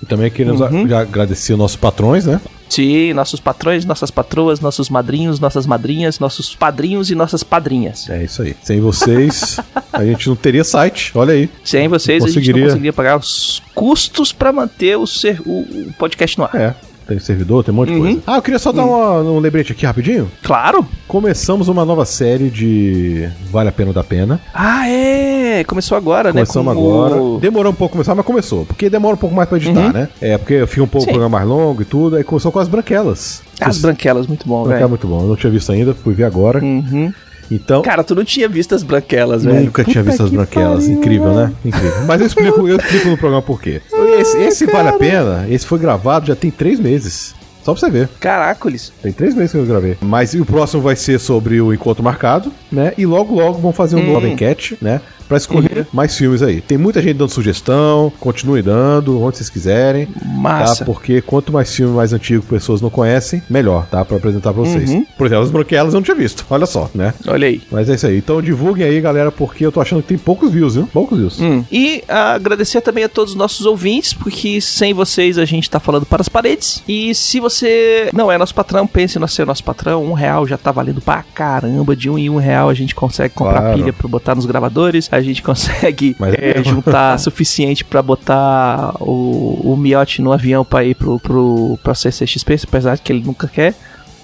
E 0.03 0.05
também 0.05 0.29
queremos 0.29 0.59
Uhum. 0.59 0.83
agradecer 0.95 1.53
os 1.53 1.59
nossos 1.59 1.77
patrões, 1.77 2.25
né? 2.25 2.41
Sim, 2.67 3.13
nossos 3.13 3.39
patrões, 3.39 3.85
nossas 3.85 4.11
patroas, 4.11 4.59
nossos 4.59 4.89
madrinhos, 4.89 5.39
nossas 5.39 5.65
madrinhas, 5.65 6.19
nossos 6.19 6.53
padrinhos 6.53 7.09
e 7.09 7.15
nossas 7.15 7.41
padrinhas. 7.41 8.09
É 8.09 8.23
isso 8.23 8.41
aí. 8.41 8.53
Sem 8.61 8.81
vocês, 8.81 9.57
a 9.93 10.03
gente 10.03 10.27
não 10.27 10.35
teria 10.35 10.63
site. 10.65 11.11
Olha 11.15 11.33
aí. 11.33 11.49
Sem 11.63 11.87
vocês, 11.87 12.21
a 12.21 12.27
gente 12.27 12.51
não 12.51 12.63
conseguiria 12.63 12.91
pagar 12.91 13.17
os 13.17 13.61
custos 13.73 14.33
para 14.33 14.51
manter 14.51 14.97
o, 14.97 15.07
ser, 15.07 15.39
o, 15.45 15.61
o 15.61 15.93
podcast 15.97 16.37
no 16.37 16.43
ar. 16.43 16.55
É. 16.55 16.75
Tem 17.07 17.19
servidor, 17.19 17.63
tem 17.63 17.73
um 17.73 17.77
monte 17.77 17.89
de 17.89 17.95
Uhum. 17.95 18.01
coisa. 18.01 18.19
Ah, 18.25 18.35
eu 18.37 18.41
queria 18.41 18.59
só 18.59 18.71
dar 18.71 18.85
uma- 18.85 19.19
um 19.21 19.39
lembrete 19.39 19.71
aqui 19.73 19.85
rapidinho. 19.85 20.29
Claro! 20.41 20.85
Começamos 21.07 21.67
uma 21.67 21.83
nova 21.83 22.05
série 22.05 22.49
de 22.49 23.29
Vale 23.51 23.69
a 23.69 23.71
Pena 23.71 23.89
ou 23.89 23.93
da 23.93 24.03
Pena. 24.03 24.39
Ah, 24.53 24.87
é! 24.89 25.63
Começou 25.65 25.97
agora, 25.97 26.31
Começamos 26.31 26.73
né? 26.75 26.81
com 26.81 26.87
agora. 27.03 27.21
o- 27.21 27.39
Demorou 27.39 27.71
um 27.71 27.75
pouco 27.75 27.91
começar, 27.93 28.15
mas 28.15 28.25
começou. 28.25 28.65
Porque 28.65 28.89
demora 28.89 29.15
um 29.15 29.19
pouco 29.19 29.35
mais 29.35 29.47
pra 29.49 29.57
editar, 29.57 29.79
Uhum. 29.87 29.91
né? 29.91 30.07
É, 30.21 30.37
porque 30.37 30.65
fica 30.65 30.83
um 30.83 30.87
pouco 30.87 31.05
o 31.05 31.09
programa 31.09 31.37
mais 31.37 31.47
longo 31.47 31.81
e 31.81 31.85
tudo. 31.85 32.15
Aí 32.15 32.23
começou 32.23 32.51
com 32.51 32.59
as 32.59 32.67
branquelas. 32.67 33.41
As 33.59 33.77
branquelas, 33.79 34.25
muito 34.25 34.47
bom, 34.47 34.63
Branquela 34.63 34.75
é 34.75 34.79
velho. 34.79 34.89
muito 34.89 35.07
bom. 35.07 35.21
Eu 35.21 35.27
não 35.27 35.35
tinha 35.35 35.51
visto 35.51 35.71
ainda, 35.71 35.93
fui 35.93 36.13
ver 36.13 36.23
agora. 36.23 36.63
Uhum. 36.63 37.11
Então. 37.53 37.81
Cara, 37.81 38.03
tu 38.03 38.15
não 38.15 38.23
tinha 38.23 38.47
visto 38.49 38.73
as 38.75 38.83
branquelas, 38.83 39.43
velho. 39.43 39.65
Nunca 39.65 39.83
tinha 39.83 40.03
Puta 40.03 40.11
visto 40.11 40.23
as 40.23 40.29
que 40.29 40.35
branquelas. 40.35 40.83
pariu, 40.83 40.97
Incrível, 40.97 41.33
velho. 41.33 41.47
né? 41.47 41.53
Incrível. 41.65 42.05
Mas 42.05 42.21
eu 42.21 42.27
explico, 42.27 42.67
eu 42.67 42.77
explico 42.77 43.07
no 43.09 43.17
programa 43.17 43.41
por 43.41 43.61
quê. 43.61 43.81
Esse, 44.19 44.37
esse 44.39 44.65
vale 44.65 44.89
a 44.89 44.93
pena, 44.93 45.45
esse 45.49 45.65
foi 45.65 45.79
gravado 45.79 46.25
já 46.27 46.35
tem 46.35 46.49
três 46.51 46.79
meses. 46.79 47.35
Só 47.63 47.73
pra 47.73 47.79
você 47.79 47.89
ver. 47.89 48.09
Caracoles. 48.19 48.91
Tem 49.01 49.13
três 49.13 49.33
meses 49.33 49.51
que 49.53 49.57
eu 49.57 49.65
gravei. 49.65 49.97
Mas 50.01 50.33
e 50.33 50.39
o 50.41 50.45
próximo 50.45 50.81
vai 50.81 50.97
ser 50.97 51.17
sobre 51.17 51.61
o 51.61 51.73
encontro 51.73 52.03
marcado, 52.03 52.51
né? 52.73 52.93
E 52.97 53.05
logo, 53.05 53.35
logo 53.35 53.59
vão 53.59 53.71
fazer 53.71 53.95
um 53.95 53.99
Hum. 53.99 54.13
novo 54.13 54.27
enquete, 54.27 54.77
né? 54.81 54.99
Pra 55.27 55.37
escolher 55.37 55.77
Uhum. 55.79 55.85
mais 55.93 56.15
filmes 56.17 56.41
aí. 56.41 56.59
Tem 56.59 56.77
muita 56.77 57.01
gente 57.01 57.15
dando 57.15 57.29
sugestão, 57.31 58.11
continue 58.19 58.61
dando, 58.61 59.21
onde 59.21 59.37
vocês 59.37 59.49
quiserem. 59.49 60.07
Massa. 60.25 60.79
Tá? 60.79 60.85
Porque 60.85 61.21
quanto 61.21 61.51
mais 61.53 61.73
filme 61.73 61.95
mais 61.95 62.11
antigo 62.13 62.43
pessoas 62.43 62.81
não 62.81 62.89
conhecem, 62.89 63.41
melhor, 63.49 63.85
tá? 63.87 64.03
Pra 64.03 64.17
apresentar 64.17 64.53
pra 64.53 64.61
vocês. 64.63 64.89
Uhum. 64.89 65.05
Por 65.17 65.25
exemplo, 65.25 65.43
as 65.45 65.49
branquelas 65.51 65.93
eu 65.93 65.99
não 65.99 66.03
tinha 66.03 66.15
visto. 66.15 66.45
Olha 66.49 66.65
só, 66.65 66.89
né? 66.93 67.13
Olha 67.25 67.47
aí. 67.47 67.61
Mas 67.71 67.89
é 67.89 67.95
isso 67.95 68.05
aí. 68.05 68.17
Então 68.17 68.41
divulguem 68.41 68.85
aí, 68.85 68.99
galera, 68.99 69.31
porque 69.31 69.65
eu 69.65 69.71
tô 69.71 69.79
achando 69.79 70.01
que 70.01 70.09
tem 70.09 70.17
poucos 70.17 70.51
views, 70.51 70.75
viu? 70.75 70.87
Poucos 70.91 71.17
views. 71.17 71.39
Hum. 71.39 71.63
E 71.71 72.03
ah, 72.09 72.33
agradecer 72.33 72.81
também 72.81 73.05
a 73.05 73.09
todos 73.09 73.31
os 73.31 73.37
nossos 73.37 73.65
ouvintes, 73.65 74.13
porque 74.13 74.59
sem 74.59 74.93
vocês 74.93 75.37
a 75.37 75.45
gente 75.45 75.69
tá 75.69 75.79
falando 75.79 76.05
para 76.05 76.21
as 76.21 76.29
paredes. 76.29 76.83
E 76.87 77.15
se 77.15 77.39
você 77.39 78.09
não 78.13 78.31
é 78.31 78.37
nosso 78.37 78.53
patrão, 78.53 78.85
pense 78.85 79.17
em 79.17 79.27
ser 79.27 79.45
nosso 79.45 79.63
patrão. 79.63 80.03
Um 80.03 80.13
real 80.13 80.45
já 80.45 80.57
tá 80.57 80.71
valendo 80.71 81.01
pra 81.01 81.23
caramba. 81.33 81.95
De 81.95 82.09
um 82.09 82.17
em 82.17 82.29
um 82.29 82.37
real 82.37 82.62
a 82.69 82.73
gente 82.73 82.93
consegue 82.95 83.33
comprar 83.33 83.61
Claro. 83.61 83.77
pilha 83.77 83.93
pra 83.93 84.07
botar 84.07 84.35
nos 84.35 84.45
gravadores. 84.45 85.09
A 85.11 85.21
gente 85.21 85.41
consegue 85.43 86.15
é 86.37 86.59
é, 86.59 86.63
juntar 86.63 87.17
suficiente 87.19 87.83
pra 87.85 88.01
botar 88.01 88.95
o, 88.99 89.71
o 89.73 89.77
miote 89.77 90.21
no 90.21 90.31
avião 90.31 90.63
pra 90.65 90.83
ir 90.83 90.95
pro, 90.95 91.19
pro, 91.19 91.79
pra 91.83 91.93
CCXP, 91.93 92.59
apesar 92.67 92.95
de 92.95 93.01
que 93.01 93.11
ele 93.11 93.23
nunca 93.25 93.47
quer. 93.47 93.73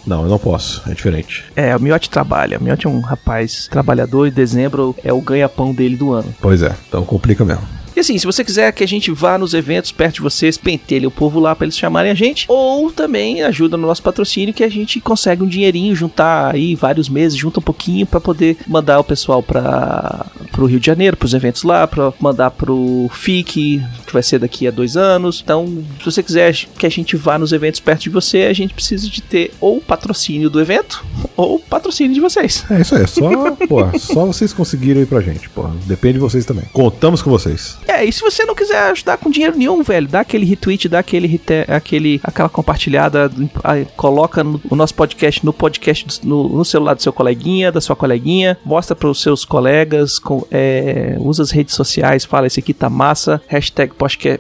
Não, 0.08 0.24
eu 0.24 0.30
não 0.30 0.40
posso. 0.40 0.82
É 0.90 0.94
diferente. 0.94 1.44
É, 1.56 1.76
o 1.76 1.80
Miote 1.80 2.10
trabalha. 2.10 2.58
O 2.58 2.64
Miote 2.64 2.88
é 2.88 2.90
um 2.90 3.02
rapaz 3.02 3.68
trabalhador 3.70 4.26
e 4.28 4.32
dezembro 4.32 4.96
é 5.04 5.14
o 5.14 5.22
ganha-pão 5.22 5.74
dele 5.74 5.96
do 5.98 6.14
ano. 6.14 6.34
Pois 6.42 6.64
é. 6.64 6.74
Então 6.88 7.04
complica 7.04 7.46
mesmo. 7.46 7.62
E 8.00 8.02
assim, 8.02 8.18
se 8.18 8.26
você 8.26 8.46
quiser 8.46 8.72
que 8.72 8.82
a 8.82 8.88
gente 8.88 9.12
vá 9.12 9.38
nos 9.38 9.54
eventos 9.54 9.92
perto 9.92 10.16
de 10.16 10.22
vocês, 10.22 10.58
pentelhe 10.58 11.06
o 11.06 11.12
povo 11.12 11.38
lá 11.38 11.54
pra 11.54 11.66
eles 11.66 11.78
chamarem 11.78 12.10
a 12.10 12.16
gente, 12.16 12.46
ou 12.48 12.90
também 12.90 13.44
ajuda 13.44 13.76
no 13.76 13.86
nosso 13.86 14.02
patrocínio 14.02 14.54
que 14.54 14.64
a 14.64 14.70
gente 14.70 15.02
consegue 15.02 15.44
um 15.44 15.48
dinheirinho, 15.48 15.94
juntar 15.94 16.56
aí 16.56 16.76
vários 16.76 17.10
meses, 17.10 17.38
junta 17.38 17.60
um 17.60 17.64
pouquinho 17.64 18.06
pra 18.06 18.22
poder 18.22 18.56
mandar 18.66 19.02
o 19.02 19.04
pessoal 19.04 19.44
para 19.44 20.26
pro 20.50 20.66
Rio 20.66 20.80
de 20.80 20.86
Janeiro, 20.86 21.18
pros 21.18 21.34
eventos 21.34 21.64
lá, 21.64 21.86
pra 21.86 22.14
mandar 22.22 22.52
pro 22.52 23.10
FIC, 23.14 23.84
que 24.10 24.14
vai 24.14 24.24
ser 24.24 24.40
daqui 24.40 24.68
a 24.68 24.72
dois 24.72 24.98
anos. 24.98 25.42
Então, 25.44 25.66
se 26.00 26.06
você 26.06 26.22
quiser 26.24 26.54
que 26.78 26.86
a 26.86 26.90
gente 26.90 27.16
vá 27.16 27.38
nos 27.38 27.52
eventos 27.52 27.80
perto 27.80 28.02
de 28.04 28.10
você, 28.10 28.44
a 28.44 28.54
gente 28.54 28.74
precisa 28.74 29.08
de 29.10 29.22
ter 29.22 29.52
ou 29.62 29.80
patrocínio 29.80 30.50
do 30.50 30.60
evento 30.60 31.04
ou 31.38 31.60
patrocínio 31.60 32.14
de 32.14 32.20
vocês. 32.20 32.66
É 32.70 32.82
isso 32.82 32.96
aí, 32.96 33.08
só, 33.08 33.30
só 34.00 34.26
vocês 34.26 34.52
conseguirem 34.54 35.02
aí 35.04 35.06
pra 35.06 35.22
gente, 35.22 35.48
pô. 35.50 35.64
Depende 35.86 36.14
de 36.14 36.20
vocês 36.20 36.46
também. 36.46 36.66
Contamos 36.74 37.22
com 37.22 37.30
vocês. 37.30 37.78
É, 37.88 38.04
e 38.04 38.12
se 38.12 38.22
você 38.22 38.44
não 38.46 38.56
quiser 38.56 38.92
ajudar 38.92 39.18
com 39.18 39.30
dinheiro 39.30 39.58
nenhum, 39.58 39.82
velho, 39.84 40.08
dá 40.08 40.22
aquele 40.22 40.46
retweet, 40.46 40.88
dá 40.90 41.00
aquele, 41.00 41.40
aquele 41.68 42.20
aquela 42.24 42.50
compartilhada, 42.50 43.32
coloca 43.96 44.44
no- 44.44 44.62
o 44.70 44.76
nosso 44.76 44.94
podcast 44.94 45.46
no 45.46 45.54
podcast 45.54 46.06
no, 46.26 46.50
no 46.50 46.66
celular 46.66 46.94
do 46.96 47.02
seu 47.02 47.14
coleguinha, 47.14 47.72
da 47.72 47.82
sua 47.82 47.96
coleguinha, 47.96 48.58
mostra 48.66 48.96
para 48.96 49.10
os 49.10 49.22
seus 49.22 49.46
colegas, 49.46 50.20
com, 50.20 50.46
é, 50.52 51.16
usa 51.20 51.44
as 51.44 51.52
redes 51.52 51.76
sociais, 51.76 52.26
fala 52.26 52.48
esse 52.48 52.60
aqui 52.60 52.74
tá 52.74 52.90
massa, 52.90 53.42
hashtag 53.48 53.94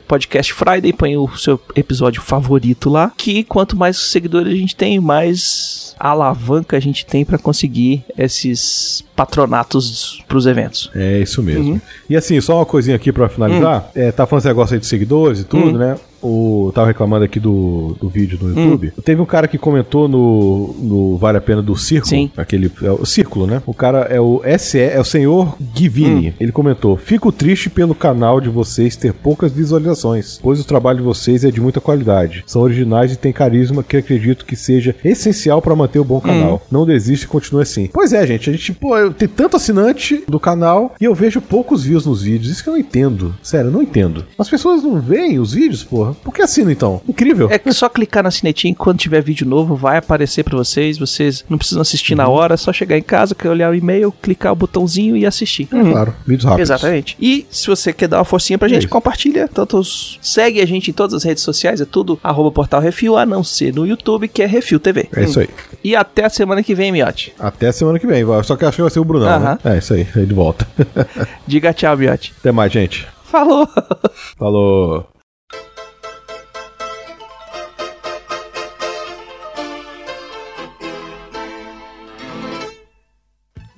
podcast 0.07 0.53
Friday, 0.53 0.93
põe 0.93 1.17
o 1.17 1.27
seu 1.37 1.59
episódio 1.75 2.21
favorito 2.21 2.89
lá, 2.89 3.11
que 3.17 3.43
quanto 3.43 3.75
mais 3.75 3.97
seguidores 3.97 4.53
a 4.53 4.55
gente 4.55 4.75
tem, 4.75 4.99
mais 4.99 5.95
alavanca 5.99 6.77
a 6.77 6.79
gente 6.79 7.05
tem 7.05 7.25
para 7.25 7.37
conseguir 7.37 8.03
esses 8.17 9.03
patronatos 9.19 10.23
pros 10.27 10.45
eventos. 10.45 10.89
É 10.95 11.19
isso 11.19 11.43
mesmo. 11.43 11.73
Uhum. 11.73 11.81
E 12.09 12.15
assim, 12.15 12.39
só 12.39 12.57
uma 12.57 12.65
coisinha 12.65 12.95
aqui 12.95 13.11
pra 13.11 13.27
finalizar. 13.27 13.89
É, 13.93 14.11
tá 14.11 14.25
falando 14.25 14.39
esse 14.41 14.47
negócio 14.47 14.73
aí 14.75 14.79
de 14.79 14.85
seguidores 14.85 15.41
e 15.41 15.43
tudo, 15.43 15.75
Hum. 15.75 15.77
né? 15.77 15.97
O, 16.21 16.69
tava 16.75 16.87
reclamando 16.87 17.23
aqui 17.23 17.39
do, 17.39 17.95
do 17.97 18.09
vídeo 18.09 18.37
no 18.41 18.49
YouTube. 18.49 18.91
Teve 19.05 19.21
um 19.21 19.25
cara 19.25 19.47
que 19.47 19.57
comentou 19.57 20.05
no, 20.09 20.75
no 20.77 21.17
Vale 21.17 21.37
a 21.37 21.41
Pena 21.41 21.61
do 21.61 21.77
Círculo. 21.77 22.09
Sim. 22.09 22.29
Aquele, 22.35 22.69
é 22.83 22.91
o 22.91 23.05
Círculo, 23.05 23.47
né? 23.47 23.63
O 23.65 23.73
cara 23.73 23.99
é 23.99 24.19
o 24.19 24.41
SE, 24.57 24.77
é 24.79 24.99
o 24.99 25.03
senhor 25.05 25.55
Givini. 25.73 26.35
Ele 26.37 26.51
comentou: 26.51 26.97
Fico 26.97 27.31
triste 27.31 27.69
pelo 27.69 27.95
canal 27.95 28.41
de 28.41 28.49
vocês 28.49 28.97
ter 28.97 29.13
poucas 29.13 29.53
visualizações, 29.53 30.37
pois 30.43 30.59
o 30.59 30.65
trabalho 30.65 30.97
de 30.97 31.05
vocês 31.05 31.45
é 31.45 31.51
de 31.51 31.61
muita 31.61 31.79
qualidade. 31.79 32.43
São 32.45 32.63
originais 32.63 33.13
e 33.13 33.15
têm 33.15 33.31
carisma 33.31 33.81
que 33.81 33.95
acredito 33.95 34.45
que 34.45 34.57
seja 34.57 34.93
essencial 35.05 35.61
pra 35.61 35.73
manter 35.73 35.99
o 35.99 36.03
bom 36.03 36.19
canal. 36.19 36.61
Não 36.69 36.85
desiste 36.85 37.27
e 37.27 37.29
continue 37.29 37.61
assim. 37.61 37.87
Pois 37.93 38.11
é, 38.11 38.27
gente. 38.27 38.49
A 38.49 38.51
gente, 38.51 38.73
pô, 38.73 39.08
tenho 39.13 39.29
tanto 39.31 39.57
assinante 39.57 40.23
do 40.27 40.39
canal 40.39 40.95
e 40.99 41.05
eu 41.05 41.13
vejo 41.15 41.41
poucos 41.41 41.83
views 41.83 42.05
nos 42.05 42.21
vídeos. 42.21 42.51
Isso 42.51 42.63
que 42.63 42.69
eu 42.69 42.73
não 42.73 42.79
entendo. 42.79 43.35
Sério, 43.41 43.67
eu 43.67 43.71
não 43.71 43.81
entendo. 43.81 44.25
As 44.37 44.49
pessoas 44.49 44.83
não 44.83 44.99
veem 44.99 45.39
os 45.39 45.53
vídeos, 45.53 45.83
porra. 45.83 46.13
Por 46.13 46.33
que 46.33 46.41
assina 46.41 46.71
então? 46.71 47.01
Incrível. 47.07 47.47
É 47.51 47.57
que 47.59 47.71
só 47.71 47.87
clicar 47.89 48.23
na 48.23 48.31
sinetinha 48.31 48.75
quando 48.75 48.97
tiver 48.99 49.21
vídeo 49.21 49.47
novo 49.47 49.75
vai 49.75 49.97
aparecer 49.97 50.43
pra 50.43 50.57
vocês. 50.57 50.97
Vocês 50.97 51.43
não 51.49 51.57
precisam 51.57 51.81
assistir 51.81 52.15
na 52.15 52.27
hora, 52.27 52.53
é 52.53 52.57
só 52.57 52.71
chegar 52.73 52.97
em 52.97 53.01
casa, 53.01 53.35
quer 53.35 53.49
olhar 53.49 53.71
o 53.71 53.75
e-mail, 53.75 54.11
clicar 54.21 54.53
o 54.53 54.55
botãozinho 54.55 55.15
e 55.15 55.25
assistir. 55.25 55.67
É 55.71 55.91
claro, 55.91 56.13
vídeos 56.25 56.45
rápidos. 56.45 56.69
Exatamente. 56.69 57.17
E 57.19 57.45
se 57.49 57.67
você 57.67 57.91
quer 57.93 58.07
dar 58.07 58.17
uma 58.17 58.25
forcinha 58.25 58.57
pra 58.57 58.67
É 58.67 58.69
gente, 58.69 58.83
isso. 58.83 58.89
compartilha. 58.89 59.47
Tanto 59.47 59.81
segue 60.21 60.61
a 60.61 60.65
gente 60.65 60.89
em 60.91 60.93
todas 60.93 61.13
as 61.13 61.23
redes 61.23 61.43
sociais, 61.43 61.81
é 61.81 61.85
tudo 61.85 62.19
arroba 62.23 62.51
portal 62.51 62.81
Refil, 62.81 63.17
a 63.17 63.25
não 63.25 63.43
ser 63.43 63.73
no 63.73 63.85
YouTube, 63.85 64.27
que 64.27 64.41
é 64.41 64.45
Refil 64.45 64.79
TV. 64.79 65.07
É 65.15 65.23
isso 65.23 65.39
aí. 65.39 65.49
E 65.83 65.95
até 65.95 66.25
a 66.25 66.29
semana 66.29 66.61
que 66.63 66.75
vem, 66.75 66.91
Miote. 66.91 67.33
Até 67.39 67.71
semana 67.71 67.99
que 67.99 68.07
vem. 68.07 68.23
Só 68.43 68.55
que 68.55 68.65
acho 68.65 68.75
que 68.75 68.81
vai 68.81 68.91
ser 68.91 68.98
o 68.99 69.05
Brunão, 69.05 69.27
Aham. 69.29 69.59
né? 69.63 69.75
É 69.75 69.77
isso 69.77 69.93
aí. 69.93 70.07
Aí 70.15 70.25
de 70.25 70.33
volta. 70.33 70.67
Diga 71.47 71.73
tchau, 71.73 71.95
Miote. 71.97 72.33
Até 72.39 72.51
mais, 72.51 72.71
gente. 72.71 73.07
Falou! 73.23 73.67
Falou. 74.37 75.07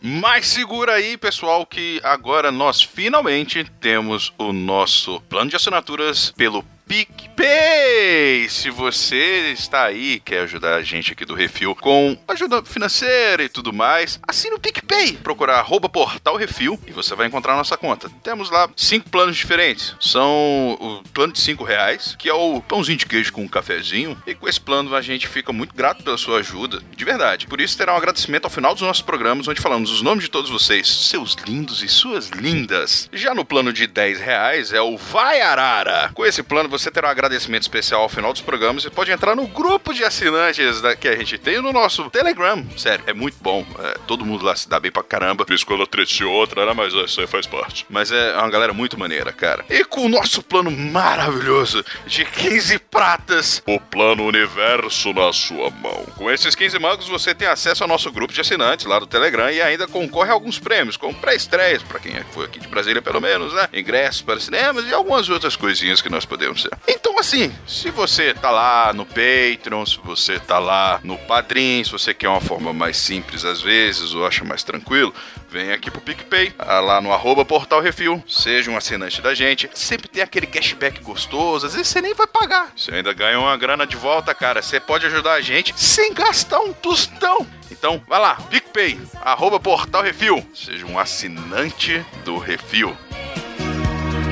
Mas 0.04 0.48
segura 0.48 0.94
aí, 0.94 1.16
pessoal, 1.16 1.66
que 1.66 2.02
agora 2.04 2.52
nós 2.52 2.82
finalmente 2.82 3.64
temos 3.80 4.34
o 4.38 4.52
nosso 4.52 5.22
plano 5.30 5.50
de 5.50 5.56
assinaturas 5.56 6.32
pelo 6.36 6.64
PicPay. 6.92 8.50
Se 8.50 8.70
você 8.70 9.54
está 9.54 9.86
aí, 9.86 10.20
quer 10.20 10.42
ajudar 10.42 10.76
a 10.76 10.82
gente 10.82 11.14
aqui 11.14 11.24
do 11.24 11.34
Refil 11.34 11.74
com 11.74 12.18
ajuda 12.28 12.62
financeira 12.66 13.42
e 13.42 13.48
tudo 13.48 13.72
mais, 13.72 14.20
assine 14.28 14.56
o 14.56 14.60
PicPay. 14.60 15.14
Procurar 15.14 15.60
arroba 15.60 15.88
portal 15.88 16.36
Refil 16.36 16.78
e 16.86 16.92
você 16.92 17.16
vai 17.16 17.28
encontrar 17.28 17.56
nossa 17.56 17.78
conta. 17.78 18.10
Temos 18.22 18.50
lá 18.50 18.70
cinco 18.76 19.10
planos 19.10 19.38
diferentes. 19.38 19.96
São 20.02 20.78
o 20.82 21.02
plano 21.14 21.32
de 21.32 21.40
cinco 21.40 21.64
reais, 21.64 22.14
que 22.20 22.28
é 22.28 22.34
o 22.34 22.62
pãozinho 22.62 22.98
de 22.98 23.06
queijo 23.06 23.32
com 23.32 23.44
um 23.44 23.48
cafezinho. 23.48 24.22
E 24.28 24.36
com 24.36 24.50
esse 24.50 24.60
plano 24.60 24.94
a 24.94 25.02
gente 25.02 25.30
fica 25.30 25.54
muito 25.54 25.74
grato 25.74 26.04
pela 26.04 26.18
sua 26.18 26.40
ajuda, 26.40 26.82
de 26.94 27.06
verdade. 27.06 27.48
Por 27.48 27.62
isso 27.62 27.78
terá 27.78 27.94
um 27.94 27.98
agradecimento 27.98 28.44
ao 28.44 28.52
final 28.52 28.74
dos 28.74 28.84
nossos 28.84 29.02
programas, 29.02 29.48
onde 29.48 29.62
falamos 29.62 29.92
os 29.92 30.02
nomes 30.02 30.26
de 30.26 30.30
todos 30.30 30.52
vocês, 30.52 30.90
seus 30.90 31.36
lindos 31.48 31.82
e 31.82 31.88
suas 31.88 32.28
lindas. 32.28 33.10
Já 33.14 33.34
no 33.34 33.46
plano 33.46 33.72
de 33.72 33.88
10 33.88 34.20
reais 34.20 34.74
é 34.74 34.82
o 34.82 34.98
Vai 34.98 35.40
Arara. 35.40 36.12
Com 36.14 36.26
esse 36.26 36.44
plano 36.44 36.68
você 36.68 36.81
terá 36.90 37.10
um 37.10 37.12
agradecimento 37.12 37.64
especial 37.64 38.02
ao 38.02 38.10
final 38.10 38.32
dos 38.34 38.42
programas 38.42 38.84
e 38.86 38.90
pode 38.90 39.12
entrar 39.12 39.36
no 39.36 39.46
grupo 39.46 39.94
de 39.94 40.04
assinantes 40.04 40.82
da- 40.82 40.96
que 40.96 41.08
a 41.08 41.16
gente 41.18 41.38
tem 41.38 41.62
no 41.62 41.72
nosso 41.74 42.10
Telegram. 42.10 42.66
Sério, 42.78 43.04
é 43.08 43.14
muito 43.14 43.38
bom. 43.42 43.66
É, 43.80 43.98
todo 44.08 44.26
mundo 44.26 44.46
lá 44.46 44.56
se 44.56 44.68
dá 44.70 44.80
bem 44.80 44.92
pra 44.92 45.04
caramba. 45.04 45.46
Por 45.46 45.54
isso 45.54 45.66
quando 45.66 45.86
trete 45.86 46.24
outra, 46.24 46.66
né? 46.66 46.74
Mas 46.74 46.94
isso 46.94 47.20
aí 47.22 47.28
faz 47.28 47.46
parte. 47.46 47.86
Mas 47.90 48.12
é 48.12 48.36
uma 48.38 48.50
galera 48.50 48.74
muito 48.74 48.98
maneira, 48.98 49.32
cara. 49.34 49.66
E 49.70 49.84
com 49.84 50.06
o 50.06 50.10
nosso 50.10 50.42
plano 50.42 50.72
maravilhoso 50.72 51.84
de 52.08 52.24
15 52.24 52.80
pratas, 52.80 53.62
o 53.68 53.80
plano 53.80 54.24
universo 54.26 55.14
na 55.14 55.34
sua 55.34 55.70
mão. 55.70 56.06
Com 56.16 56.32
esses 56.32 56.56
15 56.56 56.80
mangos 56.80 57.08
você 57.08 57.36
tem 57.36 57.48
acesso 57.48 57.84
ao 57.84 57.90
nosso 57.90 58.12
grupo 58.12 58.34
de 58.34 58.40
assinantes 58.42 58.86
lá 58.86 58.98
do 59.00 59.06
Telegram 59.08 59.50
e 59.52 59.62
ainda 59.62 59.88
concorre 59.88 60.30
a 60.30 60.34
alguns 60.34 60.58
prêmios, 60.60 60.96
como 60.98 61.14
pré-estreias, 61.14 61.84
pra 61.84 62.00
quem 62.00 62.14
foi 62.32 62.46
aqui 62.46 62.60
de 62.60 62.68
Brasília 62.68 63.02
pelo 63.02 63.20
menos, 63.20 63.54
né? 63.54 63.68
Ingressos 63.74 64.22
para 64.22 64.40
cinemas 64.40 64.86
e 64.88 64.94
algumas 64.94 65.28
outras 65.30 65.56
coisinhas 65.56 66.02
que 66.02 66.10
nós 66.10 66.24
podemos. 66.26 66.68
Então, 66.88 67.20
assim, 67.20 67.54
se 67.68 67.90
você 67.90 68.34
tá 68.34 68.50
lá 68.50 68.94
no 68.94 69.06
Patreon, 69.06 69.86
se 69.86 69.98
você 70.04 70.40
tá 70.40 70.60
lá 70.60 71.00
no 71.04 71.18
Padrim, 71.18 71.84
se 71.84 71.92
você 71.92 72.14
quer 72.14 72.30
uma 72.30 72.42
forma 72.42 72.74
mais 72.74 72.98
simples 72.98 73.46
às 73.46 73.62
vezes 73.62 74.14
ou 74.14 74.26
acha 74.26 74.44
mais 74.44 74.64
tranquilo, 74.64 75.14
vem 75.50 75.72
aqui 75.72 75.92
pro 75.92 76.02
PicPay, 76.02 76.54
ah, 76.58 76.80
lá 76.80 77.02
no 77.02 77.12
arroba 77.12 77.46
Portal 77.46 77.82
Refil, 77.82 78.24
seja 78.28 78.72
um 78.72 78.78
assinante 78.78 79.22
da 79.22 79.34
gente. 79.34 79.70
Sempre 79.74 80.08
tem 80.08 80.24
aquele 80.24 80.48
cashback 80.48 81.02
gostoso, 81.02 81.68
às 81.68 81.74
vezes 81.74 81.90
você 81.90 82.02
nem 82.02 82.14
vai 82.14 82.28
pagar. 82.28 82.72
Você 82.76 82.92
ainda 82.94 83.14
ganha 83.14 83.40
uma 83.40 83.56
grana 83.58 83.86
de 83.86 83.96
volta, 83.96 84.34
cara. 84.34 84.62
Você 84.62 84.80
pode 84.80 85.06
ajudar 85.06 85.34
a 85.34 85.42
gente 85.42 85.74
sem 85.78 86.14
gastar 86.14 86.60
um 86.60 86.74
tostão. 86.74 87.46
Então, 87.70 88.02
vai 88.08 88.20
lá, 88.20 88.36
PicPay, 88.36 89.00
arroba 89.22 89.60
Portal 89.60 90.04
Refil. 90.04 90.46
Seja 90.54 90.86
um 90.86 90.98
assinante 90.98 92.06
do 92.24 92.38
Refil. 92.38 92.96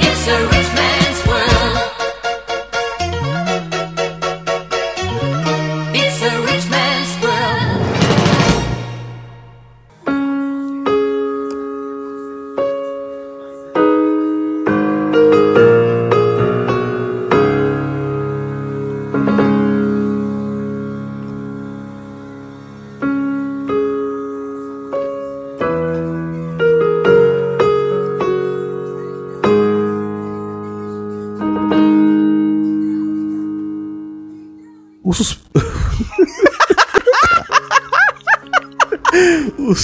It's 0.02 0.28
a 0.28 0.38
rich 0.48 0.70
man's 0.76 1.26
world. 1.26 1.99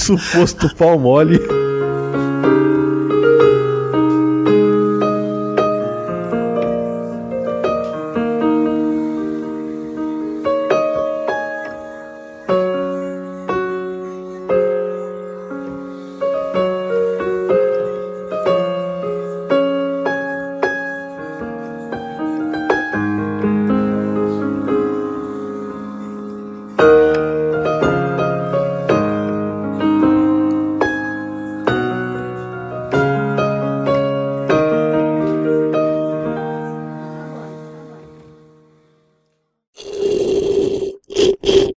Suposto 0.06 0.68
pau 0.78 1.00
mole 1.00 1.65